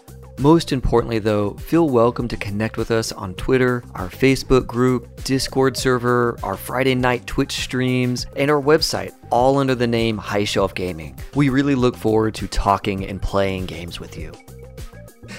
Most 0.40 0.72
importantly, 0.72 1.18
though, 1.18 1.50
feel 1.56 1.90
welcome 1.90 2.26
to 2.28 2.36
connect 2.38 2.78
with 2.78 2.90
us 2.90 3.12
on 3.12 3.34
Twitter, 3.34 3.84
our 3.94 4.08
Facebook 4.08 4.66
group, 4.66 5.22
Discord 5.22 5.76
server, 5.76 6.38
our 6.42 6.56
Friday 6.56 6.94
night 6.94 7.26
Twitch 7.26 7.52
streams, 7.52 8.24
and 8.36 8.50
our 8.50 8.58
website, 8.58 9.12
all 9.28 9.58
under 9.58 9.74
the 9.74 9.86
name 9.86 10.16
High 10.16 10.44
Shelf 10.44 10.74
Gaming. 10.74 11.14
We 11.34 11.50
really 11.50 11.74
look 11.74 11.94
forward 11.94 12.34
to 12.36 12.48
talking 12.48 13.06
and 13.06 13.20
playing 13.20 13.66
games 13.66 14.00
with 14.00 14.16
you. 14.16 14.32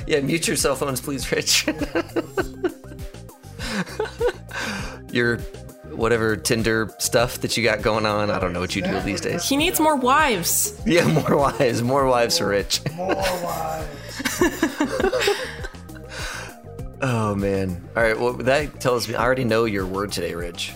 Yeah, 0.06 0.20
mute 0.20 0.48
your 0.48 0.56
cell 0.56 0.76
phones, 0.76 1.02
please, 1.02 1.32
Rich. 1.32 1.66
your 5.12 5.40
whatever 5.96 6.36
Tinder 6.36 6.94
stuff 7.00 7.40
that 7.42 7.58
you 7.58 7.64
got 7.64 7.82
going 7.82 8.06
on. 8.06 8.30
I 8.32 8.40
don't 8.40 8.54
know 8.54 8.60
what 8.60 8.76
you 8.76 8.82
do 8.82 9.00
these 9.02 9.22
days. 9.22 9.48
He 9.48 9.58
needs 9.58 9.80
more 9.80 9.96
wives. 9.96 10.80
Yeah, 10.86 11.08
more 11.08 11.38
wives. 11.38 11.82
More 11.82 12.06
wives 12.06 12.38
for 12.38 12.48
Rich. 12.48 12.82
More 12.96 13.16
wives. 13.16 13.88
oh 17.02 17.36
man. 17.36 17.90
All 17.96 18.04
right. 18.04 18.20
Well, 18.20 18.34
that 18.34 18.80
tells 18.80 19.08
me 19.08 19.16
I 19.16 19.24
already 19.24 19.46
know 19.46 19.66
your 19.66 19.86
word 19.86 20.12
today, 20.12 20.34
Rich. 20.34 20.74